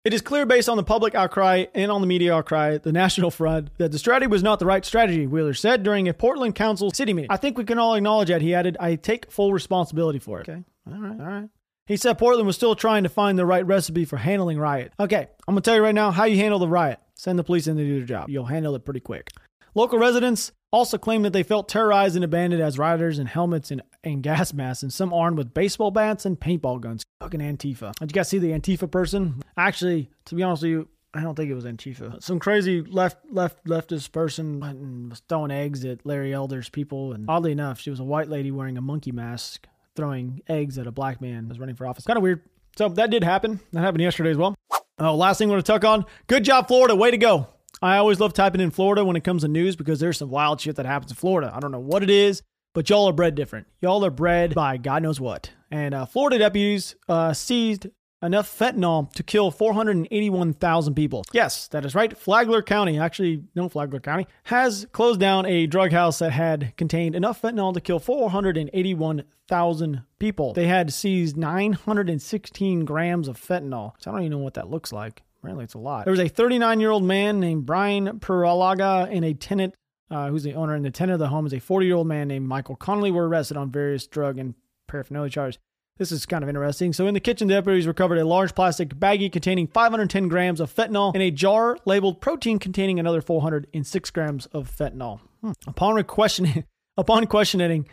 It 0.04 0.14
is 0.14 0.22
clear 0.22 0.46
based 0.46 0.68
on 0.68 0.76
the 0.76 0.84
public 0.84 1.14
outcry 1.14 1.66
and 1.74 1.90
on 1.90 2.00
the 2.00 2.06
media 2.06 2.34
outcry, 2.34 2.78
the 2.78 2.92
National 2.92 3.30
Front, 3.30 3.76
that 3.78 3.92
the 3.92 3.98
strategy 3.98 4.28
was 4.28 4.42
not 4.42 4.58
the 4.58 4.66
right 4.66 4.84
strategy, 4.84 5.26
Wheeler 5.26 5.52
said 5.52 5.82
during 5.82 6.08
a 6.08 6.14
Portland 6.14 6.54
Council 6.54 6.90
city 6.92 7.12
meeting. 7.12 7.30
I 7.30 7.36
think 7.36 7.58
we 7.58 7.64
can 7.64 7.78
all 7.78 7.94
acknowledge 7.94 8.28
that, 8.28 8.40
he 8.40 8.54
added. 8.54 8.76
I 8.78 8.94
take 8.94 9.30
full 9.30 9.52
responsibility 9.52 10.18
for 10.18 10.40
it. 10.40 10.48
Okay. 10.48 10.62
All 10.86 10.98
right. 11.00 11.20
All 11.20 11.26
right. 11.26 11.48
He 11.86 11.96
said 11.96 12.18
Portland 12.18 12.46
was 12.46 12.56
still 12.56 12.74
trying 12.74 13.02
to 13.02 13.08
find 13.08 13.38
the 13.38 13.46
right 13.46 13.66
recipe 13.66 14.04
for 14.04 14.16
handling 14.16 14.58
riot. 14.58 14.92
Okay, 14.98 15.28
I'm 15.46 15.54
gonna 15.54 15.60
tell 15.60 15.76
you 15.76 15.82
right 15.82 15.94
now 15.94 16.10
how 16.10 16.24
you 16.24 16.36
handle 16.36 16.58
the 16.58 16.68
riot. 16.68 16.98
Send 17.16 17.38
the 17.38 17.44
police 17.44 17.66
in 17.66 17.76
to 17.76 17.84
do 17.84 17.98
their 17.98 18.06
job. 18.06 18.28
You'll 18.28 18.46
handle 18.46 18.74
it 18.74 18.84
pretty 18.84 19.00
quick. 19.00 19.30
Local 19.74 19.98
residents 19.98 20.52
also 20.72 20.98
claimed 20.98 21.24
that 21.24 21.32
they 21.32 21.42
felt 21.42 21.68
terrorized 21.68 22.16
and 22.16 22.24
abandoned 22.24 22.62
as 22.62 22.78
rioters 22.78 23.18
in 23.18 23.26
helmets 23.26 23.70
and, 23.70 23.82
and 24.04 24.22
gas 24.22 24.52
masks 24.52 24.82
and 24.82 24.92
some 24.92 25.12
armed 25.12 25.38
with 25.38 25.54
baseball 25.54 25.90
bats 25.90 26.24
and 26.24 26.38
paintball 26.38 26.80
guns. 26.80 27.02
Fucking 27.20 27.40
Antifa. 27.40 27.94
Did 27.94 28.10
you 28.10 28.14
guys 28.14 28.28
see 28.28 28.38
the 28.38 28.52
Antifa 28.52 28.90
person? 28.90 29.42
Actually, 29.56 30.10
to 30.26 30.34
be 30.34 30.42
honest 30.42 30.62
with 30.62 30.70
you, 30.70 30.88
I 31.14 31.22
don't 31.22 31.34
think 31.34 31.50
it 31.50 31.54
was 31.54 31.64
Antifa. 31.64 32.22
Some 32.22 32.38
crazy 32.38 32.82
left 32.82 33.18
left 33.30 33.64
leftist 33.64 34.12
person 34.12 34.60
went 34.60 34.78
and 34.78 35.10
was 35.10 35.22
throwing 35.28 35.50
eggs 35.50 35.84
at 35.84 36.04
Larry 36.04 36.34
Elder's 36.34 36.68
people, 36.68 37.12
and 37.14 37.24
oddly 37.28 37.52
enough, 37.52 37.80
she 37.80 37.88
was 37.88 38.00
a 38.00 38.04
white 38.04 38.28
lady 38.28 38.50
wearing 38.50 38.76
a 38.76 38.82
monkey 38.82 39.12
mask 39.12 39.66
throwing 39.94 40.42
eggs 40.46 40.76
at 40.76 40.86
a 40.86 40.92
black 40.92 41.22
man 41.22 41.44
who 41.44 41.48
was 41.48 41.58
running 41.58 41.74
for 41.74 41.86
office. 41.86 42.04
Kind 42.04 42.18
of 42.18 42.22
weird. 42.22 42.42
So 42.76 42.90
that 42.90 43.08
did 43.08 43.24
happen. 43.24 43.60
That 43.72 43.80
happened 43.80 44.02
yesterday 44.02 44.30
as 44.30 44.36
well. 44.36 44.54
Oh, 44.98 45.14
last 45.14 45.38
thing 45.38 45.50
want 45.50 45.64
to 45.64 45.72
tuck 45.72 45.84
on. 45.84 46.06
Good 46.26 46.44
job, 46.44 46.68
Florida. 46.68 46.96
Way 46.96 47.10
to 47.10 47.18
go. 47.18 47.48
I 47.82 47.98
always 47.98 48.18
love 48.18 48.32
typing 48.32 48.62
in 48.62 48.70
Florida 48.70 49.04
when 49.04 49.16
it 49.16 49.24
comes 49.24 49.42
to 49.42 49.48
news 49.48 49.76
because 49.76 50.00
there's 50.00 50.16
some 50.16 50.30
wild 50.30 50.60
shit 50.60 50.76
that 50.76 50.86
happens 50.86 51.12
in 51.12 51.16
Florida. 51.16 51.52
I 51.54 51.60
don't 51.60 51.72
know 51.72 51.78
what 51.78 52.02
it 52.02 52.08
is, 52.08 52.40
but 52.72 52.88
y'all 52.88 53.06
are 53.06 53.12
bred 53.12 53.34
different. 53.34 53.66
Y'all 53.82 54.04
are 54.06 54.10
bred 54.10 54.54
by 54.54 54.78
God 54.78 55.02
knows 55.02 55.20
what. 55.20 55.50
And 55.70 55.94
uh, 55.94 56.06
Florida 56.06 56.38
deputies 56.38 56.96
uh, 57.10 57.34
seized 57.34 57.88
enough 58.22 58.58
fentanyl 58.58 59.12
to 59.12 59.22
kill 59.22 59.50
481,000 59.50 60.94
people. 60.94 61.24
Yes, 61.32 61.68
that 61.68 61.84
is 61.84 61.94
right. 61.94 62.16
Flagler 62.16 62.62
County, 62.62 62.98
actually, 62.98 63.44
no, 63.54 63.68
Flagler 63.68 64.00
County, 64.00 64.26
has 64.44 64.86
closed 64.92 65.20
down 65.20 65.44
a 65.46 65.66
drug 65.66 65.92
house 65.92 66.20
that 66.20 66.30
had 66.30 66.74
contained 66.76 67.14
enough 67.14 67.42
fentanyl 67.42 67.74
to 67.74 67.80
kill 67.80 67.98
481,000 67.98 70.02
people. 70.18 70.54
They 70.54 70.66
had 70.66 70.92
seized 70.92 71.36
916 71.36 72.84
grams 72.84 73.28
of 73.28 73.40
fentanyl. 73.40 73.92
So 73.98 74.10
I 74.10 74.14
don't 74.14 74.22
even 74.22 74.38
know 74.38 74.40
what 74.44 74.54
that 74.54 74.70
looks 74.70 74.92
like. 74.92 75.22
Apparently, 75.38 75.64
it's 75.64 75.74
a 75.74 75.78
lot. 75.78 76.06
There 76.06 76.12
was 76.12 76.20
a 76.20 76.28
39 76.28 76.80
year 76.80 76.90
old 76.90 77.04
man 77.04 77.38
named 77.38 77.66
Brian 77.66 78.18
Peralaga 78.18 79.14
and 79.14 79.24
a 79.24 79.34
tenant 79.34 79.74
uh, 80.10 80.28
who's 80.28 80.42
the 80.42 80.54
owner 80.54 80.74
and 80.74 80.84
the 80.84 80.90
tenant 80.90 81.14
of 81.14 81.18
the 81.18 81.28
home 81.28 81.46
is 81.46 81.52
a 81.52 81.58
40 81.58 81.86
year 81.86 81.96
old 81.96 82.06
man 82.06 82.28
named 82.28 82.46
Michael 82.46 82.76
Connolly 82.76 83.10
were 83.10 83.28
arrested 83.28 83.56
on 83.56 83.70
various 83.70 84.06
drug 84.06 84.38
and 84.38 84.54
paraphernalia 84.86 85.30
charges. 85.30 85.58
This 85.98 86.12
is 86.12 86.26
kind 86.26 86.42
of 86.42 86.48
interesting. 86.48 86.92
So, 86.92 87.06
in 87.06 87.14
the 87.14 87.20
kitchen, 87.20 87.48
deputies 87.48 87.86
recovered 87.86 88.18
a 88.18 88.24
large 88.24 88.54
plastic 88.54 88.90
baggie 88.90 89.32
containing 89.32 89.66
510 89.66 90.28
grams 90.28 90.60
of 90.60 90.74
fentanyl 90.74 91.14
and 91.14 91.22
a 91.22 91.30
jar 91.30 91.78
labeled 91.86 92.20
protein 92.20 92.58
containing 92.58 93.00
another 93.00 93.22
406 93.22 94.10
grams 94.10 94.46
of 94.46 94.70
fentanyl. 94.70 95.20
Hmm. 95.40 95.52
Upon 95.66 96.02
questioning, 96.04 96.64
upon 96.98 97.26
questioning, 97.26 97.88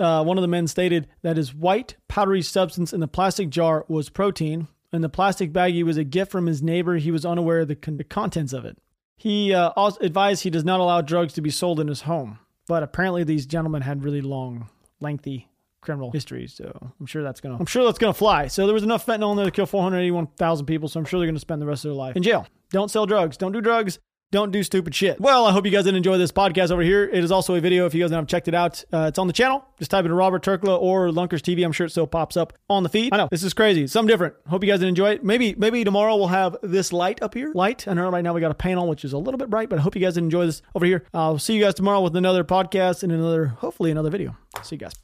uh, 0.00 0.24
one 0.24 0.36
of 0.36 0.42
the 0.42 0.48
men 0.48 0.66
stated 0.66 1.06
that 1.22 1.36
his 1.36 1.54
white 1.54 1.96
powdery 2.08 2.42
substance 2.42 2.92
in 2.92 2.98
the 2.98 3.06
plastic 3.08 3.50
jar 3.50 3.84
was 3.86 4.08
protein, 4.08 4.66
and 4.92 5.04
the 5.04 5.08
plastic 5.08 5.52
baggie 5.52 5.84
was 5.84 5.96
a 5.96 6.04
gift 6.04 6.32
from 6.32 6.46
his 6.46 6.60
neighbor. 6.60 6.96
He 6.96 7.12
was 7.12 7.24
unaware 7.24 7.60
of 7.60 7.68
the, 7.68 7.76
con- 7.76 7.98
the 7.98 8.04
contents 8.04 8.52
of 8.52 8.64
it. 8.64 8.78
He 9.16 9.54
uh, 9.54 9.70
also 9.76 10.00
advised 10.00 10.42
he 10.42 10.50
does 10.50 10.64
not 10.64 10.80
allow 10.80 11.00
drugs 11.02 11.34
to 11.34 11.40
be 11.40 11.50
sold 11.50 11.78
in 11.78 11.86
his 11.86 12.02
home, 12.02 12.40
but 12.66 12.82
apparently 12.82 13.22
these 13.22 13.46
gentlemen 13.46 13.82
had 13.82 14.02
really 14.02 14.20
long, 14.20 14.68
lengthy 14.98 15.48
criminal 15.84 16.10
history. 16.10 16.46
So 16.46 16.92
I'm 16.98 17.06
sure 17.06 17.22
that's 17.22 17.40
gonna 17.40 17.56
I'm 17.58 17.66
sure 17.66 17.84
that's 17.84 17.98
gonna 17.98 18.14
fly. 18.14 18.48
So 18.48 18.66
there 18.66 18.74
was 18.74 18.82
enough 18.82 19.06
fentanyl 19.06 19.30
in 19.32 19.36
there 19.36 19.46
to 19.46 19.52
kill 19.52 19.66
481,000 19.66 20.66
people. 20.66 20.88
So 20.88 20.98
I'm 21.00 21.06
sure 21.06 21.20
they're 21.20 21.28
gonna 21.28 21.38
spend 21.38 21.62
the 21.62 21.66
rest 21.66 21.84
of 21.84 21.90
their 21.90 21.96
life 21.96 22.16
in 22.16 22.22
jail. 22.22 22.46
Don't 22.70 22.90
sell 22.90 23.06
drugs. 23.06 23.36
Don't 23.36 23.52
do 23.52 23.60
drugs. 23.60 23.98
Don't 24.34 24.50
do 24.50 24.64
stupid 24.64 24.96
shit. 24.96 25.20
Well, 25.20 25.46
I 25.46 25.52
hope 25.52 25.64
you 25.64 25.70
guys 25.70 25.84
did 25.84 25.94
enjoy 25.94 26.18
this 26.18 26.32
podcast 26.32 26.72
over 26.72 26.82
here. 26.82 27.04
It 27.04 27.22
is 27.22 27.30
also 27.30 27.54
a 27.54 27.60
video 27.60 27.86
if 27.86 27.94
you 27.94 28.02
guys 28.02 28.10
haven't 28.10 28.28
checked 28.28 28.48
it 28.48 28.54
out. 28.54 28.82
Uh, 28.92 29.06
it's 29.08 29.16
on 29.16 29.28
the 29.28 29.32
channel. 29.32 29.64
Just 29.78 29.92
type 29.92 30.04
in 30.04 30.12
Robert 30.12 30.44
Turkla 30.44 30.76
or 30.76 31.10
Lunkers 31.10 31.40
TV. 31.40 31.64
I'm 31.64 31.70
sure 31.70 31.86
it 31.86 31.90
still 31.90 32.08
pops 32.08 32.36
up 32.36 32.52
on 32.68 32.82
the 32.82 32.88
feed. 32.88 33.14
I 33.14 33.18
know 33.18 33.28
this 33.30 33.44
is 33.44 33.54
crazy. 33.54 33.86
Something 33.86 34.08
different. 34.08 34.34
Hope 34.48 34.64
you 34.64 34.70
guys 34.72 34.80
did 34.80 34.88
enjoy 34.88 35.12
it. 35.12 35.24
Maybe 35.24 35.54
maybe 35.54 35.84
tomorrow 35.84 36.16
we'll 36.16 36.26
have 36.26 36.56
this 36.64 36.92
light 36.92 37.22
up 37.22 37.34
here. 37.34 37.52
Light. 37.54 37.86
I 37.86 37.94
know 37.94 38.10
right 38.10 38.24
now 38.24 38.32
we 38.32 38.40
got 38.40 38.50
a 38.50 38.54
panel 38.54 38.88
which 38.88 39.04
is 39.04 39.12
a 39.12 39.18
little 39.18 39.38
bit 39.38 39.50
bright, 39.50 39.68
but 39.68 39.78
I 39.78 39.82
hope 39.82 39.94
you 39.94 40.00
guys 40.00 40.14
did 40.14 40.24
enjoy 40.24 40.46
this 40.46 40.62
over 40.74 40.84
here. 40.84 41.04
I'll 41.14 41.38
see 41.38 41.54
you 41.54 41.62
guys 41.62 41.74
tomorrow 41.74 42.00
with 42.00 42.16
another 42.16 42.42
podcast 42.42 43.04
and 43.04 43.12
another 43.12 43.46
hopefully 43.46 43.92
another 43.92 44.10
video. 44.10 44.36
See 44.64 44.74
you 44.74 44.80
guys. 44.80 45.03